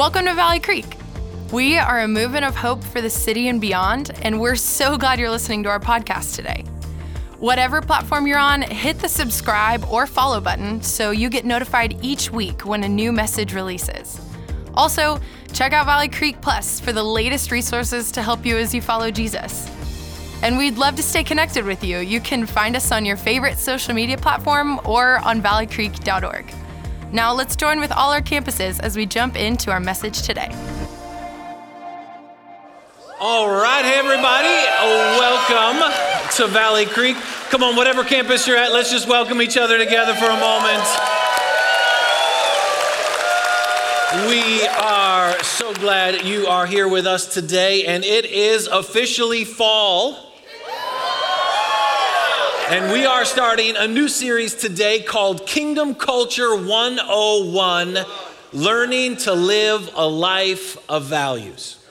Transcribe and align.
Welcome 0.00 0.24
to 0.24 0.34
Valley 0.34 0.60
Creek. 0.60 0.96
We 1.52 1.76
are 1.76 2.00
a 2.00 2.08
movement 2.08 2.46
of 2.46 2.56
hope 2.56 2.82
for 2.82 3.02
the 3.02 3.10
city 3.10 3.48
and 3.48 3.60
beyond, 3.60 4.12
and 4.22 4.40
we're 4.40 4.56
so 4.56 4.96
glad 4.96 5.18
you're 5.18 5.28
listening 5.28 5.62
to 5.64 5.68
our 5.68 5.78
podcast 5.78 6.36
today. 6.36 6.64
Whatever 7.38 7.82
platform 7.82 8.26
you're 8.26 8.38
on, 8.38 8.62
hit 8.62 8.98
the 8.98 9.10
subscribe 9.10 9.84
or 9.90 10.06
follow 10.06 10.40
button 10.40 10.80
so 10.82 11.10
you 11.10 11.28
get 11.28 11.44
notified 11.44 11.98
each 12.02 12.30
week 12.32 12.64
when 12.64 12.82
a 12.84 12.88
new 12.88 13.12
message 13.12 13.52
releases. 13.52 14.18
Also, 14.72 15.20
check 15.52 15.74
out 15.74 15.84
Valley 15.84 16.08
Creek 16.08 16.40
Plus 16.40 16.80
for 16.80 16.94
the 16.94 17.04
latest 17.04 17.50
resources 17.50 18.10
to 18.12 18.22
help 18.22 18.46
you 18.46 18.56
as 18.56 18.74
you 18.74 18.80
follow 18.80 19.10
Jesus. 19.10 19.70
And 20.42 20.56
we'd 20.56 20.78
love 20.78 20.96
to 20.96 21.02
stay 21.02 21.24
connected 21.24 21.66
with 21.66 21.84
you. 21.84 21.98
You 21.98 22.22
can 22.22 22.46
find 22.46 22.74
us 22.74 22.90
on 22.90 23.04
your 23.04 23.18
favorite 23.18 23.58
social 23.58 23.92
media 23.92 24.16
platform 24.16 24.80
or 24.86 25.18
on 25.18 25.42
valleycreek.org. 25.42 26.54
Now 27.12 27.32
let's 27.34 27.56
join 27.56 27.80
with 27.80 27.90
all 27.90 28.12
our 28.12 28.20
campuses 28.20 28.78
as 28.78 28.96
we 28.96 29.04
jump 29.04 29.34
into 29.36 29.72
our 29.72 29.80
message 29.80 30.22
today. 30.22 30.48
All 33.18 33.48
right, 33.50 33.84
hey 33.84 33.98
everybody, 33.98 34.46
welcome 35.18 35.92
to 36.36 36.46
Valley 36.46 36.86
Creek. 36.86 37.16
Come 37.50 37.64
on, 37.64 37.74
whatever 37.74 38.04
campus 38.04 38.46
you're 38.46 38.56
at, 38.56 38.72
let's 38.72 38.92
just 38.92 39.08
welcome 39.08 39.42
each 39.42 39.56
other 39.56 39.76
together 39.76 40.14
for 40.14 40.26
a 40.26 40.38
moment. 40.38 40.86
We 44.28 44.66
are 44.68 45.36
so 45.42 45.74
glad 45.74 46.24
you 46.24 46.46
are 46.46 46.66
here 46.66 46.86
with 46.86 47.08
us 47.08 47.34
today, 47.34 47.86
and 47.86 48.04
it 48.04 48.24
is 48.24 48.68
officially 48.68 49.44
fall. 49.44 50.29
And 52.70 52.92
we 52.92 53.04
are 53.04 53.24
starting 53.24 53.74
a 53.76 53.88
new 53.88 54.06
series 54.06 54.54
today 54.54 55.00
called 55.00 55.44
Kingdom 55.44 55.92
Culture 55.96 56.54
101 56.54 57.98
Learning 58.52 59.16
to 59.16 59.34
Live 59.34 59.90
a 59.96 60.06
Life 60.06 60.78
of 60.88 61.06
Values. 61.06 61.84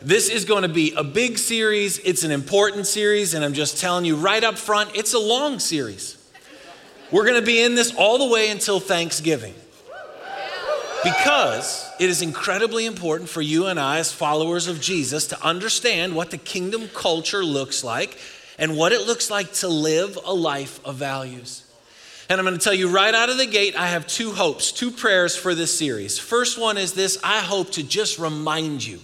This 0.00 0.28
is 0.28 0.44
going 0.44 0.62
to 0.62 0.68
be 0.68 0.94
a 0.96 1.02
big 1.02 1.36
series. 1.36 1.98
It's 1.98 2.22
an 2.22 2.30
important 2.30 2.86
series, 2.86 3.34
and 3.34 3.44
I'm 3.44 3.54
just 3.54 3.80
telling 3.80 4.04
you 4.04 4.14
right 4.14 4.44
up 4.44 4.56
front, 4.56 4.94
it's 4.94 5.14
a 5.14 5.18
long 5.18 5.58
series. 5.58 6.16
We're 7.10 7.24
going 7.24 7.40
to 7.40 7.44
be 7.44 7.60
in 7.60 7.74
this 7.74 7.92
all 7.92 8.18
the 8.18 8.32
way 8.32 8.50
until 8.50 8.78
Thanksgiving. 8.78 9.56
Because 11.02 11.90
it 11.98 12.08
is 12.08 12.22
incredibly 12.22 12.86
important 12.86 13.28
for 13.28 13.42
you 13.42 13.66
and 13.66 13.80
I, 13.80 13.98
as 13.98 14.12
followers 14.12 14.68
of 14.68 14.80
Jesus, 14.80 15.26
to 15.26 15.44
understand 15.44 16.14
what 16.14 16.30
the 16.30 16.38
kingdom 16.38 16.86
culture 16.94 17.44
looks 17.44 17.82
like 17.82 18.16
and 18.58 18.76
what 18.76 18.92
it 18.92 19.06
looks 19.06 19.30
like 19.30 19.52
to 19.54 19.68
live 19.68 20.18
a 20.24 20.34
life 20.34 20.84
of 20.84 20.96
values. 20.96 21.64
And 22.28 22.38
I'm 22.38 22.44
going 22.44 22.58
to 22.58 22.62
tell 22.62 22.74
you 22.74 22.90
right 22.90 23.14
out 23.14 23.30
of 23.30 23.38
the 23.38 23.46
gate, 23.46 23.74
I 23.74 23.86
have 23.86 24.06
two 24.06 24.32
hopes, 24.32 24.70
two 24.70 24.90
prayers 24.90 25.34
for 25.34 25.54
this 25.54 25.76
series. 25.76 26.18
First 26.18 26.58
one 26.58 26.76
is 26.76 26.92
this 26.92 27.18
I 27.24 27.40
hope 27.40 27.70
to 27.72 27.82
just 27.82 28.18
remind 28.18 28.84
you 28.84 29.00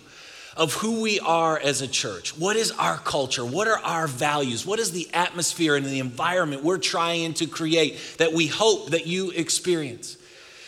of 0.56 0.74
who 0.74 1.00
we 1.00 1.18
are 1.20 1.58
as 1.58 1.80
a 1.80 1.88
church. 1.88 2.38
What 2.38 2.56
is 2.56 2.70
our 2.72 2.98
culture? 2.98 3.44
What 3.44 3.66
are 3.66 3.78
our 3.78 4.06
values? 4.06 4.66
What 4.66 4.78
is 4.78 4.92
the 4.92 5.08
atmosphere 5.12 5.74
and 5.74 5.86
the 5.86 5.98
environment 6.00 6.62
we're 6.62 6.78
trying 6.78 7.34
to 7.34 7.46
create 7.46 7.98
that 8.18 8.32
we 8.32 8.46
hope 8.46 8.90
that 8.90 9.06
you 9.06 9.30
experience? 9.30 10.16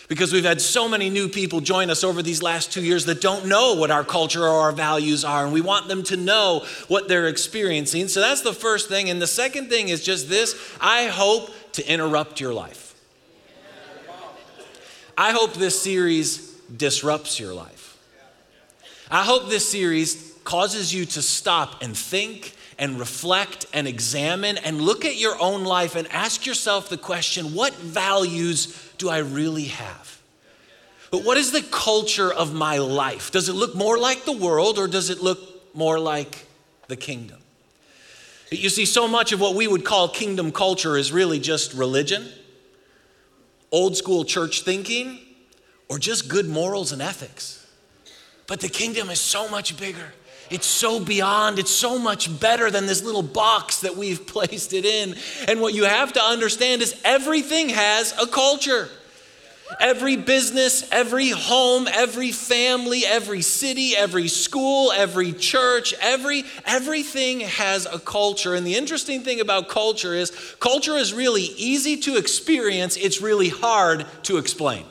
Because 0.08 0.32
we've 0.32 0.44
had 0.44 0.60
so 0.60 0.88
many 0.88 1.10
new 1.10 1.28
people 1.28 1.60
join 1.60 1.90
us 1.90 2.04
over 2.04 2.22
these 2.22 2.42
last 2.42 2.72
two 2.72 2.82
years 2.82 3.06
that 3.06 3.20
don't 3.20 3.46
know 3.46 3.74
what 3.74 3.90
our 3.90 4.04
culture 4.04 4.42
or 4.42 4.60
our 4.60 4.72
values 4.72 5.24
are, 5.24 5.44
and 5.44 5.52
we 5.52 5.60
want 5.60 5.88
them 5.88 6.02
to 6.04 6.16
know 6.16 6.64
what 6.86 7.08
they're 7.08 7.26
experiencing. 7.26 8.08
So 8.08 8.20
that's 8.20 8.42
the 8.42 8.52
first 8.52 8.88
thing. 8.88 9.10
And 9.10 9.20
the 9.20 9.27
second 9.27 9.68
thing 9.68 9.88
is 9.88 10.04
just 10.04 10.28
this 10.28 10.54
I 10.80 11.06
hope 11.06 11.50
to 11.72 11.92
interrupt 11.92 12.40
your 12.40 12.54
life. 12.54 12.94
I 15.18 15.32
hope 15.32 15.54
this 15.54 15.80
series 15.80 16.52
disrupts 16.64 17.40
your 17.40 17.54
life. 17.54 17.98
I 19.10 19.24
hope 19.24 19.48
this 19.48 19.68
series 19.68 20.34
causes 20.45 20.92
you 20.92 21.05
to 21.06 21.22
stop 21.22 21.83
and 21.83 21.96
think 21.96 22.55
and 22.79 22.98
reflect 22.98 23.67
and 23.73 23.89
examine 23.89 24.59
and 24.59 24.81
look 24.81 25.05
at 25.05 25.17
your 25.17 25.41
own 25.41 25.64
life 25.64 25.97
and 25.97 26.07
ask 26.13 26.45
yourself 26.47 26.89
the 26.89 26.98
question 26.98 27.55
what 27.55 27.75
values 27.75 28.92
do 28.98 29.09
I 29.09 29.19
really 29.19 29.64
have? 29.64 30.20
But 31.11 31.25
what 31.25 31.37
is 31.37 31.53
the 31.53 31.63
culture 31.63 32.33
of 32.33 32.53
my 32.53 32.79
life? 32.79 33.31
Does 33.31 33.48
it 33.48 33.55
look 33.55 33.75
more 33.75 33.98
like 33.98 34.25
the 34.25 34.33
world 34.33 34.79
or 34.79 34.89
does 34.89 35.09
it 35.09 35.23
look 35.23 35.39
more 35.75 35.98
like 35.98 36.47
the 36.89 36.97
kingdom? 36.97 37.39
You 38.51 38.69
see, 38.69 38.85
so 38.85 39.08
much 39.08 39.33
of 39.33 39.41
what 39.41 39.55
we 39.55 39.67
would 39.67 39.85
call 39.85 40.08
kingdom 40.08 40.53
culture 40.53 40.97
is 40.97 41.11
really 41.13 41.41
just 41.41 41.73
religion, 41.75 42.29
old 43.73 43.97
school 43.97 44.25
church 44.25 44.63
thinking, 44.63 45.19
or 45.89 45.98
just 45.98 46.29
good 46.29 46.48
morals 46.48 46.93
and 46.93 47.03
ethics. 47.03 47.67
But 48.47 48.61
the 48.61 48.69
kingdom 48.69 49.11
is 49.11 49.20
so 49.20 49.48
much 49.48 49.77
bigger. 49.77 50.13
It's 50.51 50.67
so 50.67 51.01
beyond, 51.01 51.58
it's 51.58 51.70
so 51.70 51.98
much 51.98 52.40
better 52.40 52.70
than 52.70 52.86
this 52.86 53.02
little 53.02 53.23
box 53.23 53.80
that 53.80 53.96
we've 53.96 54.27
placed 54.36 54.73
it 54.73 54.84
in. 54.84 55.17
And 55.48 55.61
what 55.61 55.74
you 55.74 55.84
have 55.84 56.12
to 56.14 56.23
understand 56.23 56.83
is 56.83 56.98
everything 57.05 57.70
has 57.70 58.12
a 58.20 58.27
culture. 58.27 58.89
Every 59.80 60.17
business, 60.17 60.89
every 60.92 61.30
home, 61.30 61.89
every 61.89 62.30
family, 62.30 63.05
every 63.05 63.42
city, 63.42 63.96
every 63.96 64.29
school, 64.29 64.92
every 64.92 65.33
church, 65.33 65.92
every 66.01 66.45
everything 66.64 67.40
has 67.40 67.84
a 67.84 67.98
culture. 67.98 68.55
And 68.55 68.64
the 68.64 68.77
interesting 68.77 69.23
thing 69.23 69.40
about 69.40 69.68
culture 69.68 70.14
is 70.14 70.30
culture 70.61 70.96
is 70.96 71.13
really 71.13 71.42
easy 71.42 71.96
to 71.98 72.17
experience, 72.17 72.96
it's 72.96 73.20
really 73.20 73.48
hard 73.48 74.07
to 74.24 74.39
explain. 74.39 74.84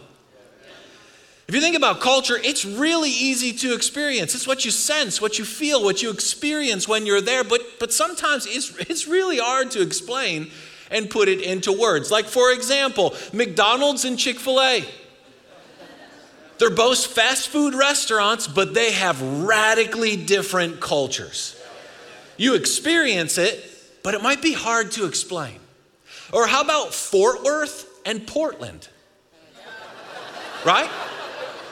If 1.48 1.54
you 1.54 1.62
think 1.62 1.76
about 1.76 2.00
culture, 2.00 2.38
it's 2.44 2.66
really 2.66 3.12
easy 3.12 3.54
to 3.54 3.76
experience. 3.76 4.34
It's 4.34 4.48
what 4.48 4.66
you 4.66 4.72
sense, 4.72 5.22
what 5.22 5.38
you 5.38 5.46
feel, 5.46 5.84
what 5.84 6.02
you 6.02 6.10
experience 6.10 6.88
when 6.88 7.06
you're 7.06 7.22
there, 7.22 7.44
but, 7.44 7.62
but 7.80 7.94
sometimes 7.94 8.48
it's, 8.48 8.76
it's 8.90 9.08
really 9.08 9.38
hard 9.38 9.70
to 9.72 9.82
explain 9.82 10.50
and 10.90 11.08
put 11.10 11.30
it 11.30 11.42
into 11.42 11.72
words. 11.72 12.10
Like, 12.10 12.26
for 12.26 12.52
example, 12.52 13.16
McDonald's 13.32 14.06
and 14.06 14.18
Chick 14.18 14.40
fil 14.40 14.60
A. 14.60 14.86
They're 16.58 16.70
both 16.70 17.06
fast 17.06 17.50
food 17.50 17.76
restaurants, 17.76 18.48
but 18.48 18.74
they 18.74 18.94
have 18.94 19.22
radically 19.22 20.16
different 20.16 20.80
cultures. 20.80 21.62
You 22.38 22.56
experience 22.56 23.38
it, 23.38 23.64
but 24.04 24.14
it 24.14 24.24
might 24.24 24.42
be 24.42 24.54
hard 24.54 24.92
to 24.94 25.06
explain. 25.06 25.60
Or 26.34 26.48
how 26.48 26.62
about 26.62 26.94
Fort 26.94 27.44
Worth 27.44 27.88
and 28.06 28.26
Portland? 28.26 28.88
Right? 30.66 30.90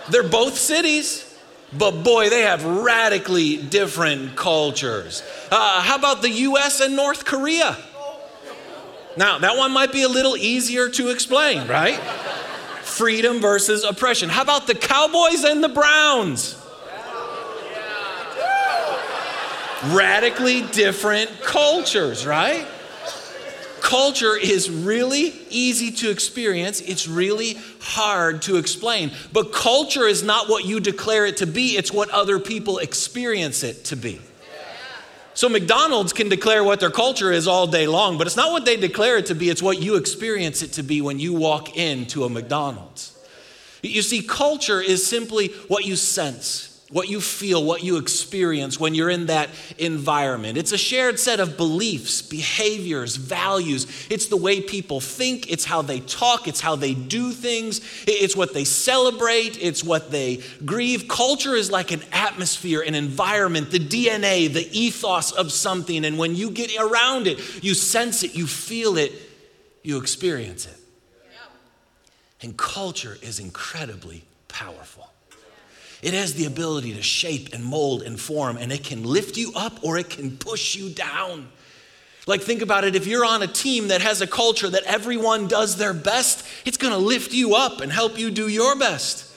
They're 0.09 0.23
both 0.23 0.57
cities, 0.57 1.33
but 1.71 2.03
boy, 2.03 2.29
they 2.29 2.41
have 2.41 2.63
radically 2.65 3.57
different 3.57 4.35
cultures. 4.35 5.23
Uh, 5.49 5.81
how 5.81 5.95
about 5.95 6.21
the 6.21 6.29
US 6.29 6.79
and 6.79 6.95
North 6.95 7.25
Korea? 7.25 7.77
Now, 9.15 9.37
that 9.39 9.55
one 9.57 9.71
might 9.71 9.91
be 9.91 10.03
a 10.03 10.09
little 10.09 10.35
easier 10.35 10.89
to 10.89 11.09
explain, 11.09 11.67
right? 11.67 11.99
Freedom 12.81 13.39
versus 13.39 13.83
oppression. 13.83 14.29
How 14.29 14.41
about 14.41 14.67
the 14.67 14.75
Cowboys 14.75 15.43
and 15.43 15.63
the 15.63 15.69
Browns? 15.69 16.59
Radically 19.87 20.61
different 20.61 21.41
cultures, 21.41 22.25
right? 22.25 22.65
Culture 23.83 24.37
is 24.37 24.71
really 24.71 25.33
easy 25.49 25.91
to 25.91 26.09
experience, 26.09 26.79
it's 26.79 27.05
really 27.05 27.57
hard 27.81 28.41
to 28.43 28.55
explain. 28.55 29.11
But 29.33 29.51
culture 29.51 30.07
is 30.07 30.23
not 30.23 30.47
what 30.47 30.63
you 30.63 30.79
declare 30.79 31.25
it 31.25 31.37
to 31.37 31.45
be, 31.45 31.75
it's 31.75 31.91
what 31.91 32.09
other 32.09 32.39
people 32.39 32.77
experience 32.77 33.61
it 33.61 33.83
to 33.85 33.97
be. 33.97 34.21
So 35.33 35.49
McDonald's 35.49 36.13
can 36.13 36.29
declare 36.29 36.63
what 36.63 36.79
their 36.79 36.91
culture 36.91 37.29
is 37.29 37.45
all 37.45 37.67
day 37.67 37.85
long, 37.85 38.17
but 38.17 38.25
it's 38.25 38.37
not 38.37 38.53
what 38.53 38.63
they 38.63 38.77
declare 38.77 39.17
it 39.17 39.25
to 39.25 39.35
be, 39.35 39.49
it's 39.49 39.61
what 39.61 39.81
you 39.81 39.95
experience 39.95 40.61
it 40.63 40.71
to 40.73 40.83
be 40.83 41.01
when 41.01 41.19
you 41.19 41.33
walk 41.33 41.75
into 41.75 42.23
a 42.23 42.29
McDonald's. 42.29 43.19
You 43.81 44.01
see, 44.01 44.21
culture 44.21 44.79
is 44.79 45.05
simply 45.05 45.49
what 45.67 45.85
you 45.85 45.97
sense 45.97 46.72
what 46.93 47.09
you 47.09 47.19
feel, 47.19 47.63
what 47.63 47.83
you 47.83 47.97
experience 47.97 48.79
when 48.79 48.93
you're 48.93 49.09
in 49.09 49.25
that 49.25 49.49
environment. 49.79 50.59
It's 50.59 50.71
a 50.71 50.77
shared 50.77 51.19
set 51.19 51.39
of 51.39 51.57
beliefs, 51.57 52.21
behaviors, 52.21 53.15
values. 53.15 54.07
It's 54.11 54.27
the 54.27 54.37
way 54.37 54.61
people 54.61 55.01
think, 55.01 55.51
it's 55.51 55.65
how 55.65 55.81
they 55.81 56.01
talk, 56.01 56.47
it's 56.47 56.61
how 56.61 56.75
they 56.75 56.93
do 56.93 57.31
things, 57.31 57.81
it's 58.07 58.35
what 58.35 58.53
they 58.53 58.63
celebrate, 58.63 59.57
it's 59.59 59.83
what 59.83 60.11
they 60.11 60.43
grieve. 60.63 61.07
Culture 61.07 61.55
is 61.55 61.71
like 61.71 61.91
an 61.91 62.03
atmosphere, 62.11 62.81
an 62.81 62.93
environment, 62.93 63.71
the 63.71 63.79
DNA, 63.79 64.53
the 64.53 64.69
ethos 64.71 65.31
of 65.31 65.51
something. 65.51 66.05
And 66.05 66.19
when 66.19 66.35
you 66.35 66.51
get 66.51 66.77
around 66.79 67.25
it, 67.25 67.63
you 67.63 67.73
sense 67.73 68.21
it, 68.21 68.35
you 68.35 68.45
feel 68.45 68.97
it, 68.97 69.11
you 69.81 69.97
experience 69.97 70.67
it. 70.67 70.77
And 72.43 72.55
culture 72.55 73.17
is 73.23 73.39
incredibly 73.39 74.25
powerful. 74.47 75.12
It 76.03 76.13
has 76.13 76.33
the 76.33 76.45
ability 76.45 76.93
to 76.95 77.01
shape 77.01 77.53
and 77.53 77.63
mold 77.63 78.01
and 78.03 78.19
form, 78.19 78.57
and 78.57 78.73
it 78.73 78.83
can 78.83 79.03
lift 79.03 79.37
you 79.37 79.53
up 79.55 79.79
or 79.83 79.97
it 79.97 80.09
can 80.09 80.35
push 80.37 80.75
you 80.75 80.89
down. 80.89 81.47
Like, 82.27 82.41
think 82.41 82.61
about 82.61 82.83
it 82.83 82.95
if 82.95 83.07
you're 83.07 83.25
on 83.25 83.41
a 83.41 83.47
team 83.47 83.87
that 83.87 84.01
has 84.01 84.19
a 84.19 84.27
culture 84.27 84.69
that 84.69 84.83
everyone 84.83 85.47
does 85.47 85.77
their 85.77 85.93
best, 85.93 86.45
it's 86.65 86.75
gonna 86.75 86.97
lift 86.97 87.33
you 87.33 87.55
up 87.55 87.79
and 87.79 87.89
help 87.89 88.19
you 88.19 88.31
do 88.31 88.49
your 88.49 88.75
best. 88.77 89.31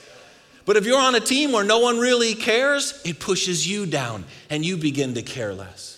But 0.65 0.75
if 0.75 0.85
you're 0.85 0.99
on 0.99 1.15
a 1.15 1.21
team 1.21 1.53
where 1.53 1.63
no 1.63 1.79
one 1.79 1.99
really 1.99 2.35
cares, 2.35 3.01
it 3.05 3.19
pushes 3.19 3.65
you 3.65 3.85
down 3.85 4.25
and 4.49 4.65
you 4.65 4.75
begin 4.75 5.13
to 5.13 5.21
care 5.21 5.53
less. 5.53 5.96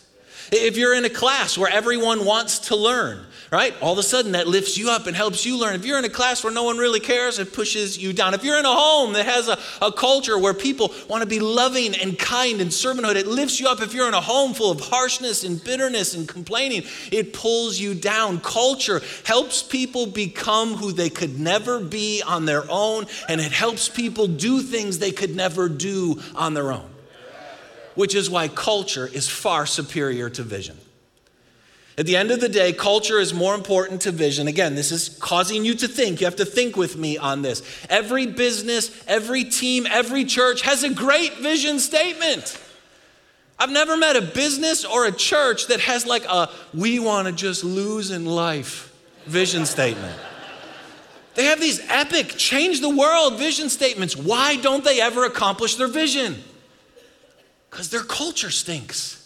If 0.51 0.77
you're 0.77 0.95
in 0.95 1.05
a 1.05 1.09
class 1.09 1.57
where 1.57 1.71
everyone 1.71 2.25
wants 2.25 2.59
to 2.69 2.75
learn, 2.75 3.25
right? 3.51 3.73
All 3.81 3.93
of 3.93 3.99
a 3.99 4.03
sudden 4.03 4.33
that 4.33 4.47
lifts 4.47 4.77
you 4.77 4.89
up 4.89 5.07
and 5.07 5.15
helps 5.15 5.45
you 5.45 5.59
learn. 5.59 5.75
If 5.75 5.85
you're 5.85 5.97
in 5.97 6.05
a 6.05 6.09
class 6.09 6.43
where 6.43 6.53
no 6.53 6.63
one 6.63 6.77
really 6.77 6.99
cares, 6.99 7.39
it 7.39 7.53
pushes 7.53 7.97
you 7.97 8.13
down. 8.13 8.33
If 8.33 8.43
you're 8.43 8.59
in 8.59 8.65
a 8.65 8.73
home 8.73 9.13
that 9.13 9.25
has 9.25 9.47
a, 9.47 9.57
a 9.81 9.91
culture 9.91 10.37
where 10.37 10.53
people 10.53 10.93
want 11.07 11.23
to 11.23 11.27
be 11.27 11.39
loving 11.39 11.95
and 11.95 12.17
kind 12.17 12.61
and 12.61 12.69
servanthood, 12.69 13.15
it 13.15 13.27
lifts 13.27 13.59
you 13.59 13.67
up. 13.67 13.81
If 13.81 13.93
you're 13.93 14.07
in 14.07 14.13
a 14.13 14.21
home 14.21 14.53
full 14.53 14.71
of 14.71 14.79
harshness 14.79 15.43
and 15.43 15.63
bitterness 15.63 16.13
and 16.13 16.27
complaining, 16.27 16.83
it 17.11 17.33
pulls 17.33 17.79
you 17.79 17.95
down. 17.95 18.39
Culture 18.39 19.01
helps 19.25 19.63
people 19.63 20.05
become 20.05 20.75
who 20.75 20.91
they 20.91 21.09
could 21.09 21.39
never 21.39 21.79
be 21.79 22.21
on 22.25 22.45
their 22.45 22.63
own, 22.69 23.05
and 23.27 23.41
it 23.41 23.51
helps 23.51 23.89
people 23.89 24.27
do 24.27 24.61
things 24.61 24.99
they 24.99 25.11
could 25.11 25.35
never 25.35 25.69
do 25.69 26.21
on 26.35 26.53
their 26.53 26.71
own. 26.71 26.89
Which 27.99 28.15
is 28.15 28.29
why 28.29 28.47
culture 28.47 29.07
is 29.07 29.27
far 29.27 29.65
superior 29.65 30.29
to 30.29 30.41
vision. 30.41 30.77
At 31.97 32.05
the 32.05 32.15
end 32.15 32.31
of 32.31 32.39
the 32.39 32.47
day, 32.47 32.71
culture 32.71 33.19
is 33.19 33.33
more 33.33 33.53
important 33.53 34.03
to 34.03 34.13
vision. 34.13 34.47
Again, 34.47 34.75
this 34.75 34.93
is 34.93 35.17
causing 35.19 35.65
you 35.65 35.73
to 35.75 35.85
think. 35.89 36.21
You 36.21 36.25
have 36.25 36.37
to 36.37 36.45
think 36.45 36.77
with 36.77 36.95
me 36.95 37.17
on 37.17 37.41
this. 37.41 37.61
Every 37.89 38.25
business, 38.25 38.89
every 39.05 39.43
team, 39.43 39.85
every 39.85 40.23
church 40.23 40.61
has 40.61 40.85
a 40.85 40.93
great 40.93 41.39
vision 41.39 41.77
statement. 41.77 42.57
I've 43.59 43.69
never 43.69 43.97
met 43.97 44.15
a 44.15 44.21
business 44.21 44.85
or 44.85 45.05
a 45.05 45.11
church 45.11 45.67
that 45.67 45.81
has 45.81 46.05
like 46.05 46.23
a 46.23 46.49
we 46.73 46.99
want 46.99 47.27
to 47.27 47.33
just 47.33 47.65
lose 47.65 48.11
in 48.11 48.25
life 48.25 48.95
vision 49.25 49.65
statement. 49.65 50.17
They 51.35 51.43
have 51.47 51.59
these 51.59 51.81
epic, 51.89 52.29
change 52.37 52.79
the 52.79 52.95
world 52.95 53.37
vision 53.37 53.67
statements. 53.67 54.15
Why 54.15 54.55
don't 54.55 54.85
they 54.85 55.01
ever 55.01 55.25
accomplish 55.25 55.75
their 55.75 55.89
vision? 55.89 56.41
Because 57.69 57.89
their 57.89 58.03
culture 58.03 58.49
stinks. 58.49 59.19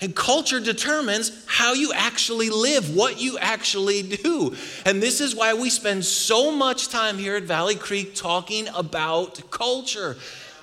And 0.00 0.14
culture 0.14 0.60
determines 0.60 1.44
how 1.46 1.72
you 1.72 1.92
actually 1.94 2.50
live, 2.50 2.94
what 2.94 3.18
you 3.18 3.38
actually 3.38 4.02
do. 4.02 4.54
And 4.84 5.02
this 5.02 5.22
is 5.22 5.34
why 5.34 5.54
we 5.54 5.70
spend 5.70 6.04
so 6.04 6.50
much 6.50 6.88
time 6.88 7.16
here 7.16 7.36
at 7.36 7.44
Valley 7.44 7.76
Creek 7.76 8.14
talking 8.14 8.68
about 8.74 9.50
culture. 9.50 10.16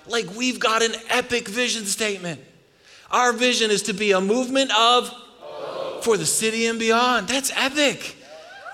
Like 0.06 0.36
we've 0.36 0.60
got 0.60 0.84
an 0.84 0.94
epic 1.10 1.48
vision 1.48 1.86
statement. 1.86 2.42
Our 3.10 3.34
vision 3.34 3.72
is 3.72 3.84
to 3.84 3.94
be 3.94 4.12
a 4.12 4.22
movement 4.22 4.72
of 4.78 5.12
for 6.02 6.18
the 6.18 6.26
city 6.26 6.68
and 6.68 6.78
beyond. 6.78 7.28
That's 7.28 7.52
epic. 7.56 8.16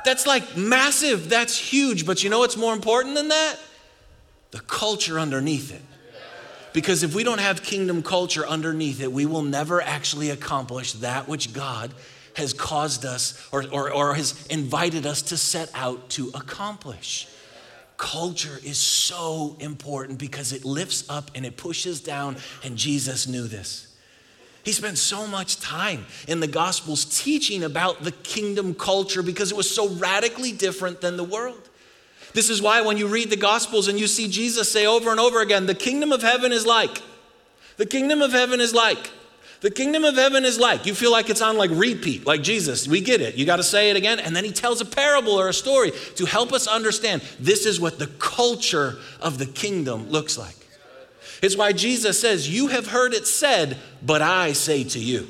That's 0.04 0.26
like 0.26 0.58
massive. 0.58 1.30
That's 1.30 1.58
huge. 1.58 2.06
But 2.06 2.24
you 2.24 2.30
know 2.30 2.40
what's 2.40 2.58
more 2.58 2.74
important 2.74 3.16
than 3.16 3.30
that? 3.30 3.58
The 4.52 4.60
culture 4.62 5.20
underneath 5.20 5.74
it. 5.74 5.84
Because 6.74 7.04
if 7.04 7.16
we 7.16 7.24
don't 7.24 7.40
have 7.40 7.64
kingdom 7.64 8.04
culture 8.04 8.46
underneath 8.48 9.02
it, 9.02 9.12
we 9.12 9.26
will 9.26 9.42
never 9.42 9.82
actually 9.82 10.30
accomplish 10.30 10.94
that 10.94 11.28
which 11.28 11.54
God 11.54 11.94
has 12.36 12.54
caused 12.54 13.06
us 13.06 13.48
or, 13.52 13.66
or, 13.72 13.92
or 13.92 14.14
has 14.14 14.46
invited 14.48 15.06
us 15.06 15.22
to 15.24 15.38
set 15.38 15.72
out 15.74 16.10
to 16.12 16.30
accomplish. 16.34 17.28
Culture 17.98 18.60
is 18.64 18.78
so 18.78 19.58
important 19.60 20.20
because 20.20 20.54
it 20.54 20.64
lifts 20.64 21.04
up 21.10 21.32
and 21.36 21.46
it 21.46 21.58
pushes 21.58 22.00
down, 22.00 22.38
and 22.64 22.78
Jesus 22.78 23.28
knew 23.28 23.48
this. 23.48 23.88
He 24.64 24.72
spent 24.72 24.98
so 24.98 25.26
much 25.26 25.60
time 25.60 26.06
in 26.28 26.40
the 26.40 26.48
Gospels 26.48 27.06
teaching 27.06 27.64
about 27.64 28.04
the 28.04 28.12
kingdom 28.12 28.76
culture 28.76 29.24
because 29.24 29.52
it 29.52 29.58
was 29.58 29.70
so 29.70 29.90
radically 29.90 30.52
different 30.52 31.02
than 31.02 31.18
the 31.18 31.24
world. 31.24 31.69
This 32.34 32.50
is 32.50 32.62
why 32.62 32.82
when 32.82 32.98
you 32.98 33.08
read 33.08 33.30
the 33.30 33.38
Gospels 33.38 33.88
and 33.88 34.00
you 34.00 34.08
see 34.08 34.28
Jesus 34.28 34.72
say 34.72 34.86
over 34.86 35.12
and 35.12 35.20
over 35.20 35.42
again, 35.42 35.66
the 35.66 35.76
kingdom 35.76 36.12
of 36.12 36.22
heaven 36.22 36.52
is 36.52 36.66
like, 36.66 37.02
the 37.78 37.86
kingdom 37.86 38.22
of 38.22 38.32
heaven 38.32 38.60
is 38.60 38.74
like, 38.74 39.10
the 39.62 39.72
kingdom 39.72 40.06
of 40.06 40.16
heaven 40.16 40.46
is 40.46 40.58
like. 40.58 40.86
You 40.86 40.96
feel 40.96 41.12
like 41.12 41.30
it's 41.30 41.42
on 41.42 41.58
like 41.58 41.72
repeat, 41.74 42.26
like 42.26 42.42
Jesus. 42.42 42.88
We 42.88 43.02
get 43.02 43.20
it. 43.20 43.36
You 43.36 43.46
got 43.46 43.58
to 43.58 43.64
say 43.64 43.90
it 43.90 43.98
again. 43.98 44.20
And 44.20 44.36
then 44.36 44.46
he 44.46 44.52
tells 44.52 44.80
a 44.80 44.86
parable 44.86 45.34
or 45.34 45.50
a 45.50 45.54
story 45.54 45.92
to 46.16 46.26
help 46.26 46.54
us 46.54 46.66
understand 46.66 47.22
this 47.40 47.66
is 47.66 47.80
what 47.80 48.00
the 48.00 48.08
culture 48.08 48.98
of 49.20 49.38
the 49.38 49.46
kingdom 49.46 50.10
looks 50.10 50.38
like. 50.38 50.56
It's 51.42 51.58
why 51.58 51.74
Jesus 51.74 52.20
says, 52.20 52.50
You 52.50 52.68
have 52.68 52.88
heard 52.88 53.14
it 53.14 53.28
said, 53.28 53.78
but 54.02 54.22
I 54.22 54.54
say 54.54 54.84
to 54.86 55.00
you. 55.00 55.28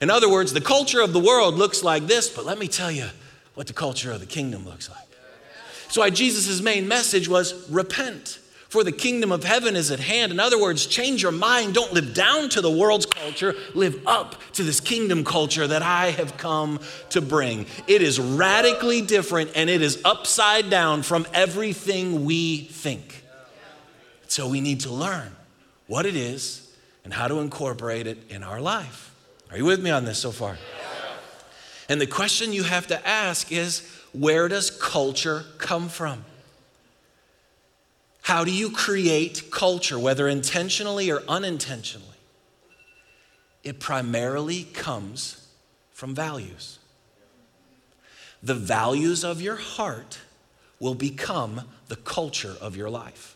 In 0.00 0.10
other 0.10 0.30
words, 0.30 0.52
the 0.52 0.60
culture 0.60 1.00
of 1.00 1.12
the 1.12 1.20
world 1.20 1.54
looks 1.54 1.82
like 1.82 2.06
this, 2.06 2.28
but 2.28 2.44
let 2.44 2.58
me 2.58 2.68
tell 2.68 2.90
you 2.90 3.08
what 3.54 3.66
the 3.66 3.72
culture 3.72 4.10
of 4.10 4.20
the 4.20 4.26
kingdom 4.26 4.64
looks 4.64 4.90
like. 4.90 5.03
So, 5.94 6.00
why 6.00 6.10
Jesus' 6.10 6.60
main 6.60 6.88
message 6.88 7.28
was 7.28 7.70
repent, 7.70 8.40
for 8.68 8.82
the 8.82 8.90
kingdom 8.90 9.30
of 9.30 9.44
heaven 9.44 9.76
is 9.76 9.92
at 9.92 10.00
hand. 10.00 10.32
In 10.32 10.40
other 10.40 10.60
words, 10.60 10.86
change 10.86 11.22
your 11.22 11.30
mind. 11.30 11.72
Don't 11.72 11.92
live 11.92 12.14
down 12.14 12.48
to 12.48 12.60
the 12.60 12.68
world's 12.68 13.06
culture, 13.06 13.54
live 13.74 14.04
up 14.04 14.34
to 14.54 14.64
this 14.64 14.80
kingdom 14.80 15.22
culture 15.22 15.68
that 15.68 15.82
I 15.82 16.10
have 16.10 16.36
come 16.36 16.80
to 17.10 17.20
bring. 17.20 17.66
It 17.86 18.02
is 18.02 18.18
radically 18.18 19.02
different 19.02 19.52
and 19.54 19.70
it 19.70 19.82
is 19.82 20.02
upside 20.04 20.68
down 20.68 21.04
from 21.04 21.28
everything 21.32 22.24
we 22.24 22.62
think. 22.62 23.22
So, 24.26 24.48
we 24.48 24.60
need 24.60 24.80
to 24.80 24.90
learn 24.90 25.30
what 25.86 26.06
it 26.06 26.16
is 26.16 26.74
and 27.04 27.14
how 27.14 27.28
to 27.28 27.38
incorporate 27.38 28.08
it 28.08 28.18
in 28.30 28.42
our 28.42 28.60
life. 28.60 29.14
Are 29.52 29.56
you 29.56 29.64
with 29.64 29.80
me 29.80 29.90
on 29.90 30.06
this 30.06 30.18
so 30.18 30.32
far? 30.32 30.58
And 31.88 32.00
the 32.00 32.06
question 32.08 32.52
you 32.52 32.64
have 32.64 32.88
to 32.88 33.06
ask 33.06 33.52
is, 33.52 33.88
where 34.14 34.48
does 34.48 34.70
culture 34.70 35.44
come 35.58 35.88
from? 35.88 36.24
How 38.22 38.44
do 38.44 38.52
you 38.52 38.70
create 38.70 39.50
culture, 39.50 39.98
whether 39.98 40.28
intentionally 40.28 41.10
or 41.10 41.22
unintentionally? 41.28 42.16
It 43.62 43.80
primarily 43.80 44.64
comes 44.64 45.46
from 45.92 46.14
values. 46.14 46.78
The 48.42 48.54
values 48.54 49.24
of 49.24 49.42
your 49.42 49.56
heart 49.56 50.20
will 50.78 50.94
become 50.94 51.62
the 51.88 51.96
culture 51.96 52.56
of 52.60 52.76
your 52.76 52.90
life. 52.90 53.33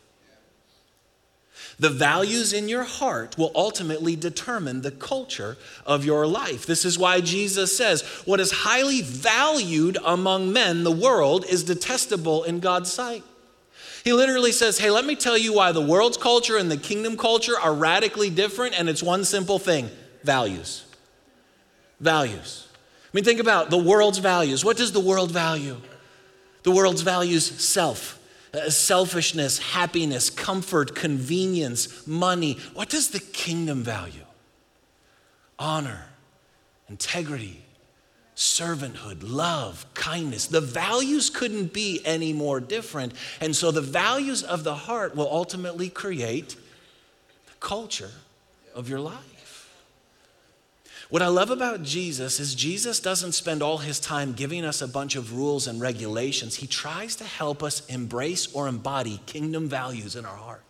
The 1.79 1.91
values 1.91 2.53
in 2.53 2.69
your 2.69 2.83
heart 2.83 3.39
will 3.39 3.53
ultimately 3.55 4.17
determine 4.17 4.83
the 4.83 4.91
culture 4.91 5.57
of 5.87 6.05
your 6.05 6.27
life. 6.27 6.67
This 6.67 6.85
is 6.85 6.99
why 6.99 7.21
Jesus 7.21 7.77
says, 7.77 8.03
What 8.25 8.41
is 8.41 8.51
highly 8.51 9.03
valued 9.03 9.97
among 10.05 10.53
men, 10.53 10.83
the 10.83 10.91
world, 10.91 11.45
is 11.49 11.63
detestable 11.63 12.43
in 12.43 12.59
God's 12.59 12.93
sight. 12.93 13.23
He 14.03 14.13
literally 14.13 14.53
says, 14.53 14.79
Hey, 14.79 14.91
let 14.91 15.05
me 15.05 15.15
tell 15.15 15.39
you 15.39 15.55
why 15.55 15.71
the 15.71 15.81
world's 15.81 16.17
culture 16.17 16.57
and 16.57 16.71
the 16.71 16.77
kingdom 16.77 17.17
culture 17.17 17.59
are 17.59 17.75
radically 17.75 18.31
different, 18.31 18.79
and 18.79 18.89
it's 18.89 19.03
one 19.03 19.25
simple 19.25 19.61
thing 19.61 19.89
values. 20.25 20.85
Values. 22.01 22.67
I 23.05 23.11
mean, 23.13 23.25
think 23.25 23.41
about 23.41 23.71
the 23.71 23.79
world's 23.79 24.19
values. 24.19 24.65
What 24.65 24.77
does 24.77 24.93
the 24.93 25.01
world 25.01 25.31
value? 25.31 25.77
The 26.65 26.73
world's 26.73 27.03
values 27.03 27.45
self 27.45 28.18
Uh, 28.55 28.71
selfishness, 28.71 29.59
happiness, 29.59 30.31
comfort, 30.31 30.95
convenience, 30.95 32.07
money. 32.07 32.59
What 32.75 32.89
does 32.89 33.11
the 33.11 33.21
kingdom 33.21 33.83
value? 33.83 34.25
Honor, 35.59 36.07
integrity, 36.89 37.63
servanthood, 38.39 39.19
love, 39.23 39.85
kindness. 39.95 40.47
The 40.47 40.61
values 40.61 41.29
couldn't 41.29 41.73
be 41.73 42.01
any 42.05 42.33
more 42.33 42.61
different. 42.61 43.13
And 43.41 43.55
so 43.55 43.71
the 43.71 43.81
values 43.81 44.43
of 44.45 44.63
the 44.65 44.75
heart 44.75 45.17
will 45.17 45.29
ultimately 45.29 45.91
create 45.91 46.51
the 46.51 47.53
culture 47.59 48.13
of 48.75 48.89
your 48.89 49.01
life. 49.01 49.38
What 51.11 51.23
I 51.23 51.29
love 51.29 51.51
about 51.51 51.83
Jesus 51.83 52.39
is 52.39 52.55
Jesus 52.55 53.01
doesn't 53.01 53.33
spend 53.33 53.63
all 53.63 53.79
his 53.79 53.99
time 53.99 54.35
giving 54.35 54.63
us 54.63 54.83
a 54.83 54.89
bunch 54.89 55.17
of 55.17 55.35
rules 55.35 55.67
and 55.67 55.81
regulations. 55.81 56.57
He 56.57 56.67
tries 56.67 57.17
to 57.17 57.25
help 57.25 57.63
us 57.63 57.87
embrace 57.87 58.53
or 58.53 58.69
embody 58.69 59.21
kingdom 59.25 59.69
values 59.69 60.17
in 60.17 60.27
our 60.27 60.37
heart. 60.37 60.65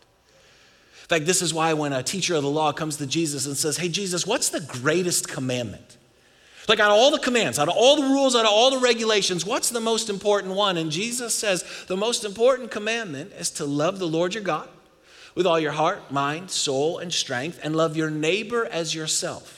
In 1.03 1.09
fact, 1.09 1.27
this 1.27 1.43
is 1.43 1.53
why 1.53 1.73
when 1.73 1.93
a 1.93 2.05
teacher 2.05 2.37
of 2.37 2.43
the 2.43 2.51
law 2.51 2.73
comes 2.73 2.99
to 2.99 3.07
Jesus 3.07 3.47
and 3.47 3.57
says, 3.57 3.79
Hey, 3.79 3.89
Jesus, 3.89 4.27
what's 4.27 4.51
the 4.51 4.61
greatest 4.61 5.27
commandment? 5.27 5.97
Like, 6.69 6.81
out 6.81 6.91
of 6.91 6.99
all 6.99 7.11
the 7.11 7.19
commands, 7.19 7.59
out 7.59 7.69
of 7.69 7.75
all 7.77 7.97
the 7.97 8.03
rules, 8.03 8.37
out 8.37 8.45
of 8.45 8.53
all 8.53 8.71
the 8.71 8.79
regulations, 8.79 9.45
what's 9.45 9.71
the 9.71 9.81
most 9.81 10.11
important 10.11 10.55
one? 10.55 10.77
And 10.77 10.93
Jesus 10.93 11.35
says, 11.35 11.65
The 11.89 11.97
most 11.97 12.25
important 12.25 12.71
commandment 12.71 13.33
is 13.33 13.51
to 13.53 13.65
love 13.65 13.99
the 13.99 14.07
Lord 14.07 14.35
your 14.35 14.45
God 14.45 14.69
with 15.35 15.47
all 15.47 15.59
your 15.59 15.73
heart, 15.73 16.13
mind, 16.13 16.51
soul, 16.51 16.99
and 16.99 17.13
strength, 17.13 17.59
and 17.63 17.75
love 17.75 17.97
your 17.97 18.11
neighbor 18.11 18.67
as 18.67 18.95
yourself 18.95 19.58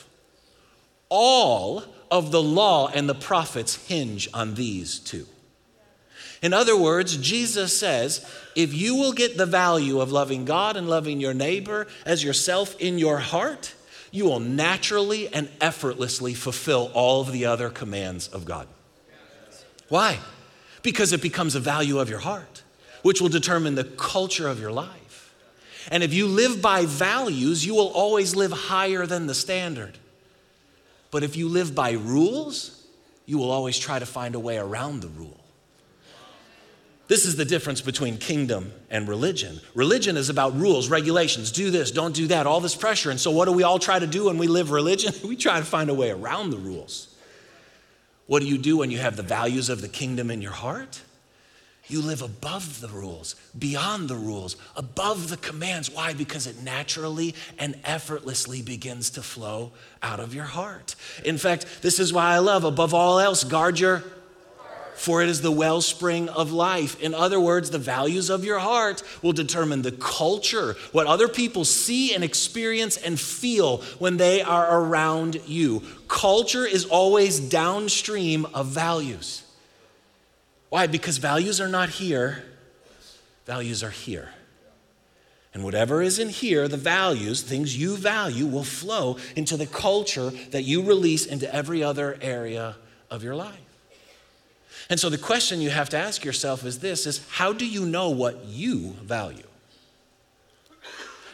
all 1.11 1.83
of 2.09 2.31
the 2.31 2.41
law 2.41 2.87
and 2.87 3.07
the 3.07 3.13
prophets 3.13 3.87
hinge 3.87 4.29
on 4.33 4.55
these 4.55 4.97
two. 4.97 5.27
In 6.41 6.53
other 6.53 6.75
words, 6.75 7.17
Jesus 7.17 7.77
says, 7.77 8.25
if 8.55 8.73
you 8.73 8.95
will 8.95 9.11
get 9.11 9.37
the 9.37 9.45
value 9.45 9.99
of 10.01 10.11
loving 10.11 10.45
God 10.45 10.75
and 10.75 10.89
loving 10.89 11.19
your 11.19 11.35
neighbor 11.35 11.85
as 12.05 12.23
yourself 12.23 12.79
in 12.79 12.97
your 12.97 13.19
heart, 13.19 13.75
you 14.09 14.25
will 14.25 14.39
naturally 14.39 15.31
and 15.31 15.49
effortlessly 15.59 16.33
fulfill 16.33 16.89
all 16.93 17.21
of 17.21 17.31
the 17.31 17.45
other 17.45 17.69
commands 17.69 18.27
of 18.29 18.45
God. 18.45 18.67
Why? 19.89 20.17
Because 20.81 21.13
it 21.13 21.21
becomes 21.21 21.53
a 21.53 21.59
value 21.59 21.99
of 21.99 22.09
your 22.09 22.19
heart, 22.19 22.63
which 23.03 23.21
will 23.21 23.29
determine 23.29 23.75
the 23.75 23.83
culture 23.83 24.47
of 24.47 24.59
your 24.59 24.71
life. 24.71 25.35
And 25.91 26.01
if 26.03 26.13
you 26.13 26.27
live 26.27 26.61
by 26.61 26.85
values, 26.85 27.65
you 27.65 27.75
will 27.75 27.89
always 27.89 28.35
live 28.35 28.51
higher 28.51 29.05
than 29.05 29.27
the 29.27 29.35
standard. 29.35 29.97
But 31.11 31.23
if 31.23 31.35
you 31.35 31.49
live 31.49 31.75
by 31.75 31.91
rules, 31.91 32.87
you 33.25 33.37
will 33.37 33.51
always 33.51 33.77
try 33.77 33.99
to 33.99 34.05
find 34.05 34.33
a 34.33 34.39
way 34.39 34.57
around 34.57 35.01
the 35.01 35.09
rule. 35.09 35.37
This 37.07 37.25
is 37.25 37.35
the 37.35 37.43
difference 37.43 37.81
between 37.81 38.17
kingdom 38.17 38.71
and 38.89 39.05
religion. 39.05 39.59
Religion 39.75 40.15
is 40.15 40.29
about 40.29 40.57
rules, 40.57 40.89
regulations, 40.89 41.51
do 41.51 41.69
this, 41.69 41.91
don't 41.91 42.15
do 42.15 42.27
that, 42.27 42.47
all 42.47 42.61
this 42.61 42.73
pressure. 42.73 43.11
And 43.11 43.19
so, 43.19 43.31
what 43.31 43.45
do 43.45 43.51
we 43.51 43.63
all 43.63 43.79
try 43.79 43.99
to 43.99 44.07
do 44.07 44.25
when 44.25 44.37
we 44.37 44.47
live 44.47 44.71
religion? 44.71 45.13
We 45.27 45.35
try 45.35 45.59
to 45.59 45.65
find 45.65 45.89
a 45.89 45.93
way 45.93 46.09
around 46.09 46.51
the 46.51 46.57
rules. 46.57 47.13
What 48.27 48.41
do 48.41 48.47
you 48.47 48.57
do 48.57 48.77
when 48.77 48.91
you 48.91 48.99
have 48.99 49.17
the 49.17 49.23
values 49.23 49.67
of 49.67 49.81
the 49.81 49.89
kingdom 49.89 50.31
in 50.31 50.41
your 50.41 50.53
heart? 50.53 51.01
You 51.87 52.01
live 52.01 52.21
above 52.21 52.79
the 52.79 52.87
rules, 52.87 53.35
beyond 53.57 54.07
the 54.07 54.15
rules, 54.15 54.55
above 54.75 55.29
the 55.29 55.37
commands. 55.37 55.89
Why? 55.89 56.13
Because 56.13 56.47
it 56.47 56.61
naturally 56.61 57.35
and 57.59 57.75
effortlessly 57.83 58.61
begins 58.61 59.09
to 59.11 59.21
flow 59.21 59.71
out 60.01 60.19
of 60.19 60.33
your 60.33 60.45
heart. 60.45 60.95
In 61.25 61.37
fact, 61.37 61.65
this 61.81 61.99
is 61.99 62.13
why 62.13 62.33
I 62.33 62.37
love, 62.37 62.63
above 62.63 62.93
all 62.93 63.19
else, 63.19 63.43
guard 63.43 63.79
your 63.79 64.03
for 65.01 65.23
it 65.23 65.29
is 65.29 65.41
the 65.41 65.51
wellspring 65.51 66.29
of 66.29 66.51
life. 66.51 67.01
In 67.01 67.15
other 67.15 67.39
words, 67.39 67.71
the 67.71 67.79
values 67.79 68.29
of 68.29 68.45
your 68.45 68.59
heart 68.59 69.01
will 69.23 69.33
determine 69.33 69.81
the 69.81 69.91
culture, 69.93 70.75
what 70.91 71.07
other 71.07 71.27
people 71.27 71.65
see 71.65 72.13
and 72.13 72.23
experience 72.23 72.97
and 72.97 73.19
feel 73.19 73.77
when 73.97 74.17
they 74.17 74.43
are 74.43 74.79
around 74.79 75.41
you. 75.47 75.81
Culture 76.07 76.67
is 76.67 76.85
always 76.85 77.39
downstream 77.39 78.45
of 78.53 78.67
values. 78.67 79.41
Why? 80.71 80.87
Because 80.87 81.17
values 81.17 81.59
are 81.59 81.67
not 81.67 81.89
here, 81.89 82.45
values 83.45 83.83
are 83.83 83.89
here. 83.89 84.29
And 85.53 85.65
whatever 85.65 86.01
is 86.01 86.17
in 86.17 86.29
here, 86.29 86.69
the 86.69 86.77
values, 86.77 87.41
things 87.41 87.77
you 87.77 87.97
value, 87.97 88.45
will 88.45 88.63
flow 88.63 89.17
into 89.35 89.57
the 89.57 89.65
culture 89.65 90.29
that 90.51 90.61
you 90.61 90.81
release 90.81 91.25
into 91.25 91.53
every 91.53 91.83
other 91.83 92.17
area 92.21 92.77
of 93.09 93.21
your 93.21 93.35
life. 93.35 93.59
And 94.89 94.97
so 94.97 95.09
the 95.09 95.17
question 95.17 95.59
you 95.59 95.71
have 95.71 95.89
to 95.89 95.97
ask 95.97 96.23
yourself 96.23 96.65
is 96.65 96.79
this 96.79 97.05
is 97.05 97.27
how 97.31 97.51
do 97.51 97.67
you 97.67 97.85
know 97.85 98.09
what 98.09 98.45
you 98.45 98.91
value? 99.03 99.43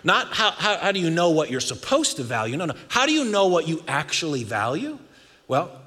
Not 0.04 0.34
how, 0.34 0.50
how, 0.50 0.78
how 0.78 0.92
do 0.92 1.00
you 1.00 1.12
know 1.12 1.30
what 1.30 1.52
you're 1.52 1.60
supposed 1.60 2.16
to 2.18 2.24
value? 2.24 2.58
No, 2.58 2.66
no. 2.66 2.74
How 2.88 3.06
do 3.06 3.12
you 3.12 3.24
know 3.24 3.46
what 3.46 3.68
you 3.68 3.84
actually 3.88 4.44
value? 4.44 4.98
Well, 5.48 5.80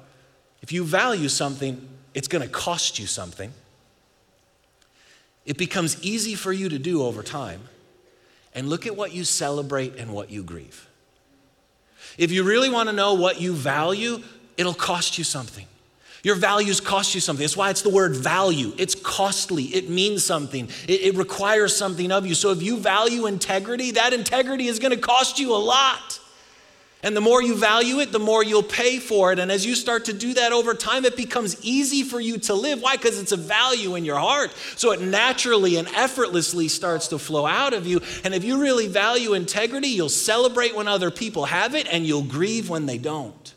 if 0.61 0.71
you 0.71 0.85
value 0.85 1.27
something, 1.27 1.85
it's 2.13 2.27
going 2.27 2.41
to 2.41 2.49
cost 2.49 2.99
you 2.99 3.07
something. 3.07 3.51
It 5.45 5.57
becomes 5.57 6.01
easy 6.03 6.35
for 6.35 6.51
you 6.51 6.69
to 6.69 6.79
do 6.79 7.03
over 7.03 7.23
time. 7.23 7.61
And 8.53 8.69
look 8.69 8.85
at 8.85 8.95
what 8.95 9.13
you 9.13 9.23
celebrate 9.23 9.95
and 9.95 10.11
what 10.11 10.29
you 10.29 10.43
grieve. 10.43 10.87
If 12.17 12.31
you 12.31 12.43
really 12.43 12.69
want 12.69 12.89
to 12.89 12.93
know 12.93 13.13
what 13.13 13.39
you 13.39 13.53
value, 13.53 14.21
it'll 14.57 14.73
cost 14.73 15.17
you 15.17 15.23
something. 15.23 15.65
Your 16.23 16.35
values 16.35 16.79
cost 16.79 17.15
you 17.15 17.21
something. 17.21 17.43
That's 17.43 17.57
why 17.57 17.71
it's 17.71 17.81
the 17.81 17.89
word 17.89 18.15
value. 18.15 18.73
It's 18.77 18.93
costly, 18.93 19.63
it 19.63 19.89
means 19.89 20.23
something, 20.23 20.69
it, 20.87 21.01
it 21.01 21.15
requires 21.15 21.75
something 21.75 22.11
of 22.11 22.27
you. 22.27 22.35
So 22.35 22.51
if 22.51 22.61
you 22.61 22.77
value 22.77 23.25
integrity, 23.25 23.91
that 23.91 24.13
integrity 24.13 24.67
is 24.67 24.77
going 24.77 24.93
to 24.93 24.99
cost 24.99 25.39
you 25.39 25.53
a 25.53 25.57
lot. 25.57 26.19
And 27.03 27.15
the 27.15 27.21
more 27.21 27.41
you 27.41 27.55
value 27.55 27.99
it, 27.99 28.11
the 28.11 28.19
more 28.19 28.43
you'll 28.43 28.61
pay 28.61 28.99
for 28.99 29.31
it. 29.31 29.39
And 29.39 29.51
as 29.51 29.65
you 29.65 29.73
start 29.75 30.05
to 30.05 30.13
do 30.13 30.35
that 30.35 30.51
over 30.51 30.73
time, 30.73 31.03
it 31.03 31.17
becomes 31.17 31.57
easy 31.63 32.03
for 32.03 32.19
you 32.19 32.37
to 32.39 32.53
live. 32.53 32.81
Why? 32.81 32.95
Because 32.95 33.19
it's 33.19 33.31
a 33.31 33.37
value 33.37 33.95
in 33.95 34.05
your 34.05 34.19
heart. 34.19 34.53
So 34.75 34.91
it 34.91 35.01
naturally 35.01 35.77
and 35.77 35.87
effortlessly 35.89 36.67
starts 36.67 37.07
to 37.07 37.17
flow 37.17 37.47
out 37.47 37.73
of 37.73 37.87
you. 37.87 38.01
And 38.23 38.35
if 38.35 38.43
you 38.43 38.61
really 38.61 38.87
value 38.87 39.33
integrity, 39.33 39.87
you'll 39.87 40.09
celebrate 40.09 40.75
when 40.75 40.87
other 40.87 41.09
people 41.09 41.45
have 41.45 41.73
it 41.73 41.87
and 41.91 42.05
you'll 42.05 42.23
grieve 42.23 42.69
when 42.69 42.85
they 42.85 42.99
don't. 42.99 43.53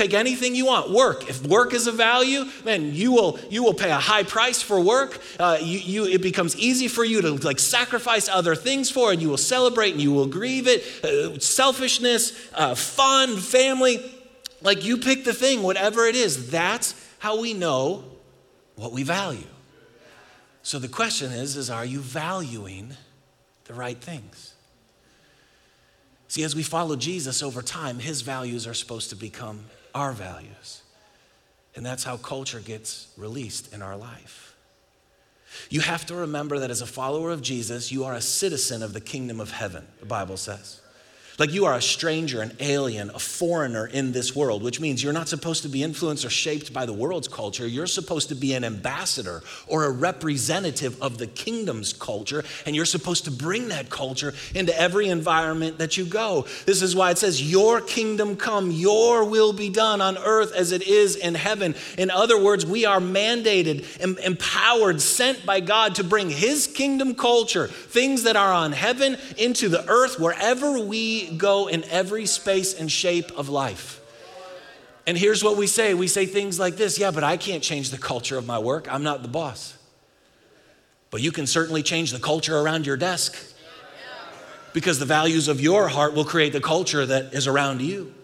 Take 0.00 0.14
anything 0.14 0.54
you 0.54 0.64
want. 0.64 0.90
Work. 0.90 1.28
If 1.28 1.46
work 1.46 1.74
is 1.74 1.86
a 1.86 1.92
value, 1.92 2.46
then 2.64 2.94
you 2.94 3.12
will 3.12 3.38
you 3.50 3.62
will 3.62 3.74
pay 3.74 3.90
a 3.90 3.98
high 3.98 4.22
price 4.22 4.62
for 4.62 4.80
work. 4.80 5.20
Uh, 5.38 5.58
you, 5.60 5.78
you, 5.78 6.06
it 6.06 6.22
becomes 6.22 6.56
easy 6.56 6.88
for 6.88 7.04
you 7.04 7.20
to 7.20 7.32
like 7.32 7.58
sacrifice 7.58 8.26
other 8.26 8.54
things 8.54 8.90
for 8.90 9.12
it. 9.12 9.20
You 9.20 9.28
will 9.28 9.36
celebrate 9.36 9.92
and 9.92 10.00
you 10.00 10.10
will 10.10 10.24
grieve 10.24 10.66
it. 10.66 11.04
Uh, 11.04 11.38
selfishness, 11.38 12.50
uh, 12.54 12.74
fun, 12.74 13.36
family. 13.36 14.02
Like 14.62 14.86
you 14.86 14.96
pick 14.96 15.24
the 15.24 15.34
thing, 15.34 15.62
whatever 15.62 16.06
it 16.06 16.16
is. 16.16 16.50
That's 16.50 16.94
how 17.18 17.38
we 17.38 17.52
know 17.52 18.02
what 18.76 18.92
we 18.92 19.02
value. 19.02 19.48
So 20.62 20.78
the 20.78 20.88
question 20.88 21.30
is: 21.30 21.58
Is 21.58 21.68
are 21.68 21.84
you 21.84 22.00
valuing 22.00 22.96
the 23.64 23.74
right 23.74 24.00
things? 24.00 24.54
See, 26.28 26.42
as 26.42 26.56
we 26.56 26.62
follow 26.62 26.96
Jesus 26.96 27.42
over 27.42 27.60
time, 27.60 27.98
his 27.98 28.22
values 28.22 28.66
are 28.66 28.72
supposed 28.72 29.10
to 29.10 29.16
become 29.16 29.66
our 29.94 30.12
values. 30.12 30.82
And 31.76 31.86
that's 31.86 32.04
how 32.04 32.16
culture 32.16 32.60
gets 32.60 33.08
released 33.16 33.72
in 33.72 33.82
our 33.82 33.96
life. 33.96 34.56
You 35.68 35.80
have 35.80 36.06
to 36.06 36.14
remember 36.14 36.58
that 36.60 36.70
as 36.70 36.80
a 36.80 36.86
follower 36.86 37.30
of 37.30 37.42
Jesus, 37.42 37.90
you 37.90 38.04
are 38.04 38.14
a 38.14 38.20
citizen 38.20 38.82
of 38.82 38.92
the 38.92 39.00
kingdom 39.00 39.40
of 39.40 39.50
heaven, 39.50 39.86
the 39.98 40.06
Bible 40.06 40.36
says. 40.36 40.80
Like 41.40 41.54
you 41.54 41.64
are 41.64 41.72
a 41.72 41.80
stranger, 41.80 42.42
an 42.42 42.52
alien, 42.60 43.08
a 43.14 43.18
foreigner 43.18 43.86
in 43.86 44.12
this 44.12 44.36
world, 44.36 44.62
which 44.62 44.78
means 44.78 45.02
you're 45.02 45.14
not 45.14 45.26
supposed 45.26 45.62
to 45.62 45.70
be 45.70 45.82
influenced 45.82 46.22
or 46.22 46.28
shaped 46.28 46.70
by 46.70 46.84
the 46.84 46.92
world's 46.92 47.28
culture. 47.28 47.66
You're 47.66 47.86
supposed 47.86 48.28
to 48.28 48.34
be 48.34 48.52
an 48.52 48.62
ambassador 48.62 49.42
or 49.66 49.84
a 49.84 49.90
representative 49.90 51.00
of 51.02 51.16
the 51.16 51.26
kingdom's 51.26 51.94
culture, 51.94 52.44
and 52.66 52.76
you're 52.76 52.84
supposed 52.84 53.24
to 53.24 53.30
bring 53.30 53.68
that 53.68 53.88
culture 53.88 54.34
into 54.54 54.78
every 54.78 55.08
environment 55.08 55.78
that 55.78 55.96
you 55.96 56.04
go. 56.04 56.44
This 56.66 56.82
is 56.82 56.94
why 56.94 57.10
it 57.10 57.16
says, 57.16 57.50
Your 57.50 57.80
kingdom 57.80 58.36
come, 58.36 58.70
your 58.70 59.24
will 59.24 59.54
be 59.54 59.70
done 59.70 60.02
on 60.02 60.18
earth 60.18 60.52
as 60.52 60.72
it 60.72 60.82
is 60.82 61.16
in 61.16 61.34
heaven. 61.34 61.74
In 61.96 62.10
other 62.10 62.38
words, 62.38 62.66
we 62.66 62.84
are 62.84 63.00
mandated, 63.00 63.86
empowered, 64.26 65.00
sent 65.00 65.46
by 65.46 65.60
God 65.60 65.94
to 65.94 66.04
bring 66.04 66.28
His 66.28 66.66
kingdom 66.66 67.14
culture, 67.14 67.66
things 67.66 68.24
that 68.24 68.36
are 68.36 68.52
on 68.52 68.72
heaven, 68.72 69.16
into 69.38 69.70
the 69.70 69.88
earth 69.88 70.20
wherever 70.20 70.78
we 70.78 71.29
go 71.38 71.66
in 71.68 71.84
every 71.84 72.26
space 72.26 72.74
and 72.74 72.90
shape 72.90 73.30
of 73.32 73.48
life. 73.48 74.00
And 75.06 75.16
here's 75.16 75.42
what 75.42 75.56
we 75.56 75.66
say 75.66 75.94
we 75.94 76.06
say 76.06 76.26
things 76.26 76.58
like 76.58 76.76
this 76.76 76.98
Yeah, 76.98 77.10
but 77.10 77.24
I 77.24 77.36
can't 77.36 77.62
change 77.62 77.90
the 77.90 77.98
culture 77.98 78.38
of 78.38 78.46
my 78.46 78.58
work. 78.58 78.92
I'm 78.92 79.02
not 79.02 79.22
the 79.22 79.28
boss. 79.28 79.76
But 81.10 81.22
you 81.22 81.32
can 81.32 81.46
certainly 81.46 81.82
change 81.82 82.12
the 82.12 82.20
culture 82.20 82.56
around 82.56 82.86
your 82.86 82.96
desk 82.96 83.36
because 84.72 84.98
the 84.98 85.06
values 85.06 85.48
of 85.48 85.60
your 85.60 85.88
heart 85.88 86.14
will 86.14 86.24
create 86.24 86.52
the 86.52 86.60
culture 86.60 87.04
that 87.04 87.34
is 87.34 87.48
around 87.48 87.82
you. 87.82 88.14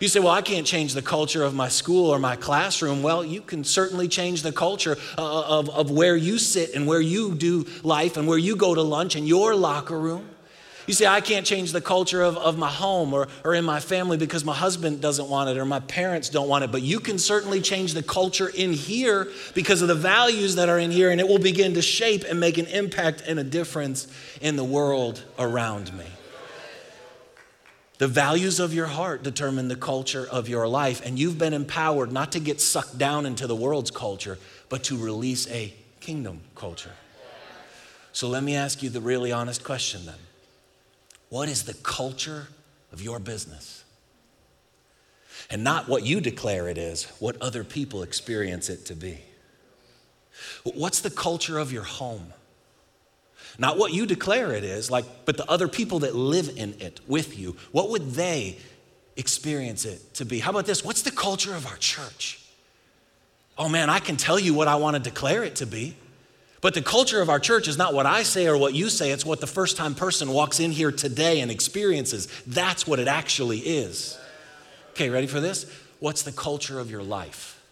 You 0.00 0.08
say, 0.08 0.20
Well, 0.20 0.32
I 0.32 0.42
can't 0.42 0.66
change 0.66 0.94
the 0.94 1.02
culture 1.02 1.42
of 1.42 1.54
my 1.54 1.68
school 1.68 2.10
or 2.10 2.18
my 2.18 2.36
classroom. 2.36 3.02
Well, 3.02 3.24
you 3.24 3.40
can 3.40 3.64
certainly 3.64 4.06
change 4.06 4.42
the 4.42 4.52
culture 4.52 4.96
uh, 5.16 5.58
of, 5.58 5.70
of 5.70 5.90
where 5.90 6.16
you 6.16 6.38
sit 6.38 6.74
and 6.74 6.86
where 6.86 7.00
you 7.00 7.34
do 7.34 7.66
life 7.82 8.16
and 8.16 8.28
where 8.28 8.38
you 8.38 8.54
go 8.54 8.74
to 8.74 8.82
lunch 8.82 9.16
and 9.16 9.26
your 9.26 9.54
locker 9.54 9.98
room. 9.98 10.28
You 10.88 10.94
say, 10.94 11.06
I 11.06 11.20
can't 11.20 11.44
change 11.44 11.72
the 11.72 11.82
culture 11.82 12.22
of, 12.22 12.38
of 12.38 12.56
my 12.56 12.70
home 12.70 13.12
or, 13.12 13.28
or 13.44 13.54
in 13.54 13.62
my 13.62 13.78
family 13.78 14.16
because 14.16 14.42
my 14.42 14.54
husband 14.54 15.02
doesn't 15.02 15.28
want 15.28 15.50
it 15.50 15.58
or 15.58 15.66
my 15.66 15.80
parents 15.80 16.30
don't 16.30 16.48
want 16.48 16.64
it, 16.64 16.72
but 16.72 16.80
you 16.80 16.98
can 16.98 17.18
certainly 17.18 17.60
change 17.60 17.92
the 17.92 18.02
culture 18.02 18.48
in 18.48 18.72
here 18.72 19.28
because 19.54 19.82
of 19.82 19.88
the 19.88 19.94
values 19.94 20.54
that 20.54 20.70
are 20.70 20.78
in 20.78 20.90
here, 20.90 21.10
and 21.10 21.20
it 21.20 21.28
will 21.28 21.38
begin 21.38 21.74
to 21.74 21.82
shape 21.82 22.24
and 22.24 22.40
make 22.40 22.56
an 22.56 22.64
impact 22.68 23.22
and 23.26 23.38
a 23.38 23.44
difference 23.44 24.08
in 24.40 24.56
the 24.56 24.64
world 24.64 25.22
around 25.38 25.92
me. 25.92 26.06
The 27.98 28.08
values 28.08 28.58
of 28.58 28.72
your 28.72 28.86
heart 28.86 29.22
determine 29.22 29.68
the 29.68 29.76
culture 29.76 30.26
of 30.26 30.48
your 30.48 30.66
life, 30.66 31.04
and 31.04 31.18
you've 31.18 31.36
been 31.36 31.52
empowered 31.52 32.12
not 32.12 32.32
to 32.32 32.40
get 32.40 32.62
sucked 32.62 32.96
down 32.96 33.26
into 33.26 33.46
the 33.46 33.56
world's 33.56 33.90
culture, 33.90 34.38
but 34.70 34.84
to 34.84 34.96
release 34.96 35.46
a 35.50 35.74
kingdom 36.00 36.40
culture. 36.54 36.94
So 38.14 38.26
let 38.26 38.42
me 38.42 38.56
ask 38.56 38.82
you 38.82 38.88
the 38.88 39.02
really 39.02 39.32
honest 39.32 39.62
question 39.64 40.06
then 40.06 40.14
what 41.28 41.48
is 41.48 41.64
the 41.64 41.74
culture 41.74 42.48
of 42.92 43.02
your 43.02 43.18
business? 43.18 43.84
And 45.50 45.64
not 45.64 45.88
what 45.88 46.04
you 46.04 46.20
declare 46.20 46.68
it 46.68 46.78
is, 46.78 47.04
what 47.18 47.40
other 47.40 47.64
people 47.64 48.02
experience 48.02 48.68
it 48.68 48.86
to 48.86 48.94
be. 48.94 49.20
What's 50.64 51.00
the 51.00 51.10
culture 51.10 51.58
of 51.58 51.72
your 51.72 51.84
home? 51.84 52.32
Not 53.58 53.78
what 53.78 53.92
you 53.92 54.06
declare 54.06 54.52
it 54.52 54.62
is, 54.62 54.90
like, 54.90 55.04
but 55.24 55.36
the 55.36 55.50
other 55.50 55.68
people 55.68 56.00
that 56.00 56.14
live 56.14 56.50
in 56.56 56.74
it 56.80 57.00
with 57.08 57.38
you. 57.38 57.56
What 57.72 57.90
would 57.90 58.12
they 58.12 58.58
experience 59.16 59.84
it 59.84 60.14
to 60.14 60.24
be? 60.24 60.38
How 60.38 60.50
about 60.50 60.66
this? 60.66 60.84
What's 60.84 61.02
the 61.02 61.10
culture 61.10 61.54
of 61.54 61.66
our 61.66 61.76
church? 61.76 62.40
Oh 63.56 63.68
man, 63.68 63.90
I 63.90 63.98
can 63.98 64.16
tell 64.16 64.38
you 64.38 64.54
what 64.54 64.68
I 64.68 64.76
want 64.76 64.94
to 64.96 65.02
declare 65.02 65.42
it 65.42 65.56
to 65.56 65.66
be. 65.66 65.96
But 66.60 66.74
the 66.74 66.82
culture 66.82 67.22
of 67.22 67.30
our 67.30 67.38
church 67.38 67.68
is 67.68 67.78
not 67.78 67.94
what 67.94 68.06
I 68.06 68.24
say 68.24 68.46
or 68.48 68.56
what 68.56 68.74
you 68.74 68.88
say, 68.88 69.12
it's 69.12 69.24
what 69.24 69.40
the 69.40 69.46
first 69.46 69.76
time 69.76 69.94
person 69.94 70.30
walks 70.30 70.58
in 70.58 70.72
here 70.72 70.90
today 70.90 71.40
and 71.40 71.50
experiences. 71.50 72.26
That's 72.46 72.86
what 72.86 72.98
it 72.98 73.06
actually 73.06 73.58
is. 73.58 74.18
Okay, 74.90 75.08
ready 75.10 75.28
for 75.28 75.40
this? 75.40 75.70
What's 76.00 76.22
the 76.22 76.32
culture 76.32 76.80
of 76.80 76.90
your 76.90 77.02
life? 77.02 77.62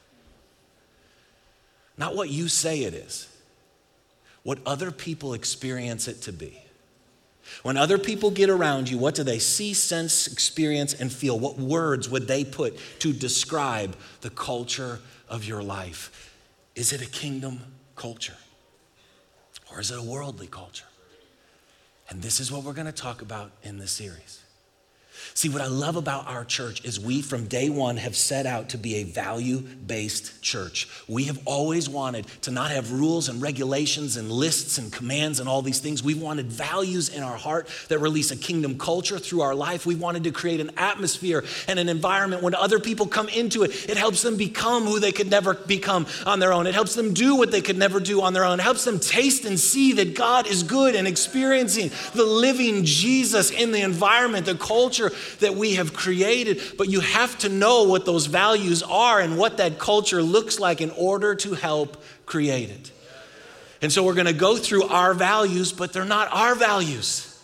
Not 1.98 2.14
what 2.14 2.28
you 2.28 2.48
say 2.48 2.84
it 2.84 2.94
is, 2.94 3.28
what 4.42 4.58
other 4.66 4.90
people 4.90 5.34
experience 5.34 6.06
it 6.06 6.22
to 6.22 6.32
be. 6.32 6.62
When 7.62 7.76
other 7.76 7.96
people 7.98 8.30
get 8.30 8.50
around 8.50 8.88
you, 8.88 8.98
what 8.98 9.14
do 9.14 9.22
they 9.22 9.38
see, 9.38 9.72
sense, 9.72 10.26
experience, 10.26 10.94
and 10.94 11.12
feel? 11.12 11.38
What 11.38 11.58
words 11.58 12.08
would 12.08 12.26
they 12.26 12.44
put 12.44 12.76
to 13.00 13.12
describe 13.12 13.96
the 14.20 14.30
culture 14.30 15.00
of 15.28 15.44
your 15.44 15.62
life? 15.62 16.34
Is 16.74 16.92
it 16.92 17.02
a 17.02 17.10
kingdom 17.10 17.60
culture? 17.94 18.36
Or 19.76 19.80
is 19.80 19.90
it 19.90 19.98
a 19.98 20.02
worldly 20.02 20.46
culture? 20.46 20.86
And 22.08 22.22
this 22.22 22.40
is 22.40 22.50
what 22.50 22.64
we're 22.64 22.72
going 22.72 22.86
to 22.86 22.92
talk 22.92 23.20
about 23.20 23.50
in 23.62 23.76
this 23.78 23.92
series. 23.92 24.40
See, 25.34 25.48
what 25.48 25.62
I 25.62 25.66
love 25.66 25.96
about 25.96 26.26
our 26.26 26.44
church 26.44 26.84
is 26.84 26.98
we 26.98 27.22
from 27.22 27.46
day 27.46 27.68
one 27.68 27.96
have 27.98 28.16
set 28.16 28.46
out 28.46 28.70
to 28.70 28.78
be 28.78 28.96
a 28.96 29.04
value 29.04 29.58
based 29.58 30.42
church. 30.42 30.88
We 31.08 31.24
have 31.24 31.38
always 31.44 31.88
wanted 31.88 32.26
to 32.42 32.50
not 32.50 32.70
have 32.70 32.92
rules 32.92 33.28
and 33.28 33.42
regulations 33.42 34.16
and 34.16 34.30
lists 34.30 34.78
and 34.78 34.92
commands 34.92 35.40
and 35.40 35.48
all 35.48 35.62
these 35.62 35.78
things. 35.78 36.02
We 36.02 36.14
wanted 36.14 36.46
values 36.46 37.08
in 37.08 37.22
our 37.22 37.36
heart 37.36 37.68
that 37.88 37.98
release 37.98 38.30
a 38.30 38.36
kingdom 38.36 38.78
culture 38.78 39.18
through 39.18 39.42
our 39.42 39.54
life. 39.54 39.86
We 39.86 39.94
wanted 39.94 40.24
to 40.24 40.30
create 40.30 40.60
an 40.60 40.70
atmosphere 40.76 41.44
and 41.68 41.78
an 41.78 41.88
environment 41.88 42.42
when 42.42 42.54
other 42.54 42.78
people 42.78 43.06
come 43.06 43.28
into 43.28 43.62
it, 43.62 43.90
it 43.90 43.96
helps 43.96 44.22
them 44.22 44.36
become 44.36 44.84
who 44.84 45.00
they 45.00 45.12
could 45.12 45.30
never 45.30 45.54
become 45.54 46.06
on 46.24 46.38
their 46.38 46.52
own. 46.52 46.66
It 46.66 46.74
helps 46.74 46.94
them 46.94 47.14
do 47.14 47.36
what 47.36 47.50
they 47.50 47.60
could 47.60 47.78
never 47.78 48.00
do 48.00 48.22
on 48.22 48.32
their 48.32 48.44
own. 48.44 48.60
It 48.60 48.62
helps 48.62 48.84
them 48.84 48.98
taste 48.98 49.44
and 49.44 49.58
see 49.58 49.92
that 49.94 50.14
God 50.14 50.46
is 50.46 50.62
good 50.62 50.94
and 50.94 51.06
experiencing 51.06 51.90
the 52.14 52.24
living 52.24 52.84
Jesus 52.84 53.50
in 53.50 53.72
the 53.72 53.82
environment, 53.82 54.46
the 54.46 54.54
culture 54.54 55.05
that 55.40 55.54
we 55.54 55.74
have 55.74 55.92
created, 55.92 56.60
but 56.76 56.88
you 56.88 57.00
have 57.00 57.38
to 57.38 57.48
know 57.48 57.84
what 57.84 58.04
those 58.04 58.26
values 58.26 58.82
are 58.82 59.20
and 59.20 59.38
what 59.38 59.58
that 59.58 59.78
culture 59.78 60.22
looks 60.22 60.58
like 60.58 60.80
in 60.80 60.90
order 60.90 61.34
to 61.34 61.54
help 61.54 62.02
create 62.24 62.70
it. 62.70 62.92
And 63.82 63.92
so 63.92 64.02
we're 64.02 64.14
going 64.14 64.26
to 64.26 64.32
go 64.32 64.56
through 64.56 64.84
our 64.84 65.14
values, 65.14 65.72
but 65.72 65.92
they're 65.92 66.04
not 66.04 66.32
our 66.32 66.54
values, 66.54 67.42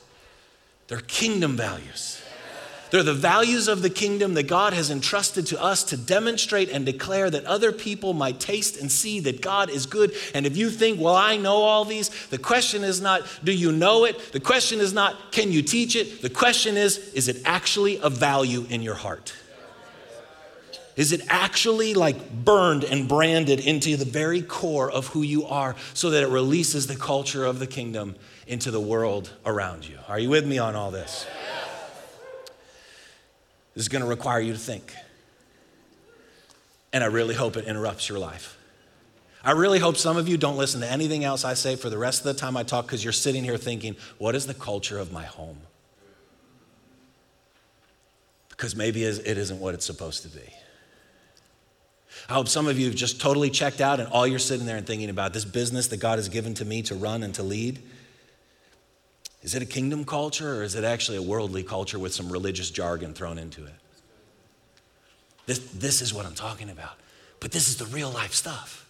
they're 0.89 1.01
kingdom 1.01 1.57
values. 1.57 2.12
They're 2.93 3.03
the 3.03 3.15
values 3.15 3.69
of 3.69 3.81
the 3.81 3.89
kingdom 3.89 4.35
that 4.35 4.43
God 4.43 4.75
has 4.75 4.91
entrusted 4.91 5.47
to 5.47 5.61
us 5.61 5.83
to 5.85 5.97
demonstrate 5.97 6.69
and 6.69 6.85
declare 6.85 7.31
that 7.31 7.47
other 7.47 7.73
people 7.73 8.13
might 8.13 8.39
taste 8.39 8.79
and 8.79 8.93
see 8.93 9.19
that 9.21 9.41
God 9.41 9.71
is 9.71 9.87
good. 9.87 10.13
And 10.35 10.45
if 10.45 10.59
you 10.59 10.69
think, 10.69 11.01
well, 11.01 11.17
I 11.17 11.39
know 11.39 11.63
all 11.63 11.87
these, 11.87 12.11
the 12.27 12.37
question 12.37 12.85
is 12.85 13.01
not, 13.01 13.23
do 13.43 13.51
you 13.51 13.73
know 13.73 14.05
it? 14.05 14.33
The 14.33 14.41
question 14.41 14.79
is 14.79 14.93
not, 14.93 15.33
can 15.33 15.51
you 15.51 15.63
teach 15.63 15.97
it? 15.97 16.21
The 16.21 16.29
question 16.29 16.77
is, 16.77 16.99
is 17.15 17.29
it 17.29 17.39
actually 17.47 17.97
a 17.97 18.11
value 18.11 18.67
in 18.69 18.83
your 18.83 18.97
heart? 18.97 19.33
Is 20.95 21.13
it 21.13 21.23
actually 21.31 21.95
like 21.95 22.45
burned 22.45 22.85
and 22.85 23.09
branded 23.09 23.61
into 23.61 23.97
the 23.97 24.05
very 24.05 24.43
core 24.43 24.91
of 24.91 25.07
who 25.07 25.23
you 25.23 25.47
are 25.47 25.77
so 25.95 26.11
that 26.11 26.23
it 26.23 26.29
releases 26.29 26.89
the 26.89 26.97
culture 26.97 27.47
of 27.47 27.59
the 27.59 27.67
kingdom 27.67 28.17
into 28.47 28.71
the 28.71 28.81
world 28.81 29.33
around 29.47 29.89
you? 29.89 29.97
Are 30.09 30.19
you 30.19 30.29
with 30.29 30.47
me 30.47 30.59
on 30.59 30.77
all 30.77 30.91
this? 30.91 31.27
This 33.75 33.85
is 33.85 33.89
going 33.89 34.03
to 34.03 34.09
require 34.09 34.41
you 34.41 34.53
to 34.53 34.59
think. 34.59 34.95
And 36.93 37.03
I 37.03 37.07
really 37.07 37.35
hope 37.35 37.57
it 37.57 37.65
interrupts 37.65 38.09
your 38.09 38.19
life. 38.19 38.59
I 39.45 39.53
really 39.53 39.79
hope 39.79 39.97
some 39.97 40.17
of 40.17 40.29
you 40.29 40.37
don't 40.37 40.57
listen 40.57 40.81
to 40.83 40.91
anything 40.91 41.25
else 41.25 41.45
I 41.45 41.55
say 41.55 41.75
for 41.75 41.91
the 41.91 41.99
rest 41.99 42.21
of 42.21 42.25
the 42.27 42.35
time 42.35 42.57
I 42.57 42.63
talk 42.63 42.87
because 42.87 43.03
you're 43.03 43.13
sitting 43.13 43.43
here 43.43 43.57
thinking, 43.57 43.97
what 44.19 44.35
is 44.35 44.47
the 44.47 44.55
culture 44.55 44.99
of 44.99 45.11
my 45.11 45.25
home? 45.25 45.59
Because 48.51 48.77
maybe 48.77 49.03
it 49.03 49.27
isn't 49.27 49.59
what 49.59 49.75
it's 49.75 49.87
supposed 49.87 50.23
to 50.23 50.29
be. 50.29 50.53
I 52.29 52.35
hope 52.35 52.47
some 52.47 52.69
of 52.69 52.79
you 52.79 52.87
have 52.87 52.95
just 52.95 53.21
totally 53.21 53.51
checked 53.51 53.81
out 53.81 53.99
and 53.99 54.09
all 54.11 54.27
you're 54.27 54.39
sitting 54.39 54.67
there 54.67 54.77
and 54.77 54.87
thinking 54.87 55.11
about 55.11 55.33
this 55.33 55.45
business 55.45 55.89
that 55.89 55.97
God 55.97 56.19
has 56.19 56.29
given 56.29 56.55
to 56.55 56.65
me 56.65 56.83
to 56.83 56.95
run 56.95 57.25
and 57.25 57.35
to 57.35 57.43
lead 57.43 57.83
is 59.43 59.55
it 59.55 59.63
a 59.63 59.67
kingdom 59.67 60.05
culture 60.05 60.57
or 60.57 60.63
is 60.63 60.75
it 60.75 60.85
actually 60.85 61.17
a 61.19 61.23
worldly 61.23 61.63
culture 61.63 61.99
with 61.99 62.15
some 62.15 62.31
religious 62.31 62.71
jargon 62.71 63.13
thrown 63.13 63.39
into 63.39 63.65
it? 63.65 63.75
This, 65.47 65.59
this 65.73 66.01
is 66.01 66.15
what 66.15 66.25
I'm 66.25 66.35
talking 66.35 66.71
about. 66.71 66.95
But 67.41 67.51
this 67.51 67.69
is 67.69 67.77
the 67.77 67.87
real 67.87 68.11
life 68.11 68.33
stuff. 68.33 68.89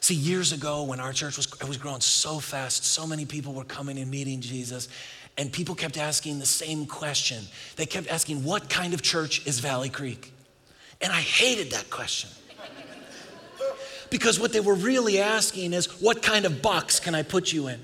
See, 0.00 0.14
years 0.14 0.52
ago 0.52 0.82
when 0.84 1.00
our 1.00 1.12
church 1.12 1.36
was, 1.36 1.46
it 1.46 1.68
was 1.68 1.76
growing 1.76 2.00
so 2.00 2.40
fast, 2.40 2.84
so 2.84 3.06
many 3.06 3.24
people 3.24 3.52
were 3.52 3.64
coming 3.64 3.98
and 3.98 4.10
meeting 4.10 4.40
Jesus, 4.40 4.88
and 5.36 5.52
people 5.52 5.74
kept 5.74 5.96
asking 5.96 6.40
the 6.40 6.46
same 6.46 6.86
question. 6.86 7.44
They 7.76 7.86
kept 7.86 8.08
asking, 8.08 8.42
What 8.42 8.68
kind 8.68 8.92
of 8.92 9.02
church 9.02 9.46
is 9.46 9.60
Valley 9.60 9.88
Creek? 9.88 10.32
And 11.00 11.12
I 11.12 11.20
hated 11.20 11.70
that 11.72 11.90
question. 11.90 12.30
Because 14.10 14.40
what 14.40 14.52
they 14.52 14.60
were 14.60 14.74
really 14.74 15.20
asking 15.20 15.74
is, 15.74 16.00
What 16.00 16.22
kind 16.22 16.44
of 16.44 16.60
box 16.62 16.98
can 16.98 17.14
I 17.14 17.22
put 17.22 17.52
you 17.52 17.68
in? 17.68 17.80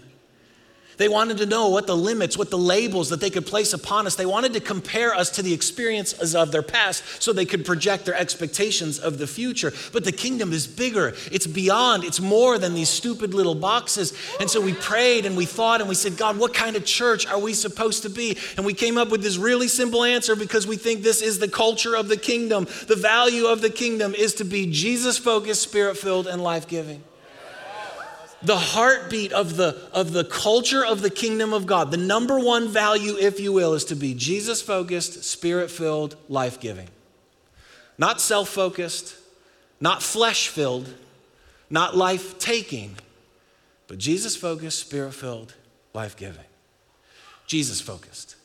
They 0.97 1.09
wanted 1.09 1.39
to 1.39 1.47
know 1.47 1.69
what 1.69 1.87
the 1.87 1.97
limits, 1.97 2.39
what 2.39 2.51
the 2.51 2.59
labels 2.59 3.09
that 3.11 3.21
they 3.21 3.31
could 3.31 3.47
place 3.47 3.73
upon 3.73 4.07
us. 4.07 4.15
They 4.15 4.27
wanted 4.27 4.53
to 4.55 4.61
compare 4.61 5.15
us 5.15 5.31
to 5.31 5.43
the 5.43 5.53
experiences 5.53 6.35
of 6.35 6.53
their 6.53 6.63
past 6.63 7.23
so 7.23 7.33
they 7.33 7.45
could 7.45 7.65
project 7.65 8.05
their 8.05 8.15
expectations 8.15 8.99
of 8.99 9.19
the 9.19 9.27
future. 9.27 9.73
But 9.93 10.05
the 10.05 10.13
kingdom 10.13 10.53
is 10.53 10.67
bigger, 10.67 11.15
it's 11.31 11.47
beyond, 11.47 12.05
it's 12.05 12.21
more 12.21 12.59
than 12.59 12.75
these 12.75 12.89
stupid 12.89 13.35
little 13.35 13.55
boxes. 13.55 14.13
And 14.41 14.51
so 14.51 14.61
we 14.61 14.75
prayed 14.75 15.27
and 15.27 15.37
we 15.37 15.47
thought 15.47 15.81
and 15.81 15.89
we 15.89 15.95
said, 15.95 16.17
God, 16.17 16.39
what 16.39 16.55
kind 16.55 16.77
of 16.77 16.85
church 16.85 17.27
are 17.27 17.39
we 17.39 17.55
supposed 17.55 18.03
to 18.03 18.11
be? 18.11 18.39
And 18.57 18.65
we 18.65 18.75
came 18.75 18.99
up 18.99 19.11
with 19.11 19.23
this 19.23 19.37
really 19.37 19.69
simple 19.69 20.05
answer 20.05 20.37
because 20.37 20.67
we 20.67 20.77
think 20.77 21.03
this 21.03 21.23
is 21.23 21.39
the 21.39 21.49
culture 21.49 21.97
of 21.97 22.09
the 22.09 22.17
kingdom. 22.17 22.67
The 22.87 22.97
value 22.97 23.47
of 23.47 23.61
the 23.61 23.71
kingdom 23.71 24.15
is 24.15 24.35
to 24.35 24.45
be 24.45 24.71
Jesus 24.71 25.19
focused, 25.19 25.63
spirit 25.63 25.97
filled, 25.97 26.27
and 26.27 26.43
life 26.43 26.69
giving 26.69 27.03
the 28.45 28.57
heartbeat 28.57 29.33
of 29.33 29.57
the, 29.57 29.89
of 29.93 30.13
the 30.13 30.25
culture 30.25 30.85
of 30.85 31.01
the 31.01 31.11
kingdom 31.11 31.53
of 31.53 31.67
God, 31.67 31.91
the 31.91 31.97
number 31.97 32.39
one 32.39 32.69
value, 32.69 33.17
if 33.17 33.41
you 33.41 33.53
will, 33.53 33.75
is 33.75 33.85
to 33.87 33.97
be 33.97 34.15
Jesus 34.15 34.61
focused, 34.61 35.25
spirit 35.25 35.71
filled, 35.71 36.17
life 36.29 36.61
giving. 36.61 36.89
Not 37.97 38.21
self 38.21 38.49
focused, 38.49 39.17
not 39.81 40.03
flesh 40.03 40.49
filled, 40.49 40.93
not 41.71 41.97
life 41.97 42.39
taking, 42.39 42.97
but 43.89 43.99
Jesus 43.99 44.37
focused, 44.37 44.81
spirit 44.81 45.15
filled, 45.15 45.55
life 45.93 46.17
giving. 46.17 46.45
Jesus 47.47 47.81
focused. 47.81 48.37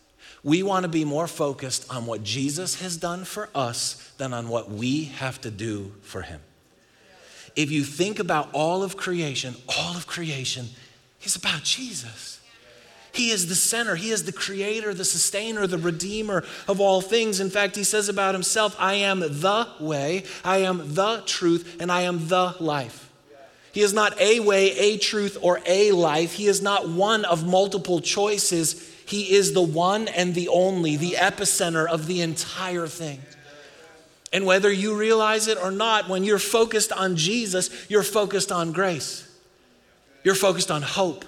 We 0.43 0.63
want 0.63 0.83
to 0.83 0.89
be 0.89 1.03
more 1.03 1.27
focused 1.27 1.91
on 1.91 2.05
what 2.05 2.23
Jesus 2.23 2.79
has 2.81 2.95
done 2.95 3.25
for 3.25 3.49
us 3.53 4.13
than 4.17 4.33
on 4.33 4.47
what 4.47 4.71
we 4.71 5.05
have 5.05 5.41
to 5.41 5.51
do 5.51 5.93
for 6.01 6.21
him 6.21 6.39
if 7.59 7.69
you 7.71 7.83
think 7.83 8.19
about 8.19 8.47
all 8.53 8.83
of 8.83 8.95
creation, 8.95 9.53
all 9.77 9.97
of 9.97 10.07
creation 10.07 10.67
is 11.23 11.35
about 11.35 11.63
Jesus. 11.63 12.39
He 13.11 13.31
is 13.31 13.49
the 13.49 13.55
center. 13.55 13.97
He 13.97 14.11
is 14.11 14.23
the 14.23 14.31
creator, 14.31 14.93
the 14.93 15.03
sustainer, 15.03 15.67
the 15.67 15.77
redeemer 15.77 16.45
of 16.69 16.79
all 16.79 17.01
things. 17.01 17.41
In 17.41 17.49
fact, 17.49 17.75
he 17.75 17.83
says 17.83 18.07
about 18.07 18.33
himself, 18.33 18.77
I 18.79 18.93
am 18.93 19.19
the 19.19 19.67
way, 19.81 20.23
I 20.45 20.59
am 20.59 20.93
the 20.93 21.21
truth, 21.25 21.81
and 21.81 21.91
I 21.91 22.03
am 22.03 22.29
the 22.29 22.55
life. 22.61 23.11
He 23.73 23.81
is 23.81 23.91
not 23.91 24.17
a 24.21 24.39
way, 24.39 24.71
a 24.77 24.97
truth, 24.97 25.37
or 25.41 25.59
a 25.65 25.91
life. 25.91 26.33
He 26.33 26.47
is 26.47 26.61
not 26.61 26.87
one 26.87 27.25
of 27.25 27.45
multiple 27.45 27.99
choices. 27.99 28.89
He 29.05 29.35
is 29.35 29.51
the 29.51 29.61
one 29.61 30.07
and 30.07 30.33
the 30.33 30.47
only, 30.47 30.95
the 30.95 31.17
epicenter 31.19 31.85
of 31.85 32.07
the 32.07 32.21
entire 32.21 32.87
thing. 32.87 33.19
And 34.31 34.45
whether 34.45 34.71
you 34.71 34.95
realize 34.95 35.47
it 35.47 35.57
or 35.57 35.71
not, 35.71 36.07
when 36.07 36.23
you're 36.23 36.37
focused 36.39 36.91
on 36.91 37.15
Jesus, 37.15 37.69
you're 37.89 38.03
focused 38.03 38.51
on 38.51 38.71
grace. 38.71 39.27
You're 40.23 40.35
focused 40.35 40.69
on 40.69 40.81
hope. 40.81 41.25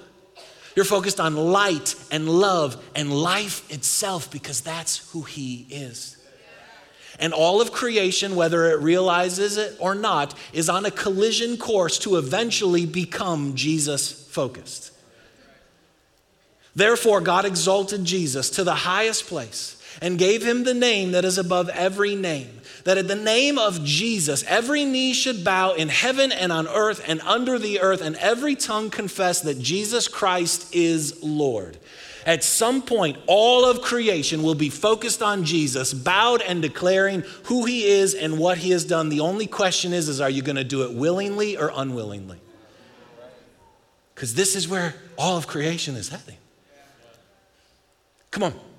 You're 0.76 0.86
focused 0.86 1.20
on 1.20 1.36
light 1.36 1.96
and 2.12 2.30
love 2.30 2.82
and 2.96 3.12
life 3.12 3.70
itself 3.72 4.32
because 4.32 4.62
that's 4.62 5.10
who 5.12 5.24
He 5.24 5.66
is. 5.70 6.18
And 7.20 7.34
all 7.34 7.62
of 7.62 7.72
creation, 7.72 8.36
whether 8.36 8.72
it 8.72 8.80
realizes 8.80 9.58
it 9.58 9.76
or 9.80 9.94
not, 9.94 10.34
is 10.54 10.70
on 10.70 10.86
a 10.86 10.92
collision 10.92 11.58
course 11.58 12.00
to 12.00 12.18
eventually 12.18 12.86
become 12.86 13.54
Jesus 13.56 14.12
focused. 14.30 14.92
Therefore, 16.76 17.20
God 17.20 17.46
exalted 17.46 18.06
Jesus 18.06 18.50
to 18.52 18.64
the 18.64 18.74
highest 18.74 19.28
place 19.28 19.81
and 20.02 20.18
gave 20.20 20.44
him 20.44 20.64
the 20.64 20.74
name 20.74 21.12
that 21.12 21.26
is 21.26 21.38
above 21.38 21.70
every 21.70 22.16
name 22.16 22.62
that 22.84 22.98
at 22.98 23.08
the 23.08 23.16
name 23.16 23.58
of 23.58 23.84
Jesus, 23.84 24.44
every 24.48 24.86
knee 24.86 25.14
should 25.14 25.44
bow 25.44 25.74
in 25.74 25.90
heaven 25.90 26.32
and 26.32 26.52
on 26.52 26.68
earth 26.68 27.04
and 27.08 27.22
under 27.22 27.60
the 27.60 27.80
earth, 27.82 28.02
and 28.02 28.16
every 28.18 28.56
tongue 28.56 28.90
confess 28.90 29.42
that 29.42 29.60
Jesus 29.60 30.08
Christ 30.08 30.74
is 30.74 31.22
Lord. 31.24 31.78
At 32.26 32.44
some 32.44 32.84
point, 32.84 33.18
all 33.26 33.66
of 33.66 33.82
creation 33.82 34.44
will 34.44 34.56
be 34.56 34.70
focused 34.70 35.24
on 35.24 35.44
Jesus, 35.44 35.94
bowed 35.94 36.42
and 36.42 36.62
declaring 36.62 37.24
who 37.44 37.66
he 37.66 37.86
is 37.86 38.14
and 38.14 38.38
what 38.38 38.60
he 38.60 38.70
has 38.72 38.86
done. 38.86 39.10
The 39.10 39.22
only 39.22 39.48
question 39.48 39.92
is, 39.92 40.08
is 40.08 40.22
are 40.22 40.30
you 40.30 40.44
going 40.44 40.56
to 40.56 40.64
do 40.64 40.84
it 40.84 40.94
willingly 40.94 41.58
or 41.58 41.72
unwillingly? 41.74 42.40
Because 44.14 44.36
this 44.36 44.56
is 44.56 44.68
where 44.68 44.94
all 45.18 45.38
of 45.38 45.48
creation 45.48 45.96
is 45.96 46.10
heading. 46.10 46.38
Come 48.30 48.44
on. 48.44 48.71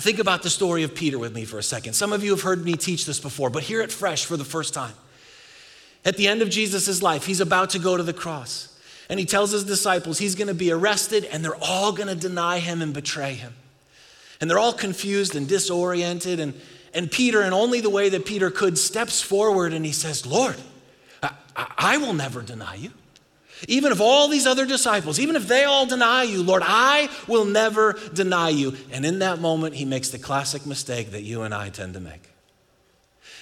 Think 0.00 0.18
about 0.18 0.42
the 0.42 0.50
story 0.50 0.82
of 0.82 0.94
Peter 0.94 1.18
with 1.18 1.34
me 1.34 1.44
for 1.44 1.58
a 1.58 1.62
second. 1.62 1.94
Some 1.94 2.12
of 2.12 2.22
you 2.22 2.30
have 2.30 2.42
heard 2.42 2.64
me 2.64 2.74
teach 2.74 3.06
this 3.06 3.20
before, 3.20 3.50
but 3.50 3.62
hear 3.62 3.80
it 3.80 3.90
fresh 3.90 4.24
for 4.24 4.36
the 4.36 4.44
first 4.44 4.74
time. 4.74 4.94
At 6.04 6.16
the 6.16 6.28
end 6.28 6.42
of 6.42 6.50
Jesus' 6.50 7.02
life, 7.02 7.26
he's 7.26 7.40
about 7.40 7.70
to 7.70 7.78
go 7.78 7.96
to 7.96 8.02
the 8.02 8.12
cross. 8.12 8.78
And 9.08 9.18
he 9.18 9.26
tells 9.26 9.50
his 9.50 9.64
disciples 9.64 10.18
he's 10.18 10.34
going 10.34 10.48
to 10.48 10.54
be 10.54 10.70
arrested 10.70 11.24
and 11.24 11.44
they're 11.44 11.56
all 11.62 11.92
going 11.92 12.08
to 12.08 12.14
deny 12.14 12.58
him 12.58 12.82
and 12.82 12.92
betray 12.92 13.34
him. 13.34 13.54
And 14.40 14.50
they're 14.50 14.58
all 14.58 14.72
confused 14.72 15.34
and 15.34 15.48
disoriented. 15.48 16.38
And, 16.38 16.54
and 16.94 17.10
Peter, 17.10 17.42
in 17.42 17.52
only 17.52 17.80
the 17.80 17.90
way 17.90 18.08
that 18.10 18.26
Peter 18.26 18.50
could, 18.50 18.78
steps 18.78 19.20
forward 19.20 19.72
and 19.72 19.84
he 19.84 19.92
says, 19.92 20.26
Lord, 20.26 20.56
I, 21.22 21.32
I 21.56 21.96
will 21.96 22.12
never 22.12 22.42
deny 22.42 22.76
you. 22.76 22.92
Even 23.66 23.90
if 23.90 24.00
all 24.00 24.28
these 24.28 24.46
other 24.46 24.66
disciples, 24.66 25.18
even 25.18 25.34
if 25.34 25.48
they 25.48 25.64
all 25.64 25.86
deny 25.86 26.22
you, 26.22 26.42
Lord, 26.42 26.62
I 26.64 27.08
will 27.26 27.44
never 27.44 27.98
deny 28.14 28.50
you. 28.50 28.76
And 28.92 29.04
in 29.04 29.18
that 29.18 29.40
moment, 29.40 29.74
he 29.74 29.84
makes 29.84 30.10
the 30.10 30.18
classic 30.18 30.64
mistake 30.64 31.10
that 31.10 31.22
you 31.22 31.42
and 31.42 31.52
I 31.52 31.70
tend 31.70 31.94
to 31.94 32.00
make. 32.00 32.28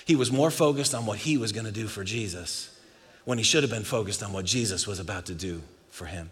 He 0.07 0.17
was 0.17 0.33
more 0.33 0.51
focused 0.51 0.95
on 0.95 1.05
what 1.05 1.19
he 1.19 1.37
was 1.37 1.53
going 1.53 1.67
to 1.67 1.73
do 1.73 1.87
for 1.89 2.05
Jesus 2.05 2.71
when 3.25 3.39
he 3.39 3.45
should 3.45 3.65
have 3.65 3.71
been 3.71 3.85
focused 3.85 4.23
on 4.23 4.33
what 4.33 4.45
Jesus 4.45 4.87
was 4.87 5.01
about 5.01 5.27
to 5.27 5.35
do 5.35 5.63
for 5.91 6.07
him. 6.07 6.31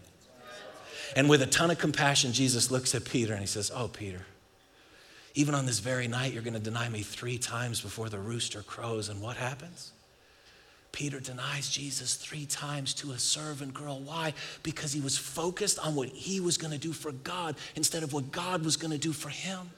And 1.15 1.29
with 1.29 1.41
a 1.41 1.45
ton 1.45 1.69
of 1.69 1.77
compassion, 1.77 2.33
Jesus 2.33 2.71
looks 2.71 2.95
at 2.95 3.05
Peter 3.05 3.33
and 3.33 3.41
he 3.41 3.47
says, 3.47 3.71
Oh, 3.73 3.87
Peter, 3.87 4.25
even 5.33 5.53
on 5.53 5.65
this 5.65 5.79
very 5.79 6.07
night, 6.07 6.33
you're 6.33 6.41
going 6.41 6.53
to 6.53 6.59
deny 6.59 6.87
me 6.89 7.01
three 7.01 7.37
times 7.37 7.81
before 7.81 8.09
the 8.09 8.17
rooster 8.17 8.61
crows. 8.61 9.09
And 9.09 9.21
what 9.21 9.35
happens? 9.35 9.91
Peter 10.95 11.19
denies 11.19 11.69
Jesus 11.69 12.15
three 12.15 12.45
times 12.45 12.93
to 12.93 13.11
a 13.11 13.19
servant 13.19 13.73
girl. 13.73 13.99
Why? 13.99 14.33
Because 14.63 14.93
he 14.93 15.01
was 15.01 15.17
focused 15.17 15.77
on 15.77 15.93
what 15.93 16.07
he 16.07 16.39
was 16.39 16.57
going 16.57 16.71
to 16.71 16.79
do 16.79 16.93
for 16.93 17.11
God 17.11 17.57
instead 17.75 18.01
of 18.01 18.13
what 18.13 18.31
God 18.31 18.63
was 18.63 18.77
going 18.77 18.91
to 18.91 18.97
do 18.97 19.11
for 19.11 19.27
him. 19.27 19.69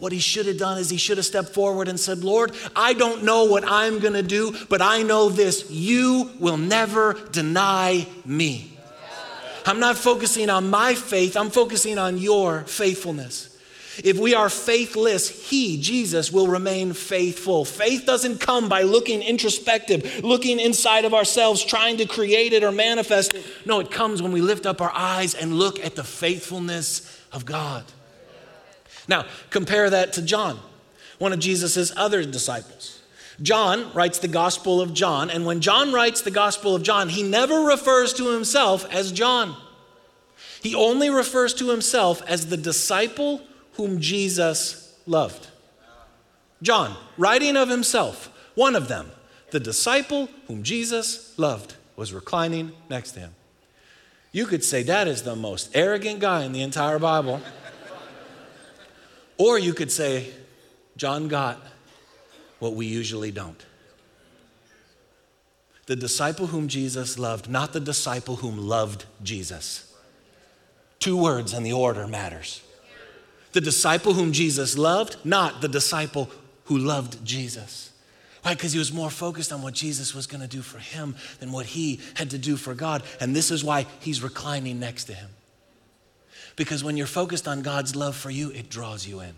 What 0.00 0.10
he 0.10 0.18
should 0.18 0.46
have 0.46 0.58
done 0.58 0.78
is 0.78 0.90
he 0.90 0.96
should 0.96 1.18
have 1.18 1.26
stepped 1.26 1.50
forward 1.50 1.86
and 1.86 2.00
said, 2.00 2.24
Lord, 2.24 2.50
I 2.74 2.94
don't 2.94 3.22
know 3.22 3.44
what 3.44 3.62
I'm 3.64 4.00
going 4.00 4.14
to 4.14 4.24
do, 4.24 4.52
but 4.68 4.82
I 4.82 5.04
know 5.04 5.28
this 5.28 5.70
you 5.70 6.32
will 6.40 6.56
never 6.56 7.14
deny 7.30 8.08
me. 8.24 8.76
I'm 9.66 9.78
not 9.78 9.96
focusing 9.96 10.50
on 10.50 10.68
my 10.68 10.94
faith, 10.94 11.36
I'm 11.36 11.50
focusing 11.50 11.96
on 11.96 12.18
your 12.18 12.62
faithfulness. 12.62 13.49
If 14.04 14.18
we 14.18 14.34
are 14.34 14.48
faithless, 14.48 15.48
He, 15.50 15.80
Jesus, 15.80 16.32
will 16.32 16.46
remain 16.46 16.92
faithful. 16.92 17.64
Faith 17.64 18.06
doesn't 18.06 18.38
come 18.38 18.68
by 18.68 18.82
looking 18.82 19.20
introspective, 19.22 20.22
looking 20.22 20.60
inside 20.60 21.04
of 21.04 21.12
ourselves, 21.12 21.64
trying 21.64 21.96
to 21.98 22.06
create 22.06 22.52
it 22.52 22.62
or 22.62 22.70
manifest 22.70 23.34
it. 23.34 23.44
No, 23.66 23.80
it 23.80 23.90
comes 23.90 24.22
when 24.22 24.32
we 24.32 24.40
lift 24.40 24.64
up 24.64 24.80
our 24.80 24.92
eyes 24.94 25.34
and 25.34 25.58
look 25.58 25.84
at 25.84 25.96
the 25.96 26.04
faithfulness 26.04 27.20
of 27.32 27.44
God. 27.44 27.84
Now, 29.08 29.26
compare 29.50 29.90
that 29.90 30.12
to 30.14 30.22
John, 30.22 30.60
one 31.18 31.32
of 31.32 31.40
Jesus' 31.40 31.92
other 31.96 32.24
disciples. 32.24 33.00
John 33.42 33.92
writes 33.92 34.18
the 34.18 34.28
Gospel 34.28 34.80
of 34.80 34.94
John, 34.94 35.30
and 35.30 35.46
when 35.46 35.60
John 35.60 35.92
writes 35.92 36.20
the 36.20 36.30
Gospel 36.30 36.76
of 36.76 36.82
John, 36.82 37.08
he 37.08 37.22
never 37.22 37.60
refers 37.62 38.12
to 38.14 38.32
himself 38.32 38.86
as 38.92 39.10
John. 39.10 39.56
He 40.62 40.74
only 40.74 41.10
refers 41.10 41.54
to 41.54 41.70
himself 41.70 42.22
as 42.28 42.46
the 42.46 42.56
disciple 42.56 43.42
whom 43.80 43.98
Jesus 43.98 44.94
loved. 45.06 45.46
John, 46.60 46.94
writing 47.16 47.56
of 47.56 47.70
himself, 47.70 48.30
one 48.54 48.76
of 48.76 48.88
them, 48.88 49.10
the 49.52 49.60
disciple 49.60 50.28
whom 50.48 50.62
Jesus 50.62 51.32
loved, 51.38 51.76
was 51.96 52.12
reclining 52.12 52.72
next 52.90 53.12
to 53.12 53.20
him. 53.20 53.34
You 54.32 54.44
could 54.44 54.62
say 54.62 54.82
that 54.82 55.08
is 55.08 55.22
the 55.22 55.34
most 55.34 55.70
arrogant 55.72 56.20
guy 56.20 56.44
in 56.44 56.52
the 56.52 56.60
entire 56.60 56.98
Bible. 56.98 57.40
or 59.38 59.58
you 59.58 59.72
could 59.72 59.90
say, 59.90 60.30
John 60.98 61.26
got 61.28 61.58
what 62.58 62.74
we 62.74 62.84
usually 62.84 63.30
don't. 63.30 63.64
The 65.86 65.96
disciple 65.96 66.48
whom 66.48 66.68
Jesus 66.68 67.18
loved, 67.18 67.48
not 67.48 67.72
the 67.72 67.80
disciple 67.80 68.36
whom 68.36 68.58
loved 68.58 69.06
Jesus. 69.22 69.90
Two 70.98 71.16
words 71.16 71.54
and 71.54 71.64
the 71.64 71.72
order 71.72 72.06
matters. 72.06 72.60
The 73.52 73.60
disciple 73.60 74.14
whom 74.14 74.32
Jesus 74.32 74.78
loved, 74.78 75.16
not 75.24 75.60
the 75.60 75.68
disciple 75.68 76.30
who 76.64 76.78
loved 76.78 77.24
Jesus. 77.24 77.90
Why? 78.42 78.54
Because 78.54 78.72
he 78.72 78.78
was 78.78 78.92
more 78.92 79.10
focused 79.10 79.52
on 79.52 79.60
what 79.60 79.74
Jesus 79.74 80.14
was 80.14 80.26
going 80.26 80.40
to 80.40 80.48
do 80.48 80.62
for 80.62 80.78
him 80.78 81.16
than 81.40 81.52
what 81.52 81.66
he 81.66 82.00
had 82.14 82.30
to 82.30 82.38
do 82.38 82.56
for 82.56 82.74
God. 82.74 83.02
And 83.20 83.36
this 83.36 83.50
is 83.50 83.62
why 83.62 83.86
he's 84.00 84.22
reclining 84.22 84.80
next 84.80 85.04
to 85.04 85.14
him. 85.14 85.28
Because 86.56 86.82
when 86.82 86.96
you're 86.96 87.06
focused 87.06 87.46
on 87.46 87.62
God's 87.62 87.94
love 87.96 88.16
for 88.16 88.30
you, 88.30 88.50
it 88.50 88.70
draws 88.70 89.06
you 89.06 89.20
in. 89.20 89.34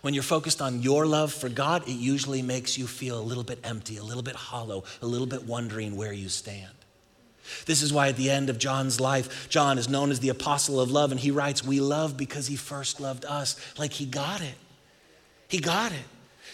When 0.00 0.14
you're 0.14 0.22
focused 0.22 0.60
on 0.60 0.82
your 0.82 1.06
love 1.06 1.32
for 1.32 1.48
God, 1.48 1.86
it 1.86 1.92
usually 1.92 2.42
makes 2.42 2.76
you 2.76 2.86
feel 2.86 3.20
a 3.20 3.22
little 3.22 3.44
bit 3.44 3.60
empty, 3.62 3.98
a 3.98 4.02
little 4.02 4.22
bit 4.22 4.34
hollow, 4.34 4.84
a 5.00 5.06
little 5.06 5.26
bit 5.26 5.44
wondering 5.44 5.96
where 5.96 6.12
you 6.12 6.28
stand. 6.28 6.72
This 7.66 7.82
is 7.82 7.92
why 7.92 8.08
at 8.08 8.16
the 8.16 8.30
end 8.30 8.50
of 8.50 8.58
John's 8.58 9.00
life, 9.00 9.48
John 9.48 9.78
is 9.78 9.88
known 9.88 10.10
as 10.10 10.20
the 10.20 10.28
apostle 10.28 10.80
of 10.80 10.90
love, 10.90 11.10
and 11.10 11.20
he 11.20 11.30
writes, 11.30 11.64
We 11.64 11.80
love 11.80 12.16
because 12.16 12.46
he 12.46 12.56
first 12.56 13.00
loved 13.00 13.24
us. 13.24 13.56
Like 13.78 13.92
he 13.92 14.06
got 14.06 14.40
it. 14.40 14.54
He 15.48 15.58
got 15.58 15.92
it. 15.92 16.04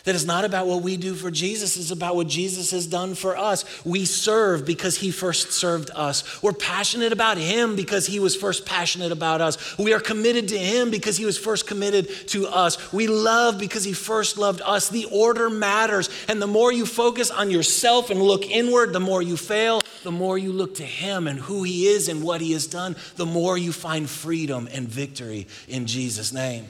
That 0.09 0.15
is 0.15 0.25
not 0.25 0.47
about 0.47 0.67
what 0.67 0.81
we 0.81 0.97
do 0.97 1.15
for 1.15 1.31
Jesus, 1.31 1.77
it's 1.77 1.91
about 1.91 2.17
what 2.17 2.29
Jesus 2.29 2.71
has 2.71 2.87
done 2.87 3.15
for 3.15 3.37
us. 3.37 3.85
We 3.85 4.07
serve 4.07 4.65
because 4.65 4.97
he 4.97 5.11
first 5.11 5.53
served 5.53 5.91
us. 5.95 6.43
We're 6.43 6.55
passionate 6.55 7.13
about 7.13 7.37
him 7.37 7.77
because 7.77 8.07
he 8.07 8.19
was 8.19 8.35
first 8.35 8.65
passionate 8.65 9.13
about 9.13 9.43
us. 9.43 9.77
We 9.77 9.93
are 9.93 10.01
committed 10.01 10.49
to 10.49 10.59
him 10.59 10.91
because 10.91 11.19
he 11.19 11.27
was 11.27 11.37
first 11.37 11.67
committed 11.67 12.09
to 12.29 12.47
us. 12.49 12.91
We 12.91 13.07
love 13.07 13.59
because 13.59 13.85
he 13.85 13.93
first 13.93 14.39
loved 14.39 14.63
us. 14.63 14.89
The 14.89 15.05
order 15.13 15.51
matters. 15.51 16.09
And 16.27 16.41
the 16.41 16.47
more 16.47 16.73
you 16.73 16.87
focus 16.87 17.31
on 17.31 17.51
yourself 17.51 18.09
and 18.09 18.23
look 18.23 18.47
inward, 18.47 18.95
the 18.95 19.01
more 19.01 19.21
you 19.21 19.37
fail. 19.37 19.83
The 20.05 20.11
more 20.11 20.39
you 20.39 20.55
look 20.55 20.77
to 20.77 20.85
him 20.85 21.27
and 21.27 21.39
who 21.39 21.65
he 21.65 21.87
is 21.87 22.09
and 22.09 22.23
what 22.23 22.41
he 22.41 22.53
has 22.53 22.67
done, 22.67 22.97
the 23.17 23.27
more 23.27 23.59
you 23.59 23.73
find 23.73 24.09
freedom 24.09 24.71
and 24.73 24.89
victory 24.89 25.49
in 25.69 25.85
Jesus' 25.85 26.33
name. 26.33 26.65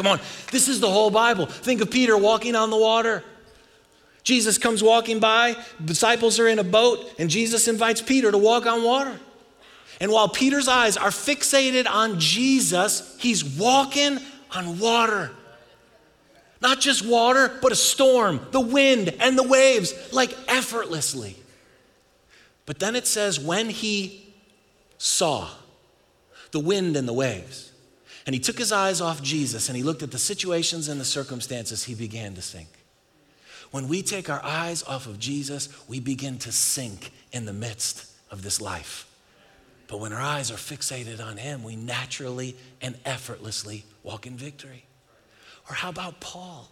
Come 0.00 0.12
on, 0.12 0.20
this 0.50 0.66
is 0.66 0.80
the 0.80 0.90
whole 0.90 1.10
Bible. 1.10 1.44
Think 1.44 1.82
of 1.82 1.90
Peter 1.90 2.16
walking 2.16 2.56
on 2.56 2.70
the 2.70 2.76
water. 2.78 3.22
Jesus 4.22 4.56
comes 4.56 4.82
walking 4.82 5.20
by, 5.20 5.56
disciples 5.84 6.38
are 6.38 6.48
in 6.48 6.58
a 6.58 6.64
boat, 6.64 7.12
and 7.18 7.28
Jesus 7.28 7.68
invites 7.68 8.00
Peter 8.00 8.30
to 8.30 8.38
walk 8.38 8.64
on 8.64 8.82
water. 8.82 9.20
And 10.00 10.10
while 10.10 10.26
Peter's 10.26 10.68
eyes 10.68 10.96
are 10.96 11.10
fixated 11.10 11.86
on 11.86 12.18
Jesus, 12.18 13.14
he's 13.20 13.44
walking 13.44 14.20
on 14.56 14.78
water. 14.78 15.32
Not 16.62 16.80
just 16.80 17.06
water, 17.06 17.52
but 17.60 17.70
a 17.70 17.76
storm, 17.76 18.40
the 18.52 18.60
wind, 18.60 19.14
and 19.20 19.36
the 19.36 19.46
waves, 19.46 19.92
like 20.14 20.34
effortlessly. 20.48 21.36
But 22.64 22.78
then 22.78 22.96
it 22.96 23.06
says, 23.06 23.38
when 23.38 23.68
he 23.68 24.32
saw 24.96 25.50
the 26.52 26.60
wind 26.60 26.96
and 26.96 27.06
the 27.06 27.12
waves, 27.12 27.69
and 28.30 28.34
he 28.36 28.38
took 28.38 28.58
his 28.58 28.70
eyes 28.70 29.00
off 29.00 29.24
Jesus 29.24 29.68
and 29.68 29.76
he 29.76 29.82
looked 29.82 30.04
at 30.04 30.12
the 30.12 30.18
situations 30.18 30.86
and 30.86 31.00
the 31.00 31.04
circumstances, 31.04 31.82
he 31.82 31.96
began 31.96 32.32
to 32.36 32.40
sink. 32.40 32.68
When 33.72 33.88
we 33.88 34.02
take 34.02 34.30
our 34.30 34.40
eyes 34.44 34.84
off 34.84 35.08
of 35.08 35.18
Jesus, 35.18 35.68
we 35.88 35.98
begin 35.98 36.38
to 36.38 36.52
sink 36.52 37.10
in 37.32 37.44
the 37.44 37.52
midst 37.52 38.08
of 38.30 38.44
this 38.44 38.60
life. 38.60 39.08
But 39.88 39.98
when 39.98 40.12
our 40.12 40.20
eyes 40.20 40.52
are 40.52 40.54
fixated 40.54 41.20
on 41.20 41.38
him, 41.38 41.64
we 41.64 41.74
naturally 41.74 42.54
and 42.80 42.96
effortlessly 43.04 43.84
walk 44.04 44.28
in 44.28 44.36
victory. 44.36 44.84
Or 45.68 45.74
how 45.74 45.88
about 45.88 46.20
Paul? 46.20 46.70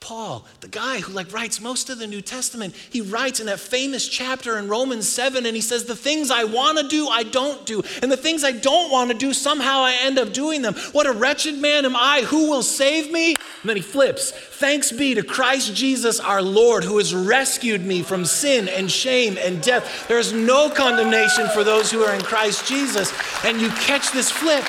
Paul, 0.00 0.46
the 0.60 0.68
guy 0.68 1.00
who 1.00 1.12
like 1.12 1.32
writes 1.32 1.60
most 1.60 1.90
of 1.90 1.98
the 1.98 2.06
New 2.06 2.20
Testament, 2.20 2.74
he 2.74 3.00
writes 3.00 3.40
in 3.40 3.46
that 3.46 3.58
famous 3.58 4.06
chapter 4.08 4.56
in 4.56 4.68
Romans 4.68 5.08
7 5.08 5.44
and 5.44 5.56
he 5.56 5.60
says 5.60 5.84
the 5.84 5.96
things 5.96 6.30
I 6.30 6.44
want 6.44 6.78
to 6.78 6.86
do 6.86 7.08
I 7.08 7.24
don't 7.24 7.66
do 7.66 7.82
and 8.00 8.10
the 8.10 8.16
things 8.16 8.44
I 8.44 8.52
don't 8.52 8.92
want 8.92 9.10
to 9.10 9.16
do 9.16 9.34
somehow 9.34 9.80
I 9.80 9.98
end 10.02 10.18
up 10.18 10.32
doing 10.32 10.62
them. 10.62 10.74
What 10.92 11.06
a 11.06 11.12
wretched 11.12 11.58
man 11.58 11.84
am 11.84 11.96
I, 11.96 12.22
who 12.22 12.48
will 12.48 12.62
save 12.62 13.10
me? 13.10 13.34
And 13.62 13.68
then 13.68 13.76
he 13.76 13.82
flips. 13.82 14.30
Thanks 14.30 14.92
be 14.92 15.14
to 15.14 15.22
Christ 15.22 15.74
Jesus 15.74 16.20
our 16.20 16.42
Lord 16.42 16.84
who 16.84 16.98
has 16.98 17.14
rescued 17.14 17.84
me 17.84 18.02
from 18.02 18.24
sin 18.24 18.68
and 18.68 18.90
shame 18.90 19.36
and 19.38 19.60
death. 19.60 20.06
There 20.06 20.18
is 20.18 20.32
no 20.32 20.70
condemnation 20.70 21.48
for 21.48 21.64
those 21.64 21.90
who 21.90 22.02
are 22.02 22.14
in 22.14 22.22
Christ 22.22 22.66
Jesus. 22.68 23.12
And 23.44 23.60
you 23.60 23.68
catch 23.70 24.12
this 24.12 24.30
flip 24.30 24.64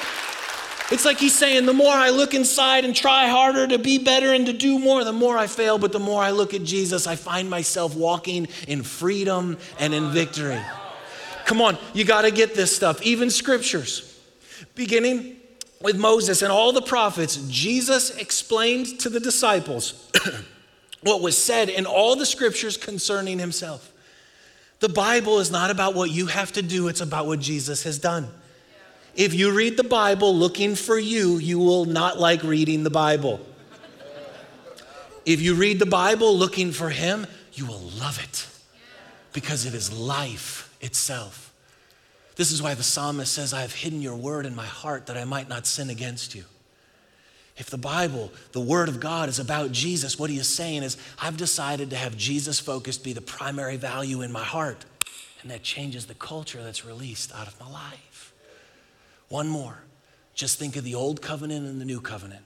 it's 0.92 1.06
like 1.06 1.20
he's 1.20 1.38
saying, 1.38 1.66
the 1.66 1.74
more 1.74 1.94
I 1.94 2.10
look 2.10 2.34
inside 2.34 2.84
and 2.84 2.96
try 2.96 3.28
harder 3.28 3.68
to 3.68 3.78
be 3.78 4.00
better 4.00 4.34
and 4.34 4.46
to 4.48 4.54
do 4.54 4.80
more, 4.80 5.04
the 5.04 5.14
more 5.14 5.38
I 5.38 5.48
fail. 5.48 5.78
But 5.78 5.92
the 5.92 6.00
more 6.00 6.22
I 6.22 6.32
look 6.32 6.54
at 6.54 6.64
Jesus, 6.64 7.06
I 7.06 7.16
find 7.16 7.50
myself 7.50 7.96
walking 7.96 8.48
in 8.68 8.82
freedom 8.82 9.58
and 9.80 9.94
in 9.94 10.12
victory. 10.12 10.60
Come 11.46 11.62
on, 11.62 11.78
you 11.94 12.06
got 12.06 12.24
to 12.24 12.32
get 12.32 12.56
this 12.56 12.76
stuff. 12.76 13.02
Even 13.02 13.30
scriptures, 13.30 14.20
beginning 14.76 15.38
with 15.82 15.98
Moses 15.98 16.42
and 16.42 16.52
all 16.52 16.72
the 16.72 16.82
prophets, 16.82 17.38
Jesus 17.48 18.16
explained 18.18 19.00
to 19.00 19.10
the 19.10 19.20
disciples 19.20 20.12
what 21.02 21.22
was 21.22 21.38
said 21.38 21.70
in 21.70 21.86
all 21.86 22.16
the 22.16 22.26
scriptures 22.26 22.78
concerning 22.78 23.40
himself. 23.40 23.94
The 24.80 24.90
Bible 24.90 25.40
is 25.40 25.52
not 25.52 25.72
about 25.72 25.94
what 25.94 26.10
you 26.10 26.28
have 26.28 26.52
to 26.54 26.62
do, 26.62 26.88
it's 26.88 27.02
about 27.02 27.28
what 27.28 27.40
Jesus 27.40 27.84
has 27.84 28.00
done. 28.00 28.28
If 29.16 29.34
you 29.34 29.52
read 29.52 29.78
the 29.78 29.84
Bible 29.84 30.36
looking 30.36 30.76
for 30.76 30.98
you, 30.98 31.38
you 31.38 31.60
will 31.60 31.86
not 31.86 32.20
like 32.20 32.44
reading 32.44 32.84
the 32.84 32.90
Bible. 32.90 33.40
If 35.26 35.42
you 35.42 35.56
read 35.56 35.80
the 35.80 35.86
Bible 35.86 36.36
looking 36.36 36.72
for 36.72 36.90
Him, 36.90 37.28
you 37.54 37.66
will 37.66 37.82
love 38.00 38.20
it 38.24 38.48
because 39.34 39.66
it 39.66 39.74
is 39.74 39.92
life 39.92 40.76
itself. 40.82 41.54
This 42.36 42.52
is 42.52 42.62
why 42.62 42.74
the 42.74 42.84
psalmist 42.84 43.34
says, 43.34 43.54
I 43.54 43.62
have 43.62 43.74
hidden 43.74 44.02
your 44.02 44.16
word 44.16 44.46
in 44.46 44.56
my 44.56 44.66
heart 44.66 45.08
that 45.08 45.18
I 45.18 45.26
might 45.26 45.50
not 45.50 45.68
sin 45.68 45.90
against 45.90 46.34
you. 46.34 46.46
If 47.58 47.70
the 47.70 47.78
Bible, 47.78 48.32
the 48.54 48.62
Word 48.62 48.88
of 48.88 49.02
God, 49.02 49.28
is 49.28 49.38
about 49.38 49.74
Jesus, 49.74 50.18
what 50.18 50.30
he 50.30 50.38
is 50.38 50.48
saying 50.48 50.84
is, 50.84 50.96
I've 51.22 51.36
decided 51.36 51.90
to 51.90 51.98
have 51.98 52.16
Jesus 52.16 52.58
focused 52.58 53.04
be 53.04 53.12
the 53.12 53.20
primary 53.20 53.76
value 53.76 54.22
in 54.22 54.32
my 54.32 54.46
heart. 54.46 54.86
And 55.42 55.52
that 55.52 55.62
changes 55.62 56.06
the 56.06 56.14
culture 56.14 56.64
that's 56.64 56.86
released 56.86 57.36
out 57.36 57.48
of 57.48 57.60
my 57.60 57.70
life. 57.70 58.09
One 59.30 59.48
more. 59.48 59.78
Just 60.34 60.60
think 60.60 60.76
of 60.76 60.84
the 60.84 60.96
Old 60.96 61.22
Covenant 61.22 61.66
and 61.66 61.80
the 61.80 61.86
New 61.86 62.02
Covenant 62.02 62.44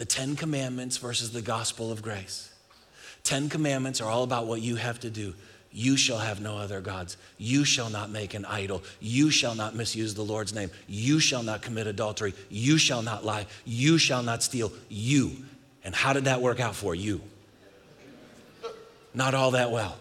the 0.00 0.06
Ten 0.06 0.34
Commandments 0.34 0.96
versus 0.96 1.30
the 1.30 1.42
gospel 1.42 1.92
of 1.92 2.00
grace. 2.00 2.50
Ten 3.22 3.50
Commandments 3.50 4.00
are 4.00 4.10
all 4.10 4.22
about 4.22 4.46
what 4.46 4.62
you 4.62 4.76
have 4.76 4.98
to 5.00 5.10
do. 5.10 5.34
You 5.72 5.98
shall 5.98 6.16
have 6.16 6.40
no 6.40 6.56
other 6.56 6.80
gods. 6.80 7.18
You 7.36 7.66
shall 7.66 7.90
not 7.90 8.08
make 8.08 8.32
an 8.32 8.46
idol. 8.46 8.82
You 8.98 9.30
shall 9.30 9.54
not 9.54 9.74
misuse 9.74 10.14
the 10.14 10.24
Lord's 10.24 10.54
name. 10.54 10.70
You 10.88 11.20
shall 11.20 11.42
not 11.42 11.60
commit 11.60 11.86
adultery. 11.86 12.32
You 12.48 12.78
shall 12.78 13.02
not 13.02 13.26
lie. 13.26 13.44
You 13.66 13.98
shall 13.98 14.22
not 14.22 14.42
steal. 14.42 14.72
You. 14.88 15.32
And 15.84 15.94
how 15.94 16.14
did 16.14 16.24
that 16.24 16.40
work 16.40 16.60
out 16.60 16.74
for 16.74 16.94
you? 16.94 17.20
Not 19.12 19.34
all 19.34 19.50
that 19.50 19.70
well. 19.70 19.98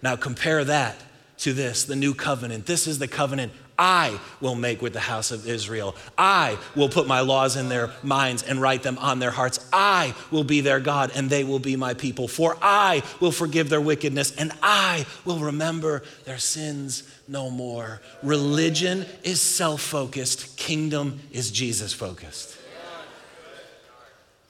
Now 0.00 0.16
compare 0.16 0.64
that 0.64 0.96
to 1.38 1.52
this, 1.52 1.84
the 1.84 1.96
new 1.96 2.14
covenant. 2.14 2.64
This 2.64 2.86
is 2.86 2.98
the 2.98 3.08
covenant 3.08 3.52
I 3.78 4.18
will 4.40 4.56
make 4.56 4.82
with 4.82 4.92
the 4.92 5.00
house 5.00 5.30
of 5.30 5.46
Israel. 5.46 5.94
I 6.16 6.58
will 6.74 6.88
put 6.88 7.06
my 7.06 7.20
laws 7.20 7.56
in 7.56 7.68
their 7.68 7.90
minds 8.02 8.42
and 8.42 8.60
write 8.60 8.82
them 8.82 8.98
on 8.98 9.20
their 9.20 9.30
hearts. 9.30 9.64
I 9.72 10.14
will 10.30 10.44
be 10.44 10.60
their 10.60 10.80
God 10.80 11.12
and 11.14 11.30
they 11.30 11.44
will 11.44 11.60
be 11.60 11.76
my 11.76 11.94
people. 11.94 12.26
For 12.26 12.56
I 12.60 13.02
will 13.20 13.30
forgive 13.30 13.68
their 13.68 13.80
wickedness 13.80 14.34
and 14.36 14.52
I 14.62 15.06
will 15.24 15.38
remember 15.38 16.02
their 16.24 16.38
sins 16.38 17.04
no 17.28 17.50
more. 17.50 18.00
Religion 18.22 19.06
is 19.22 19.40
self 19.40 19.80
focused, 19.80 20.56
kingdom 20.56 21.20
is 21.30 21.50
Jesus 21.50 21.92
focused. 21.92 22.56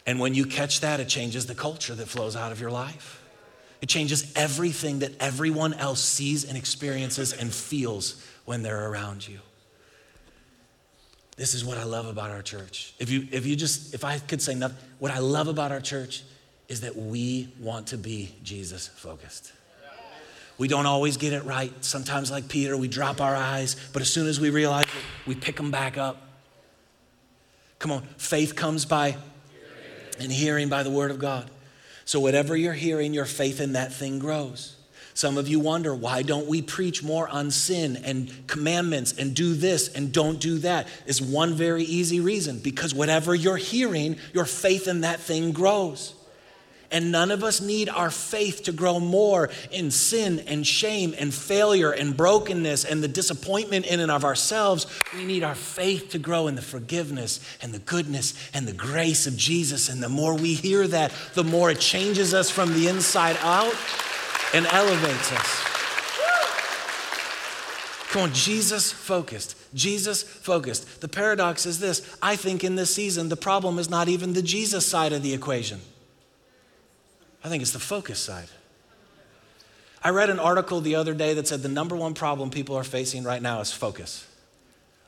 And 0.07 0.19
when 0.19 0.33
you 0.33 0.47
catch 0.47 0.81
that, 0.81 1.01
it 1.01 1.09
changes 1.09 1.45
the 1.45 1.55
culture 1.55 1.95
that 1.95 2.09
flows 2.09 2.35
out 2.35 2.51
of 2.51 2.63
your 2.63 2.71
life. 2.71 3.23
It 3.83 3.91
changes 3.91 4.33
everything 4.35 5.01
that 5.01 5.13
everyone 5.21 5.75
else 5.75 6.03
sees 6.03 6.45
and 6.45 6.57
experiences 6.57 7.35
and 7.35 7.53
feels 7.53 8.25
when 8.49 8.63
they're 8.63 8.89
around 8.91 9.29
you. 9.29 9.39
This 11.37 11.53
is 11.53 11.67
what 11.67 11.77
I 11.77 11.85
love 11.85 12.07
about 12.07 12.31
our 12.31 12.41
church. 12.41 12.95
If 12.99 13.11
you, 13.11 13.29
if 13.31 13.45
you 13.45 13.57
just, 13.57 13.93
if 13.93 14.05
I 14.05 14.19
could 14.19 14.41
say 14.41 14.55
nothing, 14.55 14.79
what 15.01 15.13
I 15.13 15.19
love 15.19 15.49
about 15.49 15.71
our 15.71 15.83
church 15.83 16.23
is 16.67 16.81
that 16.81 16.97
we 16.97 17.53
want 17.61 17.89
to 17.89 17.99
be 17.99 18.35
Jesus 18.43 18.89
focused. 18.89 19.53
We 20.57 20.67
don't 20.67 20.87
always 20.87 21.19
get 21.19 21.35
it 21.35 21.45
right. 21.45 21.71
Sometimes, 21.85 22.31
like 22.31 22.49
Peter, 22.49 22.75
we 22.75 22.89
drop 22.89 23.21
our 23.21 23.37
eyes, 23.37 23.77
but 23.93 24.01
as 24.01 24.11
soon 24.11 24.27
as 24.27 24.41
we 24.41 24.49
realize 24.49 24.85
it, 24.85 24.91
we 25.27 25.35
pick 25.35 25.57
them 25.57 25.71
back 25.71 25.99
up. 25.99 26.17
Come 27.79 27.93
on, 27.93 28.03
faith 28.17 28.57
comes 28.57 28.87
by 28.87 29.19
and 30.19 30.33
hearing 30.33 30.71
by 30.71 30.85
the 30.85 30.91
word 30.91 31.11
of 31.11 31.19
God. 31.19 31.51
So, 32.07 32.19
whatever 32.19 32.57
you're 32.57 32.73
hearing, 32.73 33.13
your 33.13 33.27
faith 33.27 33.61
in 33.61 33.75
that 33.75 33.93
thing 33.93 34.19
grows. 34.19 34.78
Some 35.19 35.37
of 35.37 35.49
you 35.49 35.59
wonder, 35.59 35.97
why 35.97 36.23
don't 36.23 36.47
we 36.47 36.63
preach 36.63 37.03
more 37.03 37.29
on 37.29 37.51
sin 37.51 37.97
and 38.05 38.31
commandments 38.47 39.13
and 39.19 39.35
do 39.35 39.53
this 39.55 39.93
and 39.93 40.13
don't 40.13 40.39
do 40.39 40.59
that? 40.59 40.87
Is 41.07 41.21
one 41.21 41.55
very 41.55 41.83
easy 41.83 42.21
reason 42.21 42.61
because 42.61 42.95
whatever 42.95 43.35
you're 43.35 43.57
hearing, 43.57 44.15
your 44.33 44.45
faith 44.45 44.87
in 44.87 45.01
that 45.01 45.19
thing 45.19 45.51
grows. 45.51 46.15
And 46.93 47.11
none 47.11 47.33
of 47.33 47.43
us 47.43 47.61
need 47.61 47.89
our 47.89 48.13
faith 48.13 48.63
to 48.63 48.73
grow 48.73 49.01
more 49.01 49.51
in 49.73 49.91
sin 49.91 50.39
and 50.47 50.65
shame 50.65 51.17
and 51.19 51.35
failure 51.35 51.91
and 51.91 52.17
brokenness 52.17 52.85
and 52.85 53.03
the 53.03 53.09
disappointment 53.09 53.87
in 53.87 53.99
and 53.99 54.13
of 54.13 54.25
ourselves. 54.25 54.87
We 55.17 55.25
need 55.25 55.43
our 55.43 55.57
faith 55.57 56.11
to 56.11 56.21
grow 56.21 56.47
in 56.47 56.55
the 56.55 56.63
forgiveness 56.63 57.41
and 57.61 57.75
the 57.75 57.81
goodness 57.81 58.35
and 58.55 58.69
the 58.69 58.73
grace 58.73 59.27
of 59.27 59.37
Jesus. 59.37 59.89
And 59.89 60.01
the 60.01 60.09
more 60.09 60.37
we 60.37 60.55
hear 60.55 60.87
that, 60.87 61.13
the 61.35 61.43
more 61.43 61.73
it 61.73 61.81
changes 61.81 62.35
us 62.35 62.51
from 62.51 62.73
the 62.73 62.87
inside 62.87 63.37
out 63.41 63.75
and 64.55 64.67
elevates 64.67 65.33
us. 65.33 65.65
Come 68.11 68.23
on, 68.23 68.33
Jesus 68.33 68.91
focused. 68.91 69.55
Jesus 69.75 70.23
focused. 70.23 71.03
The 71.03 71.09
paradox 71.09 71.67
is 71.67 71.79
this 71.79 72.17
I 72.23 72.37
think 72.37 72.65
in 72.65 72.75
this 72.75 72.95
season, 72.95 73.29
the 73.29 73.37
problem 73.37 73.79
is 73.79 73.91
not 73.91 74.09
even 74.09 74.33
the 74.33 74.43
Jesus 74.43 74.87
side 74.87 75.13
of 75.13 75.23
the 75.23 75.35
equation, 75.35 75.81
I 77.45 77.49
think 77.49 77.63
it's 77.63 77.73
the 77.73 77.79
focus 77.79 78.19
side. 78.19 78.49
I 80.03 80.11
read 80.11 80.31
an 80.31 80.39
article 80.39 80.81
the 80.81 80.95
other 80.95 81.13
day 81.13 81.35
that 81.35 81.49
said 81.49 81.63
the 81.63 81.69
number 81.69 81.97
one 81.97 82.15
problem 82.15 82.51
people 82.51 82.77
are 82.77 82.85
facing 82.85 83.25
right 83.25 83.43
now 83.43 83.61
is 83.61 83.73
focus. 83.73 84.27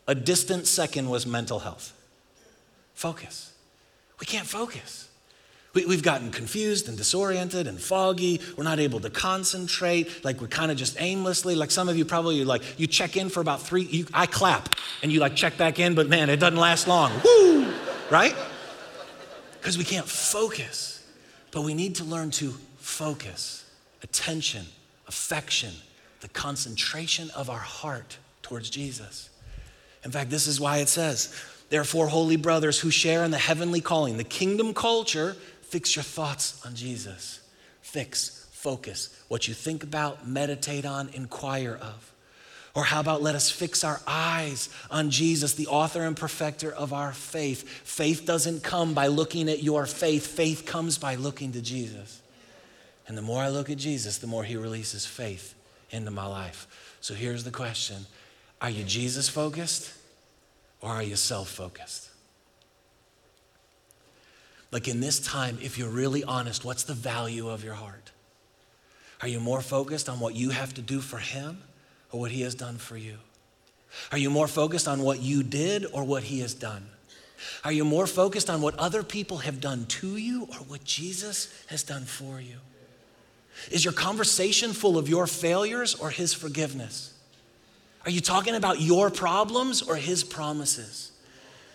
A 0.07 0.15
distant 0.15 0.67
second 0.67 1.09
was 1.09 1.27
mental 1.27 1.61
health. 1.61 1.93
Focus. 2.95 3.53
We 4.19 4.27
can't 4.27 4.47
focus. 4.47 5.10
We, 5.73 5.83
have 5.83 6.03
gotten 6.03 6.33
confused 6.33 6.89
and 6.89 6.97
disoriented 6.97 7.69
and 7.69 7.81
foggy. 7.81 8.41
We're 8.57 8.65
not 8.65 8.81
able 8.81 8.99
to 9.01 9.11
concentrate. 9.11 10.25
Like 10.25 10.41
we're 10.41 10.49
kind 10.49 10.73
of 10.73 10.77
just 10.77 11.01
aimlessly. 11.01 11.55
Like 11.55 11.71
some 11.71 11.89
of 11.89 11.97
you 11.97 12.05
probably 12.05 12.45
like 12.45 12.79
you 12.79 12.89
check 12.89 13.17
in 13.17 13.29
for 13.29 13.41
about 13.41 13.63
three. 13.63 13.83
You, 13.83 14.07
I 14.13 14.27
clap 14.27 14.75
and 15.03 15.13
you 15.13 15.21
like 15.21 15.37
check 15.37 15.57
back 15.57 15.79
in, 15.79 15.95
but 15.95 16.09
man, 16.09 16.29
it 16.29 16.39
doesn't 16.39 16.59
last 16.59 16.89
long. 16.89 17.13
Woo! 17.25 17.73
Right? 18.11 18.35
Because 19.61 19.79
we 19.79 19.85
can't 19.85 20.09
focus. 20.09 21.07
But 21.53 21.63
we 21.63 21.75
need 21.75 21.97
to 21.97 22.05
learn 22.05 22.31
to 22.33 22.55
focus, 22.79 23.69
attention, 24.03 24.67
affection, 25.07 25.73
the 26.21 26.29
concentration 26.29 27.31
of 27.31 27.49
our 27.49 27.59
heart 27.59 28.19
towards 28.43 28.71
Jesus. 28.71 29.31
In 30.05 30.11
fact, 30.11 30.31
this 30.31 30.47
is 30.47 30.61
why 30.61 30.79
it 30.79 30.89
says, 30.89 31.35
Therefore, 31.69 32.09
holy 32.09 32.37
brothers 32.37 32.81
who 32.81 32.91
share 32.91 33.25
in 33.25 33.31
the 33.31 33.39
heavenly 33.39 33.81
calling, 33.81 34.17
the 34.17 34.25
kingdom 34.25 34.75
culture 34.75 35.37
Fix 35.71 35.95
your 35.95 36.03
thoughts 36.03 36.61
on 36.67 36.75
Jesus. 36.75 37.39
Fix, 37.81 38.49
focus. 38.51 39.17
What 39.29 39.47
you 39.47 39.55
think 39.55 39.85
about, 39.85 40.27
meditate 40.27 40.85
on, 40.85 41.11
inquire 41.11 41.79
of. 41.81 42.13
Or 42.75 42.83
how 42.83 42.99
about 42.99 43.23
let 43.23 43.37
us 43.37 43.53
fix 43.53 43.85
our 43.85 44.01
eyes 44.05 44.69
on 44.91 45.11
Jesus, 45.11 45.55
the 45.55 45.69
author 45.69 46.03
and 46.03 46.17
perfecter 46.17 46.73
of 46.73 46.93
our 46.93 47.13
faith? 47.13 47.69
Faith 47.69 48.27
doesn't 48.27 48.65
come 48.65 48.95
by 48.95 49.07
looking 49.07 49.49
at 49.49 49.63
your 49.63 49.87
faith, 49.87 50.27
faith 50.27 50.67
comes 50.67 50.99
by 50.99 51.15
looking 51.15 51.53
to 51.53 51.63
Jesus. 51.63 52.21
And 53.07 53.17
the 53.17 53.23
more 53.23 53.41
I 53.41 53.49
look 53.49 53.71
at 53.71 53.79
Jesus, 53.79 54.19
the 54.19 54.27
more 54.27 54.43
he 54.43 54.57
releases 54.57 55.07
faith 55.07 55.55
into 55.91 56.11
my 56.11 56.27
life. 56.27 56.97
So 57.01 57.15
here's 57.15 57.45
the 57.45 57.53
question 57.53 58.07
Are 58.61 58.71
you 58.71 58.83
Jesus 58.83 59.29
focused 59.29 59.93
or 60.81 60.91
are 60.91 61.03
you 61.03 61.15
self 61.15 61.49
focused? 61.49 62.10
Like 64.73 64.87
in 64.87 65.01
this 65.01 65.19
time, 65.19 65.59
if 65.61 65.79
you're 65.79 65.89
really 65.89 66.23
honest, 66.23 66.65
what's 66.65 66.85
the 66.85 66.95
value 66.95 67.49
of 67.49 67.65
your 67.65 67.75
heart? 67.75 68.13
Are 69.21 69.29
you 69.29 69.41
more 69.41 69.61
focused 69.61 70.09
on 70.09 70.21
what 70.21 70.35
you 70.35 70.51
have 70.51 70.73
to 70.75 70.83
do 70.83 71.01
for 71.01 71.19
Him 71.19 71.63
or 72.11 72.21
what 72.21 72.31
He 72.31 72.43
has 72.43 72.55
done 72.55 72.79
for 72.79 72.97
you? 72.97 73.17
Are 74.13 74.19
you 74.19 74.31
more 74.31 74.49
focused 74.49 74.87
on 74.87 75.03
what 75.03 75.21
you 75.21 75.43
did 75.43 75.87
or 75.93 76.05
what 76.05 76.23
He 76.25 76.41
has 76.41 76.55
done? 76.55 76.87
Are 77.65 77.73
you 77.73 77.85
more 77.85 78.07
focused 78.07 78.49
on 78.49 78.61
what 78.61 78.79
other 78.79 79.03
people 79.03 79.39
have 79.39 79.61
done 79.61 79.87
to 79.87 80.17
you 80.17 80.43
or 80.53 80.59
what 80.59 80.85
Jesus 80.85 81.53
has 81.67 81.83
done 81.83 82.05
for 82.05 82.41
you? 82.41 82.57
Is 83.71 83.85
your 83.85 83.93
conversation 83.93 84.73
full 84.73 84.97
of 84.97 85.09
your 85.09 85.27
failures 85.27 85.95
or 85.95 86.11
His 86.11 86.33
forgiveness? 86.33 87.13
Are 88.05 88.11
you 88.11 88.21
talking 88.21 88.55
about 88.55 88.81
your 88.81 89.11
problems 89.11 89.83
or 89.83 89.97
His 89.97 90.25
promises? 90.25 91.10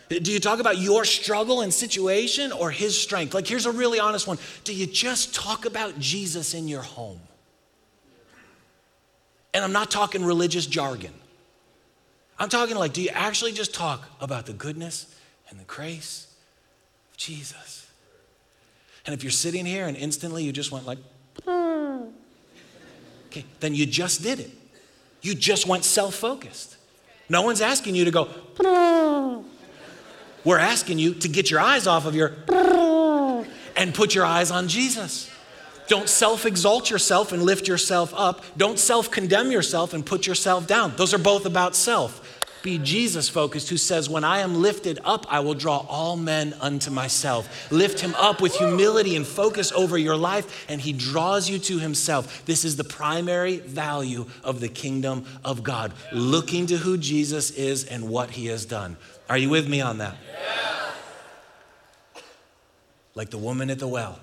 Do 0.10 0.32
you 0.32 0.40
talk 0.40 0.60
about 0.60 0.78
your 0.78 1.04
struggle 1.04 1.62
and 1.62 1.74
situation 1.74 2.52
or 2.52 2.70
his 2.70 3.00
strength? 3.00 3.34
Like, 3.34 3.48
here's 3.48 3.66
a 3.66 3.72
really 3.72 4.00
honest 4.00 4.28
one. 4.28 4.38
Do 4.64 4.74
you 4.74 4.86
just 4.86 5.34
talk 5.34 5.66
about 5.66 6.00
Jesus 6.00 6.54
in 6.54 6.68
your 6.68 6.84
home? 6.84 7.20
And 9.54 9.64
I'm 9.64 9.72
not 9.72 9.90
talking 9.90 10.24
religious 10.24 10.68
jargon. 10.68 11.14
I'm 12.38 12.50
talking 12.50 12.76
like, 12.76 12.94
do 12.94 13.02
you 13.02 13.10
actually 13.14 13.54
just 13.54 13.74
talk 13.74 14.08
about 14.20 14.46
the 14.46 14.54
goodness 14.54 15.16
and 15.50 15.60
the 15.60 15.64
grace 15.64 16.28
of 17.12 17.18
Jesus? 17.18 17.90
And 19.06 19.14
if 19.14 19.24
you're 19.24 19.32
sitting 19.32 19.66
here 19.66 19.88
and 19.88 19.96
instantly 19.96 20.44
you 20.44 20.52
just 20.52 20.72
went 20.72 20.86
like, 20.86 21.00
okay, 21.48 23.46
then 23.60 23.74
you 23.74 23.86
just 23.86 24.22
did 24.22 24.40
it. 24.40 24.52
You 25.22 25.34
just 25.34 25.66
went 25.66 25.84
self 25.84 26.16
focused. 26.16 26.76
No 27.30 27.42
one's 27.42 27.62
asking 27.62 27.96
you 27.96 28.06
to 28.06 28.12
go, 28.12 28.30
we're 30.46 30.60
asking 30.60 31.00
you 31.00 31.16
to 31.16 31.28
get 31.28 31.52
your 31.52 31.60
eyes 31.60 31.88
off 31.88 32.06
of 32.06 32.16
your 32.16 32.34
and 33.76 33.94
put 33.94 34.16
your 34.16 34.26
eyes 34.26 34.52
on 34.52 34.68
Jesus. 34.68 35.30
Don't 35.88 36.10
self 36.10 36.46
exalt 36.46 36.90
yourself 36.90 37.32
and 37.32 37.44
lift 37.44 37.68
yourself 37.68 38.14
up. 38.16 38.44
Don't 38.58 38.80
self 38.80 39.12
condemn 39.12 39.52
yourself 39.52 39.94
and 39.94 40.06
put 40.06 40.26
yourself 40.26 40.68
down. 40.68 40.94
Those 40.96 41.14
are 41.14 41.20
both 41.20 41.46
about 41.46 41.76
self. 41.76 42.42
be 42.64 42.80
Jesus 42.80 43.30
focused, 43.30 43.70
who 43.70 43.78
says, 43.78 44.10
When 44.10 44.24
I 44.24 44.40
am 44.40 44.62
lifted 44.62 45.00
up, 45.06 45.32
I 45.32 45.42
will 45.42 45.54
draw 45.54 45.86
all 45.88 46.18
men 46.18 46.56
unto 46.60 46.90
myself. 46.90 47.72
Lift 47.72 48.00
him 48.00 48.16
up 48.16 48.42
with 48.42 48.56
humility 48.56 49.16
and 49.16 49.28
focus 49.28 49.72
over 49.72 49.98
your 49.98 50.18
life, 50.18 50.66
and 50.68 50.82
he 50.82 50.92
draws 50.92 51.48
you 51.48 51.60
to 51.60 51.78
himself. 51.78 52.44
This 52.48 52.66
is 52.66 52.76
the 52.76 52.84
primary 52.84 53.58
value 53.58 54.26
of 54.44 54.62
the 54.62 54.70
kingdom 54.70 55.26
of 55.44 55.62
God, 55.62 55.94
looking 56.12 56.66
to 56.68 56.78
who 56.78 56.98
Jesus 56.98 57.52
is 57.52 57.84
and 57.86 58.10
what 58.10 58.32
he 58.32 58.48
has 58.48 58.66
done. 58.66 58.98
Are 59.30 59.38
you 59.38 59.50
with 59.50 59.68
me 59.68 59.82
on 59.82 59.98
that? 60.00 60.16
Yes. 62.16 62.24
Like 63.16 63.30
the 63.30 63.38
woman 63.38 63.70
at 63.70 63.80
the 63.80 63.88
well. 63.88 64.20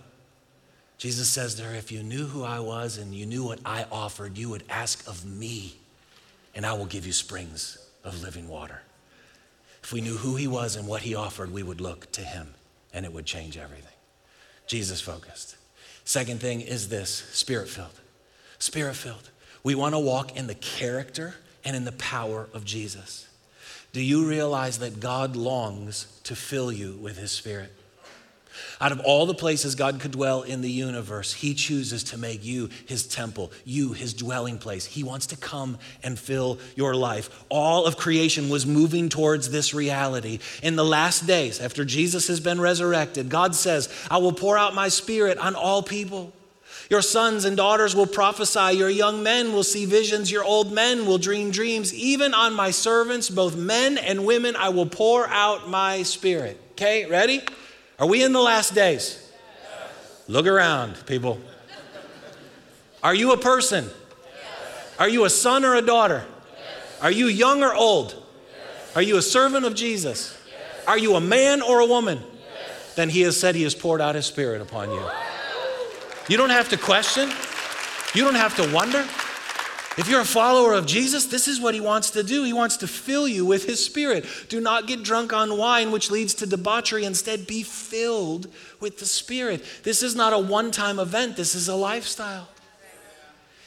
Jesus 0.99 1.29
says 1.29 1.57
to 1.57 1.65
her, 1.65 1.75
If 1.75 1.91
you 1.91 2.03
knew 2.03 2.27
who 2.27 2.45
I 2.45 2.61
was 2.61 2.99
and 2.99 3.13
you 3.13 3.27
knew 3.27 3.43
what 3.43 3.59
I 3.65 3.87
offered, 3.91 4.39
you 4.39 4.49
would 4.51 4.63
ask 4.71 5.07
of 5.09 5.25
me, 5.25 5.75
and 6.55 6.65
I 6.65 6.75
will 6.75 6.87
give 6.87 7.07
you 7.07 7.13
springs 7.13 7.79
of 8.05 8.23
living 8.23 8.49
water. 8.49 8.83
If 9.83 9.93
we 9.93 10.01
knew 10.01 10.17
who 10.17 10.37
he 10.37 10.47
was 10.47 10.77
and 10.77 10.87
what 10.87 11.03
he 11.03 11.15
offered, 11.17 11.53
we 11.53 11.65
would 11.65 11.81
look 11.81 12.13
to 12.13 12.21
him, 12.21 12.55
and 12.93 13.05
it 13.05 13.13
would 13.13 13.27
change 13.27 13.57
everything. 13.57 13.89
Jesus 14.69 15.01
focused. 15.01 15.57
Second 16.05 16.41
thing 16.41 16.61
is 16.61 16.89
this 16.89 17.11
spirit 17.33 17.69
filled. 17.69 18.01
Spirit 18.59 18.95
filled. 18.95 19.31
We 19.65 19.75
want 19.75 19.95
to 19.95 19.99
walk 19.99 20.37
in 20.37 20.47
the 20.47 20.55
character 20.55 21.35
and 21.65 21.75
in 21.75 21.85
the 21.85 21.93
power 21.93 22.49
of 22.55 22.65
Jesus. 22.65 23.29
Do 23.93 24.01
you 24.01 24.27
realize 24.27 24.79
that 24.79 25.01
God 25.01 25.37
longs 25.37 26.07
to 26.25 26.35
fill 26.35 26.73
you 26.73 26.97
with 27.01 27.19
his 27.19 27.31
spirit? 27.31 27.73
Out 28.81 28.93
of 28.93 29.01
all 29.01 29.27
the 29.27 29.35
places 29.35 29.75
God 29.75 30.01
could 30.01 30.13
dwell 30.13 30.43
in 30.43 30.61
the 30.61 30.71
universe, 30.71 31.33
He 31.33 31.55
chooses 31.55 32.05
to 32.05 32.19
make 32.19 32.45
you 32.45 32.69
His 32.87 33.07
temple, 33.07 33.53
you 33.65 33.93
His 33.93 34.13
dwelling 34.13 34.59
place. 34.59 34.85
He 34.85 35.03
wants 35.03 35.27
to 35.29 35.37
come 35.37 35.79
and 36.03 36.19
fill 36.19 36.59
your 36.77 36.95
life. 36.95 37.45
All 37.49 37.87
of 37.87 37.97
creation 37.97 38.49
was 38.49 38.67
moving 38.67 39.09
towards 39.09 39.51
this 39.51 39.73
reality. 39.73 40.39
In 40.63 40.77
the 40.77 40.85
last 40.85 41.27
days, 41.27 41.61
after 41.61 41.85
Jesus 41.85 42.29
has 42.29 42.41
been 42.41 42.61
resurrected, 42.61 43.29
God 43.29 43.55
says, 43.55 43.89
I 44.11 44.19
will 44.19 44.33
pour 44.33 44.59
out 44.59 44.75
my 44.75 44.89
spirit 44.89 45.39
on 45.39 45.55
all 45.55 45.83
people. 45.83 46.33
Your 46.93 47.01
sons 47.01 47.47
and 47.47 47.57
daughters 47.57 47.97
will 47.97 48.07
prophesy. 48.07 48.77
Your 48.77 48.91
young 48.91 49.23
men 49.23 49.55
will 49.55 49.65
see 49.65 49.87
visions. 49.87 50.31
Your 50.31 50.45
old 50.45 50.73
men 50.73 51.07
will 51.07 51.17
dream 51.17 51.51
dreams. 51.51 51.95
Even 51.95 52.35
on 52.35 52.53
my 52.53 52.71
servants, 52.71 53.31
both 53.31 53.57
men 53.57 53.97
and 53.97 54.27
women, 54.27 54.57
I 54.57 54.69
will 54.69 54.85
pour 54.85 55.27
out 55.27 55.71
my 55.71 56.03
spirit. 56.03 56.61
Okay, 56.73 57.07
ready? 57.07 57.41
Are 57.99 58.07
we 58.07 58.23
in 58.23 58.35
the 58.35 58.43
last 58.43 58.75
days? 58.75 59.33
Yes. 59.63 60.25
Look 60.29 60.47
around, 60.47 61.07
people. 61.07 61.41
Are 63.03 63.15
you 63.15 63.33
a 63.33 63.39
person? 63.39 63.85
Yes. 63.85 64.95
Are 64.99 65.09
you 65.09 65.25
a 65.25 65.31
son 65.31 65.65
or 65.65 65.77
a 65.77 65.81
daughter? 65.81 66.27
Yes. 66.27 67.03
Are 67.03 67.11
you 67.11 67.29
young 67.29 67.63
or 67.63 67.75
old? 67.75 68.23
Are 68.95 69.01
you 69.01 69.17
a 69.17 69.23
servant 69.23 69.65
of 69.65 69.75
Jesus? 69.75 70.37
Are 70.87 70.99
you 70.99 71.15
a 71.15 71.23
man 71.23 71.63
or 71.63 71.81
a 71.81 71.87
woman? 71.87 72.21
Then 72.97 73.09
he 73.09 73.23
has 73.23 73.41
said 73.41 73.55
he 73.55 73.63
has 73.63 73.75
poured 73.75 74.03
out 74.03 74.15
his 74.15 74.27
spirit 74.27 74.61
upon 74.61 74.91
you. 74.91 75.03
You 76.29 76.37
don't 76.37 76.51
have 76.51 76.69
to 76.71 76.77
question. 76.77 77.31
You 78.15 78.25
don't 78.25 78.35
have 78.35 78.57
to 78.57 78.75
wonder. 78.75 79.07
If 79.99 80.09
you're 80.09 80.21
a 80.21 80.25
follower 80.25 80.73
of 80.73 80.87
Jesus, 80.87 81.27
this 81.27 81.47
is 81.47 81.61
what 81.61 81.75
he 81.75 81.81
wants 81.81 82.11
to 82.13 82.23
do. 82.23 82.45
He 82.45 82.55
wants 82.55 82.79
to 82.79 82.87
fill 82.87 83.29
you 83.29 83.45
with 83.45 83.67
his 83.67 83.85
spirit. 83.85 84.25
Do 84.49 84.59
not 84.59 84.87
get 84.87 85.03
drunk 85.03 85.35
on 85.35 85.59
wine, 85.59 85.91
which 85.91 86.11
leads 86.11 86.33
to 86.35 86.47
debauchery. 86.47 87.05
Instead, 87.05 87.47
be 87.47 87.63
filled 87.63 88.47
with 88.81 88.99
the 88.99 89.05
spirit. 89.05 89.63
This 89.83 90.03
is 90.03 90.17
not 90.17 90.33
a 90.33 90.39
one 90.39 90.71
time 90.71 90.99
event, 90.99 91.37
this 91.37 91.55
is 91.55 91.69
a 91.69 91.75
lifestyle. 91.75 92.49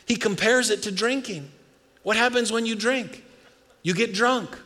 He 0.07 0.15
compares 0.15 0.71
it 0.71 0.83
to 0.83 0.91
drinking. 0.91 1.51
What 2.01 2.17
happens 2.17 2.51
when 2.51 2.65
you 2.65 2.75
drink? 2.75 3.23
You 3.83 3.93
get 3.93 4.13
drunk. 4.13 4.57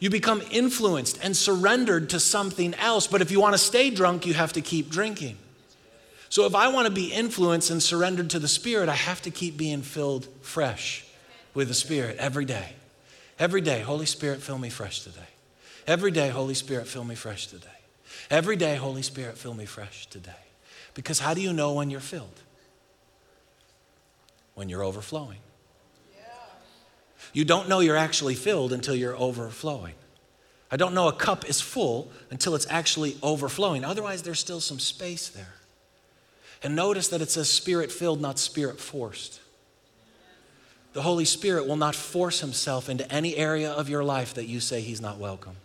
You 0.00 0.10
become 0.10 0.42
influenced 0.50 1.18
and 1.22 1.36
surrendered 1.36 2.10
to 2.10 2.20
something 2.20 2.74
else. 2.74 3.06
But 3.06 3.22
if 3.22 3.30
you 3.30 3.40
want 3.40 3.54
to 3.54 3.58
stay 3.58 3.90
drunk, 3.90 4.26
you 4.26 4.34
have 4.34 4.52
to 4.54 4.60
keep 4.60 4.90
drinking. 4.90 5.36
So 6.34 6.46
if 6.46 6.56
I 6.56 6.66
want 6.66 6.88
to 6.88 6.92
be 6.92 7.12
influenced 7.12 7.70
and 7.70 7.80
surrendered 7.80 8.30
to 8.30 8.40
the 8.40 8.48
Spirit, 8.48 8.88
I 8.88 8.96
have 8.96 9.22
to 9.22 9.30
keep 9.30 9.56
being 9.56 9.82
filled 9.82 10.26
fresh 10.42 11.06
with 11.54 11.68
the 11.68 11.74
Spirit 11.74 12.16
every 12.16 12.44
day. 12.44 12.72
Every 13.38 13.60
day, 13.60 13.82
Holy 13.82 14.04
Spirit, 14.04 14.42
fill 14.42 14.58
me 14.58 14.68
fresh 14.68 15.04
today. 15.04 15.28
Every 15.86 16.10
day, 16.10 16.30
Holy 16.30 16.54
Spirit, 16.54 16.88
fill 16.88 17.04
me 17.04 17.14
fresh 17.14 17.46
today. 17.46 17.68
Every 18.32 18.56
day, 18.56 18.74
Holy 18.74 19.02
Spirit, 19.02 19.38
fill 19.38 19.54
me 19.54 19.64
fresh 19.64 20.06
today. 20.06 20.32
Because 20.94 21.20
how 21.20 21.34
do 21.34 21.40
you 21.40 21.52
know 21.52 21.72
when 21.72 21.88
you're 21.88 22.00
filled? 22.00 22.40
When 24.54 24.68
you're 24.68 24.82
overflowing. 24.82 25.38
You 27.32 27.44
don't 27.44 27.68
know 27.68 27.78
you're 27.78 27.96
actually 27.96 28.34
filled 28.34 28.72
until 28.72 28.96
you're 28.96 29.16
overflowing. 29.16 29.94
I 30.68 30.78
don't 30.78 30.94
know 30.94 31.06
a 31.06 31.12
cup 31.12 31.48
is 31.48 31.60
full 31.60 32.10
until 32.32 32.56
it's 32.56 32.66
actually 32.68 33.16
overflowing. 33.22 33.84
Otherwise, 33.84 34.22
there's 34.22 34.40
still 34.40 34.58
some 34.58 34.80
space 34.80 35.28
there. 35.28 35.54
And 36.64 36.74
notice 36.74 37.08
that 37.08 37.20
it 37.20 37.30
says 37.30 37.50
spirit 37.50 37.92
filled, 37.92 38.22
not 38.22 38.38
spirit 38.38 38.80
forced. 38.80 39.40
The 40.94 41.02
Holy 41.02 41.26
Spirit 41.26 41.66
will 41.66 41.76
not 41.76 41.94
force 41.94 42.40
himself 42.40 42.88
into 42.88 43.10
any 43.12 43.36
area 43.36 43.70
of 43.70 43.88
your 43.88 44.02
life 44.02 44.34
that 44.34 44.46
you 44.46 44.60
say 44.60 44.80
he's 44.80 45.00
not 45.00 45.18
welcome. 45.18 45.56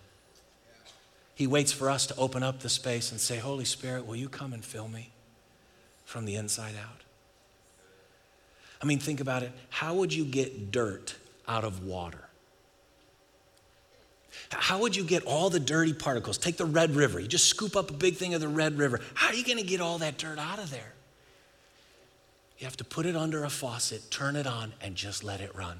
He 1.35 1.47
waits 1.47 1.71
for 1.71 1.89
us 1.89 2.05
to 2.07 2.15
open 2.17 2.43
up 2.43 2.59
the 2.59 2.67
space 2.67 3.11
and 3.11 3.21
say, 3.21 3.37
Holy 3.37 3.63
Spirit, 3.63 4.05
will 4.05 4.17
you 4.17 4.27
come 4.27 4.51
and 4.51 4.65
fill 4.65 4.89
me 4.89 5.11
from 6.03 6.25
the 6.25 6.35
inside 6.35 6.73
out? 6.75 7.03
I 8.81 8.85
mean, 8.85 8.99
think 8.99 9.21
about 9.21 9.43
it. 9.43 9.51
How 9.69 9.93
would 9.93 10.13
you 10.13 10.25
get 10.25 10.71
dirt 10.71 11.15
out 11.47 11.63
of 11.63 11.85
water? 11.85 12.28
How 14.51 14.79
would 14.79 14.95
you 14.95 15.03
get 15.03 15.23
all 15.23 15.49
the 15.49 15.59
dirty 15.59 15.93
particles? 15.93 16.37
Take 16.37 16.57
the 16.57 16.65
Red 16.65 16.95
River. 16.95 17.19
You 17.19 17.27
just 17.27 17.45
scoop 17.45 17.75
up 17.75 17.91
a 17.91 17.93
big 17.93 18.15
thing 18.15 18.33
of 18.33 18.41
the 18.41 18.47
Red 18.47 18.77
River. 18.77 18.99
How 19.13 19.27
are 19.27 19.33
you 19.33 19.43
going 19.43 19.59
to 19.59 19.63
get 19.63 19.79
all 19.79 19.99
that 19.99 20.17
dirt 20.17 20.39
out 20.39 20.59
of 20.59 20.71
there? 20.71 20.93
You 22.57 22.65
have 22.65 22.77
to 22.77 22.83
put 22.83 23.05
it 23.05 23.15
under 23.15 23.43
a 23.43 23.49
faucet, 23.49 24.09
turn 24.11 24.35
it 24.35 24.47
on, 24.47 24.73
and 24.81 24.95
just 24.95 25.23
let 25.23 25.39
it 25.39 25.55
run. 25.55 25.79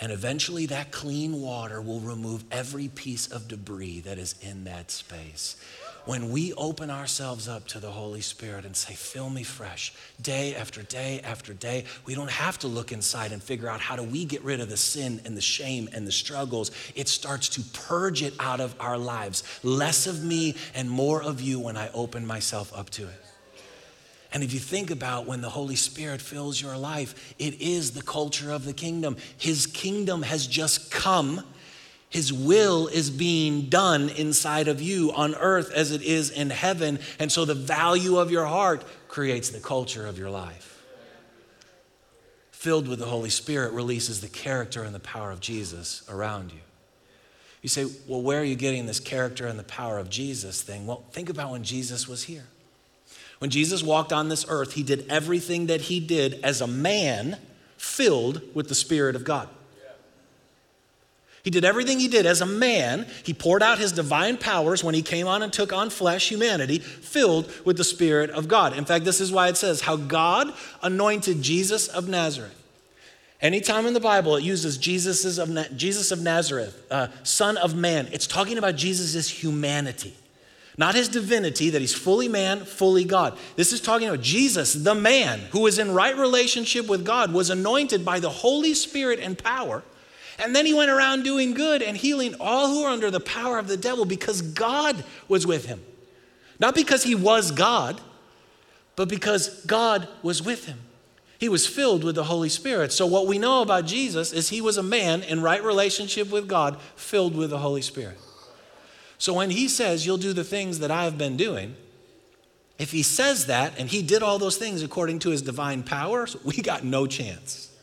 And 0.00 0.10
eventually, 0.10 0.66
that 0.66 0.92
clean 0.92 1.40
water 1.40 1.80
will 1.80 2.00
remove 2.00 2.44
every 2.50 2.88
piece 2.88 3.26
of 3.26 3.48
debris 3.48 4.00
that 4.00 4.18
is 4.18 4.34
in 4.40 4.64
that 4.64 4.90
space 4.90 5.56
when 6.04 6.30
we 6.30 6.52
open 6.54 6.90
ourselves 6.90 7.48
up 7.48 7.66
to 7.68 7.78
the 7.78 7.90
Holy 7.90 8.20
Spirit 8.20 8.64
and 8.64 8.76
say, 8.76 8.94
Fill 8.94 9.30
me 9.30 9.42
fresh, 9.42 9.92
day 10.20 10.54
after 10.54 10.82
day 10.82 11.20
after 11.24 11.54
day, 11.54 11.84
we 12.04 12.14
don't 12.14 12.30
have 12.30 12.58
to 12.60 12.68
look 12.68 12.92
inside 12.92 13.32
and 13.32 13.42
figure 13.42 13.68
out 13.68 13.80
how 13.80 13.96
do 13.96 14.02
we 14.02 14.24
get 14.24 14.42
rid 14.42 14.60
of 14.60 14.68
the 14.68 14.76
sin 14.76 15.20
and 15.24 15.36
the 15.36 15.40
shame 15.40 15.88
and 15.92 16.06
the 16.06 16.12
struggles. 16.12 16.70
It 16.94 17.08
starts 17.08 17.48
to 17.50 17.62
purge 17.72 18.22
it 18.22 18.34
out 18.38 18.60
of 18.60 18.74
our 18.80 18.98
lives. 18.98 19.42
Less 19.62 20.06
of 20.06 20.22
me 20.22 20.56
and 20.74 20.90
more 20.90 21.22
of 21.22 21.40
you 21.40 21.58
when 21.58 21.76
I 21.76 21.90
open 21.92 22.26
myself 22.26 22.76
up 22.76 22.90
to 22.90 23.04
it. 23.04 23.24
And 24.34 24.42
if 24.42 24.52
you 24.52 24.58
think 24.58 24.90
about 24.90 25.26
when 25.26 25.40
the 25.40 25.48
Holy 25.48 25.76
Spirit 25.76 26.20
fills 26.20 26.60
your 26.60 26.76
life, 26.76 27.34
it 27.38 27.60
is 27.60 27.92
the 27.92 28.02
culture 28.02 28.50
of 28.50 28.64
the 28.64 28.72
kingdom. 28.72 29.16
His 29.38 29.64
kingdom 29.64 30.22
has 30.22 30.48
just 30.48 30.90
come 30.90 31.44
his 32.14 32.32
will 32.32 32.86
is 32.86 33.10
being 33.10 33.62
done 33.62 34.08
inside 34.08 34.68
of 34.68 34.80
you 34.80 35.10
on 35.14 35.34
earth 35.34 35.72
as 35.72 35.90
it 35.90 36.00
is 36.00 36.30
in 36.30 36.48
heaven. 36.48 37.00
And 37.18 37.32
so 37.32 37.44
the 37.44 37.56
value 37.56 38.18
of 38.18 38.30
your 38.30 38.46
heart 38.46 38.84
creates 39.08 39.50
the 39.50 39.58
culture 39.58 40.06
of 40.06 40.16
your 40.16 40.30
life. 40.30 40.80
Filled 42.52 42.86
with 42.86 43.00
the 43.00 43.06
Holy 43.06 43.30
Spirit 43.30 43.72
releases 43.72 44.20
the 44.20 44.28
character 44.28 44.84
and 44.84 44.94
the 44.94 45.00
power 45.00 45.32
of 45.32 45.40
Jesus 45.40 46.04
around 46.08 46.52
you. 46.52 46.60
You 47.62 47.68
say, 47.68 47.86
well, 48.06 48.22
where 48.22 48.42
are 48.42 48.44
you 48.44 48.54
getting 48.54 48.86
this 48.86 49.00
character 49.00 49.48
and 49.48 49.58
the 49.58 49.64
power 49.64 49.98
of 49.98 50.08
Jesus 50.08 50.62
thing? 50.62 50.86
Well, 50.86 51.02
think 51.10 51.28
about 51.28 51.50
when 51.50 51.64
Jesus 51.64 52.06
was 52.06 52.22
here. 52.22 52.46
When 53.40 53.50
Jesus 53.50 53.82
walked 53.82 54.12
on 54.12 54.28
this 54.28 54.46
earth, 54.48 54.74
he 54.74 54.84
did 54.84 55.04
everything 55.10 55.66
that 55.66 55.80
he 55.80 55.98
did 55.98 56.34
as 56.44 56.60
a 56.60 56.68
man 56.68 57.38
filled 57.76 58.40
with 58.54 58.68
the 58.68 58.76
Spirit 58.76 59.16
of 59.16 59.24
God. 59.24 59.48
He 61.44 61.50
did 61.50 61.64
everything 61.64 62.00
he 62.00 62.08
did 62.08 62.24
as 62.24 62.40
a 62.40 62.46
man. 62.46 63.06
He 63.22 63.34
poured 63.34 63.62
out 63.62 63.78
his 63.78 63.92
divine 63.92 64.38
powers 64.38 64.82
when 64.82 64.94
he 64.94 65.02
came 65.02 65.28
on 65.28 65.42
and 65.42 65.52
took 65.52 65.74
on 65.74 65.90
flesh, 65.90 66.30
humanity, 66.30 66.78
filled 66.78 67.52
with 67.66 67.76
the 67.76 67.84
Spirit 67.84 68.30
of 68.30 68.48
God. 68.48 68.74
In 68.74 68.86
fact, 68.86 69.04
this 69.04 69.20
is 69.20 69.30
why 69.30 69.48
it 69.48 69.58
says 69.58 69.82
how 69.82 69.96
God 69.96 70.54
anointed 70.82 71.42
Jesus 71.42 71.86
of 71.86 72.08
Nazareth. 72.08 72.62
Anytime 73.42 73.84
in 73.84 73.92
the 73.92 74.00
Bible 74.00 74.36
it 74.36 74.42
uses 74.42 74.78
Jesus 74.78 75.36
of, 75.36 75.50
Na- 75.50 75.64
Jesus 75.76 76.10
of 76.10 76.22
Nazareth, 76.22 76.82
uh, 76.90 77.08
Son 77.24 77.58
of 77.58 77.74
Man, 77.74 78.08
it's 78.10 78.26
talking 78.26 78.56
about 78.56 78.74
Jesus' 78.74 79.28
humanity, 79.28 80.14
not 80.78 80.94
his 80.94 81.08
divinity, 81.08 81.68
that 81.68 81.82
he's 81.82 81.92
fully 81.92 82.26
man, 82.26 82.64
fully 82.64 83.04
God. 83.04 83.36
This 83.56 83.74
is 83.74 83.82
talking 83.82 84.08
about 84.08 84.22
Jesus, 84.22 84.72
the 84.72 84.94
man 84.94 85.40
who 85.50 85.60
was 85.60 85.78
in 85.78 85.92
right 85.92 86.16
relationship 86.16 86.88
with 86.88 87.04
God, 87.04 87.34
was 87.34 87.50
anointed 87.50 88.02
by 88.02 88.18
the 88.18 88.30
Holy 88.30 88.72
Spirit 88.72 89.20
and 89.20 89.36
power 89.36 89.82
and 90.42 90.54
then 90.54 90.66
he 90.66 90.74
went 90.74 90.90
around 90.90 91.22
doing 91.22 91.54
good 91.54 91.82
and 91.82 91.96
healing 91.96 92.34
all 92.40 92.68
who 92.68 92.82
were 92.82 92.88
under 92.88 93.10
the 93.10 93.20
power 93.20 93.58
of 93.58 93.68
the 93.68 93.76
devil 93.76 94.04
because 94.04 94.42
God 94.42 95.04
was 95.28 95.46
with 95.46 95.66
him. 95.66 95.82
Not 96.58 96.74
because 96.74 97.02
he 97.02 97.14
was 97.14 97.50
God, 97.50 98.00
but 98.96 99.08
because 99.08 99.64
God 99.64 100.08
was 100.22 100.42
with 100.42 100.66
him. 100.66 100.78
He 101.38 101.48
was 101.48 101.66
filled 101.66 102.04
with 102.04 102.14
the 102.14 102.24
Holy 102.24 102.48
Spirit. 102.48 102.92
So, 102.92 103.06
what 103.06 103.26
we 103.26 103.38
know 103.38 103.60
about 103.60 103.86
Jesus 103.86 104.32
is 104.32 104.48
he 104.48 104.60
was 104.60 104.78
a 104.78 104.82
man 104.82 105.22
in 105.22 105.42
right 105.42 105.62
relationship 105.62 106.30
with 106.30 106.48
God, 106.48 106.80
filled 106.96 107.36
with 107.36 107.50
the 107.50 107.58
Holy 107.58 107.82
Spirit. 107.82 108.18
So, 109.18 109.34
when 109.34 109.50
he 109.50 109.68
says, 109.68 110.06
You'll 110.06 110.16
do 110.16 110.32
the 110.32 110.44
things 110.44 110.78
that 110.78 110.90
I 110.90 111.04
have 111.04 111.18
been 111.18 111.36
doing, 111.36 111.76
if 112.78 112.92
he 112.92 113.02
says 113.02 113.46
that 113.46 113.74
and 113.78 113.88
he 113.88 114.00
did 114.00 114.22
all 114.22 114.38
those 114.38 114.56
things 114.56 114.82
according 114.82 115.18
to 115.20 115.30
his 115.30 115.42
divine 115.42 115.82
power, 115.82 116.26
we 116.44 116.54
got 116.54 116.84
no 116.84 117.06
chance. 117.06 117.73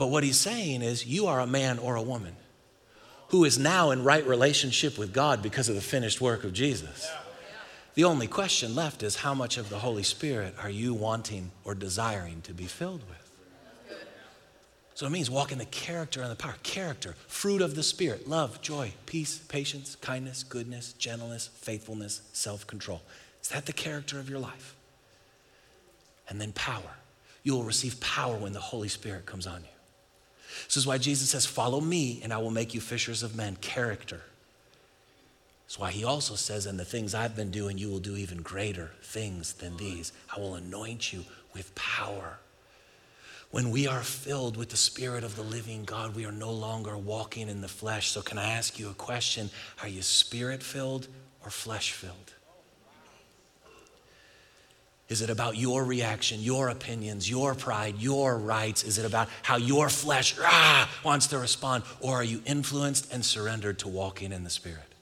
But 0.00 0.06
what 0.06 0.24
he's 0.24 0.38
saying 0.38 0.80
is, 0.80 1.04
You 1.04 1.26
are 1.26 1.40
a 1.40 1.46
man 1.46 1.78
or 1.78 1.94
a 1.94 2.02
woman 2.02 2.34
who 3.28 3.44
is 3.44 3.58
now 3.58 3.90
in 3.90 4.02
right 4.02 4.26
relationship 4.26 4.96
with 4.96 5.12
God 5.12 5.42
because 5.42 5.68
of 5.68 5.74
the 5.74 5.82
finished 5.82 6.22
work 6.22 6.42
of 6.42 6.54
Jesus. 6.54 7.06
The 7.92 8.04
only 8.04 8.26
question 8.26 8.74
left 8.74 9.02
is 9.02 9.16
how 9.16 9.34
much 9.34 9.58
of 9.58 9.68
the 9.68 9.80
Holy 9.80 10.02
Spirit 10.02 10.54
are 10.58 10.70
you 10.70 10.94
wanting 10.94 11.50
or 11.64 11.74
desiring 11.74 12.40
to 12.42 12.54
be 12.54 12.64
filled 12.64 13.02
with? 13.10 13.98
So 14.94 15.04
it 15.04 15.10
means 15.10 15.28
walk 15.28 15.52
in 15.52 15.58
the 15.58 15.66
character 15.66 16.22
and 16.22 16.30
the 16.30 16.36
power. 16.36 16.54
Character, 16.62 17.14
fruit 17.28 17.60
of 17.60 17.74
the 17.74 17.82
Spirit, 17.82 18.26
love, 18.26 18.62
joy, 18.62 18.94
peace, 19.04 19.36
patience, 19.36 19.96
kindness, 19.96 20.44
goodness, 20.44 20.94
gentleness, 20.94 21.50
faithfulness, 21.56 22.22
self 22.32 22.66
control. 22.66 23.02
Is 23.42 23.50
that 23.50 23.66
the 23.66 23.74
character 23.74 24.18
of 24.18 24.30
your 24.30 24.38
life? 24.38 24.74
And 26.26 26.40
then 26.40 26.52
power. 26.52 26.96
You 27.42 27.52
will 27.52 27.64
receive 27.64 28.00
power 28.00 28.36
when 28.36 28.54
the 28.54 28.60
Holy 28.60 28.88
Spirit 28.88 29.26
comes 29.26 29.46
on 29.46 29.60
you. 29.60 29.68
This 30.66 30.76
is 30.76 30.86
why 30.86 30.98
Jesus 30.98 31.30
says, 31.30 31.46
Follow 31.46 31.80
me, 31.80 32.20
and 32.22 32.32
I 32.32 32.38
will 32.38 32.50
make 32.50 32.74
you 32.74 32.80
fishers 32.80 33.22
of 33.22 33.36
men. 33.36 33.56
Character. 33.56 34.22
That's 35.64 35.78
why 35.78 35.90
he 35.90 36.04
also 36.04 36.34
says, 36.34 36.66
And 36.66 36.78
the 36.78 36.84
things 36.84 37.14
I've 37.14 37.36
been 37.36 37.50
doing, 37.50 37.78
you 37.78 37.88
will 37.90 38.00
do 38.00 38.16
even 38.16 38.42
greater 38.42 38.90
things 39.02 39.52
than 39.54 39.76
these. 39.76 40.12
I 40.34 40.40
will 40.40 40.54
anoint 40.54 41.12
you 41.12 41.24
with 41.54 41.74
power. 41.74 42.38
When 43.50 43.70
we 43.70 43.86
are 43.88 44.02
filled 44.02 44.56
with 44.56 44.70
the 44.70 44.76
Spirit 44.76 45.24
of 45.24 45.34
the 45.34 45.42
living 45.42 45.84
God, 45.84 46.14
we 46.14 46.24
are 46.24 46.32
no 46.32 46.52
longer 46.52 46.96
walking 46.96 47.48
in 47.48 47.60
the 47.60 47.68
flesh. 47.68 48.10
So, 48.10 48.22
can 48.22 48.38
I 48.38 48.50
ask 48.50 48.78
you 48.78 48.90
a 48.90 48.94
question? 48.94 49.50
Are 49.82 49.88
you 49.88 50.02
spirit 50.02 50.62
filled 50.62 51.08
or 51.44 51.50
flesh 51.50 51.92
filled? 51.92 52.34
Is 55.10 55.22
it 55.22 55.28
about 55.28 55.56
your 55.56 55.84
reaction, 55.84 56.40
your 56.40 56.68
opinions, 56.68 57.28
your 57.28 57.56
pride, 57.56 57.96
your 57.98 58.38
rights? 58.38 58.84
Is 58.84 58.96
it 58.96 59.04
about 59.04 59.28
how 59.42 59.56
your 59.56 59.88
flesh 59.88 60.36
ah, 60.40 60.88
wants 61.04 61.26
to 61.26 61.38
respond? 61.38 61.82
Or 62.00 62.14
are 62.14 62.24
you 62.24 62.40
influenced 62.46 63.12
and 63.12 63.24
surrendered 63.24 63.80
to 63.80 63.88
walking 63.88 64.30
in 64.30 64.44
the 64.44 64.50
Spirit? 64.50 64.94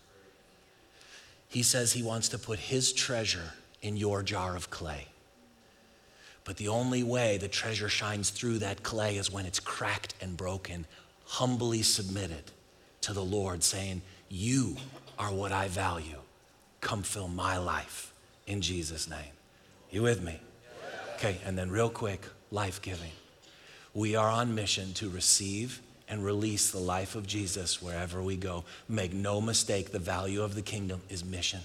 He 1.46 1.62
says 1.62 1.92
he 1.92 2.02
wants 2.02 2.30
to 2.30 2.38
put 2.38 2.58
his 2.58 2.94
treasure 2.94 3.52
in 3.82 3.98
your 3.98 4.22
jar 4.22 4.56
of 4.56 4.70
clay. 4.70 5.08
But 6.42 6.56
the 6.56 6.68
only 6.68 7.02
way 7.02 7.36
the 7.36 7.46
treasure 7.46 7.90
shines 7.90 8.30
through 8.30 8.60
that 8.60 8.82
clay 8.82 9.18
is 9.18 9.30
when 9.30 9.44
it's 9.44 9.60
cracked 9.60 10.14
and 10.22 10.38
broken, 10.38 10.86
humbly 11.26 11.82
submitted 11.82 12.44
to 13.02 13.12
the 13.12 13.24
Lord, 13.24 13.62
saying, 13.62 14.00
You 14.30 14.76
are 15.18 15.34
what 15.34 15.52
I 15.52 15.68
value. 15.68 16.20
Come 16.80 17.02
fill 17.02 17.28
my 17.28 17.58
life 17.58 18.14
in 18.46 18.62
Jesus' 18.62 19.10
name. 19.10 19.37
You 19.90 20.02
with 20.02 20.22
me? 20.22 20.40
Okay, 21.14 21.38
and 21.44 21.58
then 21.58 21.70
real 21.70 21.90
quick 21.90 22.22
life 22.50 22.80
giving. 22.82 23.12
We 23.94 24.14
are 24.16 24.28
on 24.28 24.54
mission 24.54 24.92
to 24.94 25.08
receive 25.08 25.80
and 26.08 26.24
release 26.24 26.70
the 26.70 26.78
life 26.78 27.14
of 27.14 27.26
Jesus 27.26 27.82
wherever 27.82 28.22
we 28.22 28.36
go. 28.36 28.64
Make 28.88 29.12
no 29.12 29.40
mistake, 29.40 29.92
the 29.92 29.98
value 29.98 30.42
of 30.42 30.54
the 30.54 30.62
kingdom 30.62 31.02
is 31.08 31.24
mission 31.24 31.60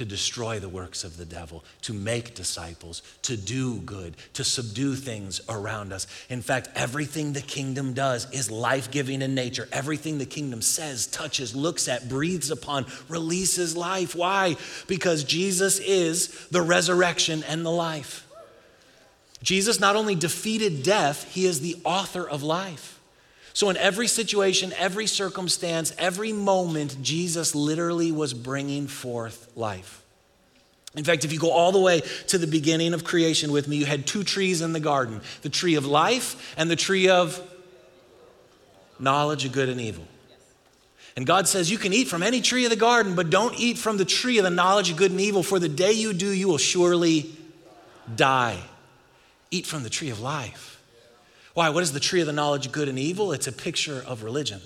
to 0.00 0.06
destroy 0.06 0.58
the 0.58 0.66
works 0.66 1.04
of 1.04 1.18
the 1.18 1.26
devil, 1.26 1.62
to 1.82 1.92
make 1.92 2.34
disciples, 2.34 3.02
to 3.20 3.36
do 3.36 3.80
good, 3.80 4.16
to 4.32 4.42
subdue 4.42 4.94
things 4.94 5.42
around 5.46 5.92
us. 5.92 6.06
In 6.30 6.40
fact, 6.40 6.70
everything 6.74 7.34
the 7.34 7.42
kingdom 7.42 7.92
does 7.92 8.26
is 8.32 8.50
life 8.50 8.90
giving 8.90 9.20
in 9.20 9.34
nature. 9.34 9.68
Everything 9.72 10.16
the 10.16 10.24
kingdom 10.24 10.62
says, 10.62 11.06
touches, 11.06 11.54
looks 11.54 11.86
at, 11.86 12.08
breathes 12.08 12.50
upon, 12.50 12.86
releases 13.10 13.76
life. 13.76 14.14
Why? 14.14 14.56
Because 14.86 15.22
Jesus 15.22 15.78
is 15.80 16.48
the 16.48 16.62
resurrection 16.62 17.44
and 17.46 17.62
the 17.62 17.70
life. 17.70 18.26
Jesus 19.42 19.80
not 19.80 19.96
only 19.96 20.14
defeated 20.14 20.82
death, 20.82 21.30
he 21.30 21.44
is 21.44 21.60
the 21.60 21.76
author 21.84 22.26
of 22.26 22.42
life. 22.42 22.99
So, 23.52 23.68
in 23.68 23.76
every 23.76 24.06
situation, 24.06 24.72
every 24.76 25.06
circumstance, 25.06 25.92
every 25.98 26.32
moment, 26.32 27.02
Jesus 27.02 27.54
literally 27.54 28.12
was 28.12 28.32
bringing 28.32 28.86
forth 28.86 29.50
life. 29.56 30.02
In 30.94 31.04
fact, 31.04 31.24
if 31.24 31.32
you 31.32 31.38
go 31.38 31.50
all 31.50 31.72
the 31.72 31.80
way 31.80 32.00
to 32.28 32.38
the 32.38 32.46
beginning 32.46 32.94
of 32.94 33.04
creation 33.04 33.52
with 33.52 33.68
me, 33.68 33.76
you 33.76 33.86
had 33.86 34.06
two 34.06 34.24
trees 34.24 34.60
in 34.60 34.72
the 34.72 34.80
garden 34.80 35.20
the 35.42 35.48
tree 35.48 35.76
of 35.76 35.86
life 35.86 36.54
and 36.56 36.70
the 36.70 36.76
tree 36.76 37.08
of 37.08 37.40
knowledge 38.98 39.44
of 39.44 39.52
good 39.52 39.68
and 39.68 39.80
evil. 39.80 40.06
And 41.16 41.26
God 41.26 41.48
says, 41.48 41.70
You 41.70 41.78
can 41.78 41.92
eat 41.92 42.08
from 42.08 42.22
any 42.22 42.40
tree 42.40 42.64
of 42.64 42.70
the 42.70 42.76
garden, 42.76 43.14
but 43.14 43.30
don't 43.30 43.58
eat 43.58 43.78
from 43.78 43.96
the 43.96 44.04
tree 44.04 44.38
of 44.38 44.44
the 44.44 44.50
knowledge 44.50 44.90
of 44.90 44.96
good 44.96 45.10
and 45.10 45.20
evil, 45.20 45.42
for 45.42 45.58
the 45.58 45.68
day 45.68 45.92
you 45.92 46.12
do, 46.12 46.30
you 46.30 46.48
will 46.48 46.58
surely 46.58 47.30
die. 48.14 48.58
Eat 49.50 49.66
from 49.66 49.82
the 49.82 49.90
tree 49.90 50.10
of 50.10 50.20
life. 50.20 50.69
Why? 51.54 51.68
What 51.70 51.82
is 51.82 51.92
the 51.92 52.00
tree 52.00 52.20
of 52.20 52.26
the 52.26 52.32
knowledge 52.32 52.66
of 52.66 52.72
good 52.72 52.88
and 52.88 52.98
evil? 52.98 53.32
It's 53.32 53.46
a 53.46 53.52
picture 53.52 54.02
of 54.06 54.22
religion 54.22 54.60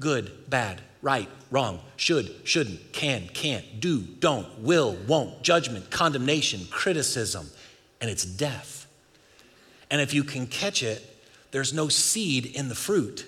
good, 0.00 0.48
bad, 0.48 0.80
right, 1.02 1.28
wrong, 1.50 1.78
should, 1.96 2.34
shouldn't, 2.44 2.92
can, 2.92 3.28
can't, 3.34 3.80
do, 3.80 4.00
don't, 4.00 4.60
will, 4.60 4.96
won't, 5.06 5.42
judgment, 5.42 5.90
condemnation, 5.90 6.66
criticism, 6.70 7.46
and 8.00 8.10
it's 8.10 8.24
death. 8.24 8.86
And 9.90 10.00
if 10.00 10.14
you 10.14 10.24
can 10.24 10.46
catch 10.46 10.82
it, 10.82 11.06
there's 11.50 11.74
no 11.74 11.88
seed 11.88 12.46
in 12.46 12.68
the 12.68 12.74
fruit 12.74 13.26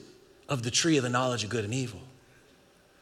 of 0.49 0.63
the 0.63 0.71
tree 0.71 0.97
of 0.97 1.03
the 1.03 1.11
knowledge 1.11 1.45
of 1.45 1.51
good 1.51 1.65
and 1.65 1.75
evil. 1.75 2.01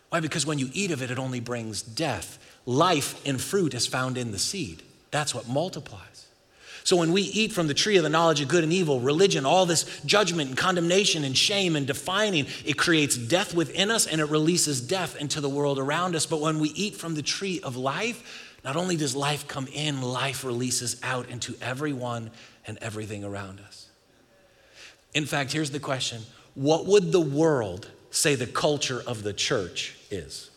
Why? 0.08 0.20
Because 0.20 0.44
when 0.44 0.58
you 0.58 0.70
eat 0.72 0.90
of 0.90 1.02
it, 1.02 1.10
it 1.10 1.18
only 1.18 1.40
brings 1.40 1.82
death. 1.82 2.38
Life 2.66 3.24
in 3.24 3.38
fruit 3.38 3.74
is 3.74 3.86
found 3.86 4.18
in 4.18 4.32
the 4.32 4.38
seed. 4.38 4.82
That's 5.10 5.34
what 5.34 5.48
multiplies. 5.48 6.09
So 6.84 6.96
when 6.96 7.12
we 7.12 7.22
eat 7.22 7.52
from 7.52 7.66
the 7.66 7.74
tree 7.74 7.96
of 7.96 8.02
the 8.02 8.08
knowledge 8.08 8.40
of 8.40 8.48
good 8.48 8.64
and 8.64 8.72
evil, 8.72 9.00
religion, 9.00 9.44
all 9.44 9.66
this 9.66 10.00
judgment 10.04 10.48
and 10.48 10.58
condemnation 10.58 11.24
and 11.24 11.36
shame 11.36 11.76
and 11.76 11.86
defining, 11.86 12.46
it 12.64 12.78
creates 12.78 13.16
death 13.16 13.54
within 13.54 13.90
us 13.90 14.06
and 14.06 14.20
it 14.20 14.26
releases 14.26 14.80
death 14.80 15.16
into 15.16 15.40
the 15.40 15.48
world 15.48 15.78
around 15.78 16.16
us. 16.16 16.26
But 16.26 16.40
when 16.40 16.58
we 16.58 16.70
eat 16.70 16.96
from 16.96 17.14
the 17.14 17.22
tree 17.22 17.60
of 17.62 17.76
life, 17.76 18.56
not 18.64 18.76
only 18.76 18.96
does 18.96 19.14
life 19.14 19.46
come 19.48 19.66
in, 19.68 20.02
life 20.02 20.44
releases 20.44 21.00
out 21.02 21.28
into 21.28 21.54
everyone 21.60 22.30
and 22.66 22.78
everything 22.78 23.24
around 23.24 23.60
us. 23.60 23.88
In 25.14 25.26
fact, 25.26 25.52
here's 25.52 25.70
the 25.70 25.80
question 25.80 26.22
What 26.54 26.86
would 26.86 27.12
the 27.12 27.20
world 27.20 27.90
say 28.10 28.34
the 28.34 28.46
culture 28.46 29.02
of 29.06 29.22
the 29.22 29.32
church 29.32 29.96
is? 30.10 30.50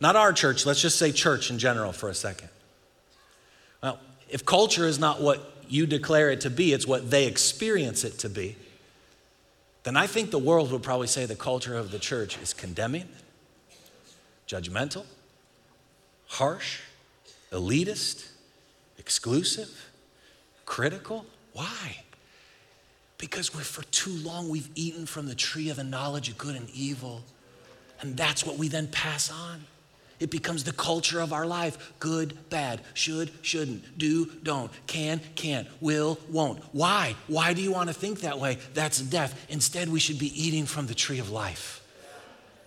Not 0.00 0.16
our 0.16 0.32
church, 0.32 0.66
let's 0.66 0.82
just 0.82 0.98
say 0.98 1.12
church 1.12 1.50
in 1.50 1.58
general 1.58 1.92
for 1.92 2.08
a 2.08 2.14
second. 2.14 2.48
Well, 3.84 3.98
if 4.30 4.46
culture 4.46 4.86
is 4.86 4.98
not 4.98 5.20
what 5.20 5.52
you 5.68 5.84
declare 5.84 6.30
it 6.30 6.40
to 6.40 6.50
be, 6.50 6.72
it's 6.72 6.86
what 6.86 7.10
they 7.10 7.26
experience 7.26 8.02
it 8.02 8.18
to 8.20 8.30
be, 8.30 8.56
then 9.82 9.94
I 9.94 10.06
think 10.06 10.30
the 10.30 10.38
world 10.38 10.72
would 10.72 10.82
probably 10.82 11.06
say 11.06 11.26
the 11.26 11.36
culture 11.36 11.76
of 11.76 11.90
the 11.90 11.98
church 11.98 12.38
is 12.38 12.54
condemning, 12.54 13.06
judgmental, 14.48 15.04
harsh, 16.28 16.80
elitist, 17.52 18.26
exclusive, 18.96 19.90
critical. 20.64 21.26
Why? 21.52 22.04
Because 23.18 23.54
we 23.54 23.62
for 23.62 23.82
too 23.90 24.12
long 24.12 24.48
we've 24.48 24.70
eaten 24.74 25.04
from 25.04 25.26
the 25.26 25.34
tree 25.34 25.68
of 25.68 25.76
the 25.76 25.84
knowledge 25.84 26.30
of 26.30 26.38
good 26.38 26.56
and 26.56 26.70
evil, 26.70 27.22
and 28.00 28.16
that's 28.16 28.46
what 28.46 28.56
we 28.56 28.68
then 28.68 28.88
pass 28.88 29.30
on. 29.30 29.64
It 30.20 30.30
becomes 30.30 30.64
the 30.64 30.72
culture 30.72 31.20
of 31.20 31.32
our 31.32 31.46
life 31.46 31.92
good, 31.98 32.48
bad, 32.48 32.80
should, 32.94 33.30
shouldn't, 33.42 33.98
do, 33.98 34.26
don't, 34.42 34.70
can, 34.86 35.20
can't, 35.34 35.66
will, 35.80 36.18
won't. 36.30 36.62
Why? 36.72 37.16
Why 37.26 37.52
do 37.52 37.62
you 37.62 37.72
want 37.72 37.88
to 37.88 37.94
think 37.94 38.20
that 38.20 38.38
way? 38.38 38.58
That's 38.74 39.00
death. 39.00 39.46
Instead, 39.48 39.88
we 39.88 40.00
should 40.00 40.18
be 40.18 40.28
eating 40.40 40.66
from 40.66 40.86
the 40.86 40.94
tree 40.94 41.18
of 41.18 41.30
life. 41.30 41.82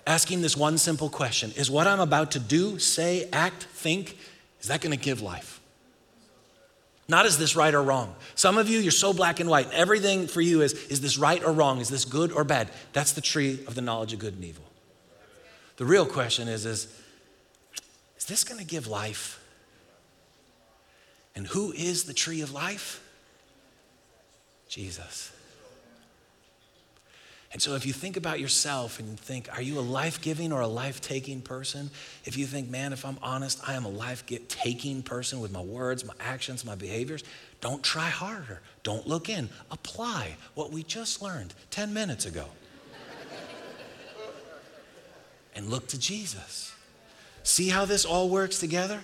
Asking 0.05 0.41
this 0.41 0.55
one 0.55 0.77
simple 0.77 1.09
question 1.09 1.51
Is 1.55 1.69
what 1.69 1.87
I'm 1.87 1.99
about 1.99 2.31
to 2.31 2.39
do, 2.39 2.79
say, 2.79 3.29
act, 3.31 3.63
think, 3.63 4.17
is 4.61 4.67
that 4.67 4.81
going 4.81 4.97
to 4.97 5.03
give 5.03 5.21
life? 5.21 5.61
Not 7.09 7.25
is 7.25 7.37
this 7.37 7.55
right 7.55 7.73
or 7.73 7.81
wrong. 7.81 8.13
Some 8.35 8.57
of 8.57 8.69
you, 8.69 8.79
you're 8.79 8.91
so 8.91 9.13
black 9.13 9.39
and 9.39 9.49
white. 9.49 9.71
Everything 9.71 10.27
for 10.27 10.41
you 10.41 10.61
is 10.61 10.73
is 10.87 10.99
this 10.99 11.17
right 11.17 11.41
or 11.41 11.53
wrong? 11.53 11.79
Is 11.79 11.87
this 11.87 12.03
good 12.03 12.33
or 12.33 12.43
bad? 12.43 12.69
That's 12.91 13.13
the 13.13 13.21
tree 13.21 13.63
of 13.65 13.75
the 13.75 13.81
knowledge 13.81 14.11
of 14.11 14.19
good 14.19 14.33
and 14.33 14.43
evil. 14.43 14.65
The 15.77 15.85
real 15.85 16.05
question 16.05 16.47
is, 16.47 16.65
is 16.65 16.87
this 18.27 18.43
going 18.43 18.59
to 18.59 18.65
give 18.65 18.87
life? 18.87 19.43
And 21.35 21.47
who 21.47 21.71
is 21.71 22.05
the 22.05 22.13
tree 22.13 22.41
of 22.41 22.51
life? 22.51 23.03
Jesus. 24.69 25.31
And 27.53 27.61
so, 27.61 27.75
if 27.75 27.85
you 27.85 27.93
think 27.93 28.17
about 28.17 28.39
yourself 28.39 28.99
and 28.99 29.07
you 29.07 29.15
think, 29.15 29.47
are 29.53 29.61
you 29.61 29.79
a 29.79 29.81
life 29.81 30.21
giving 30.21 30.51
or 30.51 30.61
a 30.61 30.67
life 30.67 30.99
taking 30.99 31.41
person? 31.41 31.89
If 32.25 32.37
you 32.37 32.45
think, 32.45 32.69
man, 32.69 32.91
if 32.91 33.05
I'm 33.05 33.17
honest, 33.21 33.59
I 33.67 33.75
am 33.75 33.85
a 33.85 33.89
life 33.89 34.25
taking 34.49 35.01
person 35.01 35.39
with 35.39 35.51
my 35.51 35.61
words, 35.61 36.03
my 36.03 36.13
actions, 36.19 36.65
my 36.65 36.75
behaviors, 36.75 37.23
don't 37.61 37.81
try 37.81 38.09
harder. 38.09 38.61
Don't 38.83 39.07
look 39.07 39.29
in. 39.29 39.49
Apply 39.71 40.35
what 40.55 40.71
we 40.71 40.83
just 40.83 41.21
learned 41.21 41.53
10 41.71 41.93
minutes 41.93 42.25
ago. 42.25 42.45
and 45.55 45.69
look 45.69 45.87
to 45.87 45.99
Jesus. 45.99 46.73
See 47.47 47.69
how 47.69 47.85
this 47.85 48.03
all 48.03 48.27
works 48.29 48.59
together? 48.59 48.99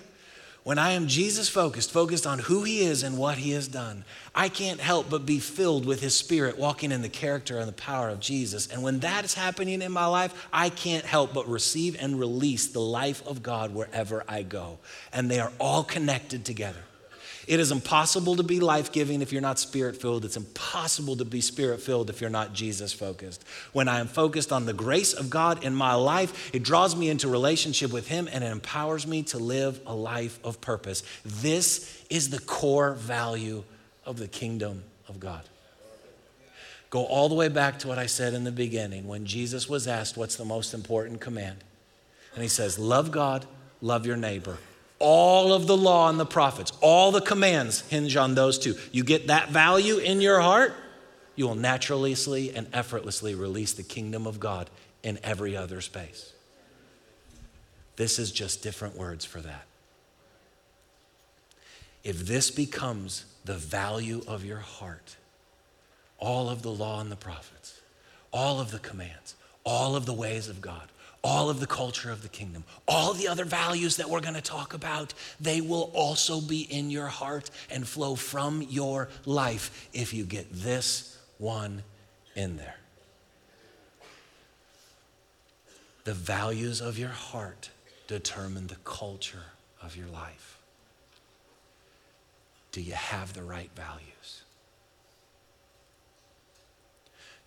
When 0.64 0.78
I 0.78 0.92
am 0.92 1.08
Jesus 1.08 1.48
focused, 1.48 1.90
focused 1.90 2.26
on 2.26 2.38
who 2.38 2.62
He 2.62 2.80
is 2.80 3.02
and 3.02 3.16
what 3.16 3.38
He 3.38 3.52
has 3.52 3.68
done, 3.68 4.04
I 4.34 4.50
can't 4.50 4.80
help 4.80 5.08
but 5.08 5.24
be 5.24 5.38
filled 5.38 5.86
with 5.86 6.02
His 6.02 6.14
Spirit, 6.14 6.58
walking 6.58 6.92
in 6.92 7.00
the 7.00 7.08
character 7.08 7.58
and 7.58 7.66
the 7.66 7.72
power 7.72 8.10
of 8.10 8.20
Jesus. 8.20 8.66
And 8.66 8.82
when 8.82 9.00
that 9.00 9.24
is 9.24 9.32
happening 9.32 9.80
in 9.80 9.92
my 9.92 10.04
life, 10.04 10.46
I 10.52 10.68
can't 10.68 11.06
help 11.06 11.32
but 11.32 11.48
receive 11.48 11.96
and 11.98 12.20
release 12.20 12.66
the 12.66 12.80
life 12.80 13.26
of 13.26 13.42
God 13.42 13.74
wherever 13.74 14.24
I 14.28 14.42
go. 14.42 14.78
And 15.10 15.30
they 15.30 15.40
are 15.40 15.52
all 15.58 15.82
connected 15.82 16.44
together. 16.44 16.80
It 17.46 17.60
is 17.60 17.70
impossible 17.70 18.36
to 18.36 18.42
be 18.42 18.60
life 18.60 18.90
giving 18.90 19.20
if 19.20 19.32
you're 19.32 19.42
not 19.42 19.58
spirit 19.58 20.00
filled. 20.00 20.24
It's 20.24 20.36
impossible 20.36 21.16
to 21.16 21.24
be 21.24 21.40
spirit 21.40 21.80
filled 21.80 22.08
if 22.08 22.20
you're 22.20 22.30
not 22.30 22.54
Jesus 22.54 22.92
focused. 22.92 23.44
When 23.72 23.86
I 23.88 24.00
am 24.00 24.06
focused 24.06 24.52
on 24.52 24.64
the 24.64 24.72
grace 24.72 25.12
of 25.12 25.28
God 25.28 25.62
in 25.62 25.74
my 25.74 25.94
life, 25.94 26.54
it 26.54 26.62
draws 26.62 26.96
me 26.96 27.10
into 27.10 27.28
relationship 27.28 27.92
with 27.92 28.08
Him 28.08 28.28
and 28.32 28.42
it 28.42 28.50
empowers 28.50 29.06
me 29.06 29.22
to 29.24 29.38
live 29.38 29.80
a 29.86 29.94
life 29.94 30.38
of 30.42 30.60
purpose. 30.60 31.02
This 31.24 32.04
is 32.08 32.30
the 32.30 32.40
core 32.40 32.94
value 32.94 33.64
of 34.06 34.18
the 34.18 34.28
kingdom 34.28 34.84
of 35.08 35.20
God. 35.20 35.42
Go 36.88 37.04
all 37.04 37.28
the 37.28 37.34
way 37.34 37.48
back 37.48 37.80
to 37.80 37.88
what 37.88 37.98
I 37.98 38.06
said 38.06 38.34
in 38.34 38.44
the 38.44 38.52
beginning 38.52 39.06
when 39.06 39.26
Jesus 39.26 39.68
was 39.68 39.88
asked, 39.88 40.16
What's 40.16 40.36
the 40.36 40.44
most 40.44 40.72
important 40.72 41.20
command? 41.20 41.58
And 42.34 42.42
He 42.42 42.48
says, 42.48 42.78
Love 42.78 43.10
God, 43.10 43.46
love 43.80 44.06
your 44.06 44.16
neighbor 44.16 44.58
all 44.98 45.52
of 45.52 45.66
the 45.66 45.76
law 45.76 46.08
and 46.08 46.18
the 46.18 46.26
prophets, 46.26 46.72
all 46.80 47.12
the 47.12 47.20
commands 47.20 47.80
hinge 47.88 48.16
on 48.16 48.34
those 48.34 48.58
two. 48.58 48.74
You 48.92 49.04
get 49.04 49.26
that 49.26 49.50
value 49.50 49.98
in 49.98 50.20
your 50.20 50.40
heart, 50.40 50.74
you 51.36 51.46
will 51.46 51.54
naturally 51.54 52.14
and 52.54 52.68
effortlessly 52.72 53.34
release 53.34 53.72
the 53.72 53.82
kingdom 53.82 54.26
of 54.26 54.38
God 54.40 54.70
in 55.02 55.18
every 55.22 55.56
other 55.56 55.80
space. 55.80 56.32
This 57.96 58.18
is 58.18 58.32
just 58.32 58.62
different 58.62 58.96
words 58.96 59.24
for 59.24 59.40
that. 59.40 59.66
If 62.02 62.26
this 62.26 62.50
becomes 62.50 63.24
the 63.44 63.54
value 63.54 64.22
of 64.26 64.44
your 64.44 64.58
heart, 64.58 65.16
all 66.18 66.48
of 66.48 66.62
the 66.62 66.70
law 66.70 67.00
and 67.00 67.10
the 67.10 67.16
prophets, 67.16 67.80
all 68.32 68.60
of 68.60 68.70
the 68.70 68.78
commands, 68.78 69.34
all 69.64 69.96
of 69.96 70.06
the 70.06 70.12
ways 70.12 70.48
of 70.48 70.60
God, 70.60 70.88
all 71.24 71.48
of 71.48 71.58
the 71.58 71.66
culture 71.66 72.12
of 72.12 72.22
the 72.22 72.28
kingdom, 72.28 72.62
all 72.86 73.14
the 73.14 73.26
other 73.26 73.46
values 73.46 73.96
that 73.96 74.10
we're 74.10 74.20
going 74.20 74.34
to 74.34 74.42
talk 74.42 74.74
about, 74.74 75.14
they 75.40 75.62
will 75.62 75.90
also 75.94 76.40
be 76.40 76.60
in 76.60 76.90
your 76.90 77.06
heart 77.06 77.50
and 77.70 77.88
flow 77.88 78.14
from 78.14 78.60
your 78.68 79.08
life 79.24 79.88
if 79.94 80.12
you 80.12 80.24
get 80.24 80.46
this 80.52 81.18
one 81.38 81.82
in 82.36 82.58
there. 82.58 82.76
The 86.04 86.12
values 86.12 86.82
of 86.82 86.98
your 86.98 87.08
heart 87.08 87.70
determine 88.06 88.66
the 88.66 88.76
culture 88.84 89.46
of 89.82 89.96
your 89.96 90.08
life. 90.08 90.58
Do 92.70 92.82
you 92.82 92.92
have 92.92 93.32
the 93.32 93.42
right 93.42 93.70
values? 93.74 94.42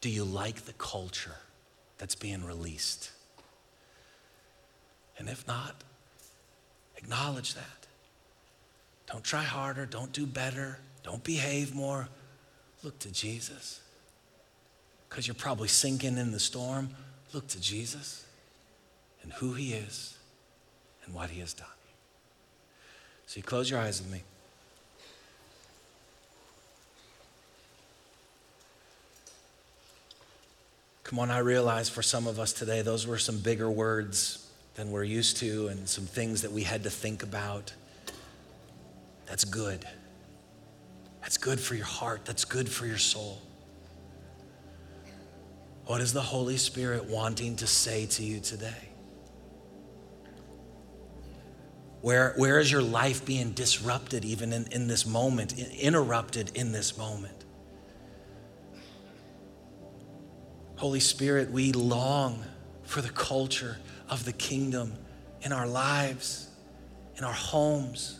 Do 0.01 0.09
you 0.09 0.23
like 0.23 0.61
the 0.61 0.73
culture 0.73 1.35
that's 1.99 2.15
being 2.15 2.43
released? 2.43 3.11
And 5.17 5.27
if 5.29 5.47
not, 5.47 5.75
acknowledge 6.95 7.55
that. 7.55 7.87
Don't 9.11 9.23
try 9.23 9.43
harder, 9.43 9.85
don't 9.85 10.11
do 10.11 10.25
better, 10.25 10.79
don't 11.03 11.23
behave 11.23 11.73
more. 11.73 12.09
Look 12.83 12.99
to 12.99 13.11
Jesus. 13.11 13.81
Because 15.09 15.25
you're 15.25 15.35
probably 15.35 15.69
sinking 15.69 16.17
in 16.17 16.31
the 16.31 16.39
storm. 16.39 16.89
Look 17.33 17.47
to 17.49 17.61
Jesus 17.61 18.25
and 19.23 19.31
who 19.33 19.53
he 19.53 19.73
is 19.73 20.17
and 21.05 21.13
what 21.13 21.29
he 21.29 21.39
has 21.39 21.53
done. 21.53 21.67
So 23.25 23.37
you 23.37 23.43
close 23.43 23.69
your 23.69 23.79
eyes 23.79 24.01
with 24.01 24.11
me. 24.11 24.23
Come 31.03 31.19
on, 31.19 31.31
I 31.31 31.39
realize 31.39 31.89
for 31.89 32.01
some 32.01 32.27
of 32.27 32.37
us 32.37 32.51
today, 32.51 32.81
those 32.81 33.07
were 33.07 33.17
some 33.17 33.39
bigger 33.39 33.71
words 33.71 34.46
than 34.77 34.91
we're 34.91 35.03
used 35.03 35.37
to 35.37 35.67
and 35.67 35.89
some 35.89 36.05
things 36.05 36.43
that 36.43 36.51
we 36.51 36.61
had 36.61 36.83
to 36.83 36.89
think 36.89 37.23
about. 37.23 37.73
That's 39.25 39.43
good. 39.43 39.85
That's 41.21 41.37
good 41.37 41.59
for 41.59 41.73
your 41.73 41.87
heart. 41.87 42.25
That's 42.25 42.45
good 42.45 42.69
for 42.69 42.85
your 42.85 42.99
soul. 42.99 43.41
What 45.87 45.99
is 45.99 46.13
the 46.13 46.21
Holy 46.21 46.57
Spirit 46.57 47.05
wanting 47.05 47.55
to 47.57 47.67
say 47.67 48.05
to 48.05 48.23
you 48.23 48.39
today? 48.39 48.89
Where, 52.01 52.33
where 52.37 52.59
is 52.59 52.71
your 52.71 52.83
life 52.83 53.25
being 53.25 53.53
disrupted 53.53 54.23
even 54.23 54.53
in, 54.53 54.67
in 54.71 54.87
this 54.87 55.07
moment, 55.07 55.57
interrupted 55.57 56.51
in 56.53 56.71
this 56.71 56.95
moment? 56.95 57.45
Holy 60.75 60.99
Spirit, 60.99 61.49
we 61.49 61.71
long 61.71 62.43
for 62.83 63.01
the 63.01 63.09
culture 63.09 63.77
of 64.09 64.25
the 64.25 64.33
kingdom 64.33 64.93
in 65.41 65.51
our 65.51 65.67
lives, 65.67 66.49
in 67.17 67.23
our 67.23 67.33
homes, 67.33 68.19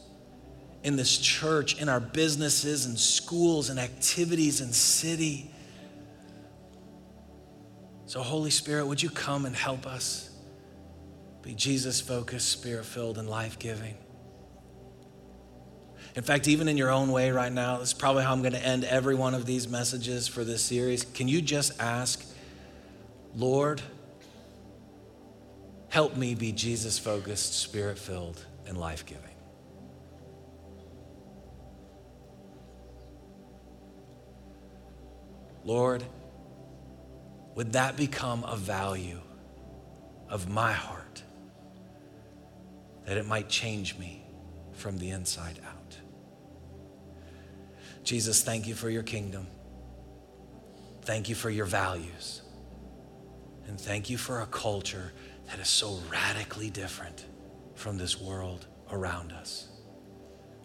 in 0.84 0.96
this 0.96 1.18
church, 1.18 1.82
in 1.82 1.90
our 1.90 2.00
businesses 2.00 2.86
and 2.86 2.98
schools 2.98 3.70
and 3.70 3.80
activities 3.80 4.62
and 4.62 4.74
city. 4.74 5.52
So, 8.06 8.22
Holy 8.22 8.52
Spirit, 8.52 8.88
would 8.88 9.02
you 9.02 9.10
come 9.10 9.46
and 9.46 9.56
help 9.56 9.86
us 9.86 10.30
be 11.42 11.54
Jesus 11.54 12.00
focused, 12.00 12.50
spirit 12.50 12.86
filled, 12.86 13.18
and 13.18 13.30
life 13.30 13.60
giving? 13.60 13.96
In 16.16 16.24
fact, 16.24 16.48
even 16.48 16.68
in 16.68 16.78
your 16.78 16.90
own 16.90 17.12
way 17.12 17.32
right 17.32 17.52
now, 17.52 17.78
this 17.78 17.90
is 17.90 17.94
probably 17.94 18.24
how 18.24 18.32
I'm 18.32 18.42
going 18.42 18.54
to 18.54 18.66
end 18.66 18.84
every 18.86 19.14
one 19.14 19.36
of 19.36 19.46
these 19.46 19.68
messages 19.68 20.28
for 20.28 20.44
this 20.44 20.64
series. 20.64 21.04
Can 21.04 21.28
you 21.28 21.42
just 21.42 21.80
ask, 21.80 22.26
Lord, 23.36 23.82
Help 25.90 26.16
me 26.16 26.36
be 26.36 26.52
Jesus 26.52 27.00
focused, 27.00 27.54
spirit 27.54 27.98
filled, 27.98 28.44
and 28.66 28.78
life 28.78 29.06
giving. 29.06 29.24
Lord, 35.64 36.04
would 37.56 37.74
that 37.74 37.98
become 37.98 38.44
a 38.46 38.56
value 38.56 39.20
of 40.30 40.48
my 40.48 40.72
heart 40.72 41.24
that 43.06 43.18
it 43.18 43.26
might 43.26 43.50
change 43.50 43.98
me 43.98 44.24
from 44.74 44.98
the 44.98 45.10
inside 45.10 45.60
out? 45.68 45.98
Jesus, 48.04 48.44
thank 48.44 48.68
you 48.68 48.76
for 48.76 48.90
your 48.90 49.04
kingdom. 49.04 49.48
Thank 51.02 51.28
you 51.28 51.36
for 51.36 51.50
your 51.50 51.66
values. 51.66 52.42
And 53.68 53.80
thank 53.80 54.10
you 54.10 54.18
for 54.18 54.42
a 54.42 54.46
culture 54.46 55.12
that 55.48 55.60
is 55.60 55.68
so 55.68 56.00
radically 56.12 56.70
different 56.70 57.26
from 57.76 57.98
this 57.98 58.20
world 58.20 58.68
around 58.92 59.32
us. 59.32 59.68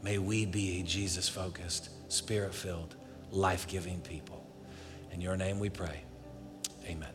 May 0.03 0.18
we 0.18 0.47
be 0.47 0.80
a 0.80 0.83
Jesus 0.83 1.28
focused, 1.28 1.91
spirit 2.12 2.55
filled, 2.55 2.97
life 3.30 3.68
giving 3.68 4.01
people. 4.01 4.45
In 5.12 5.20
your 5.20 5.37
name 5.37 5.59
we 5.59 5.70
pray. 5.70 6.03
Amen. 6.87 7.12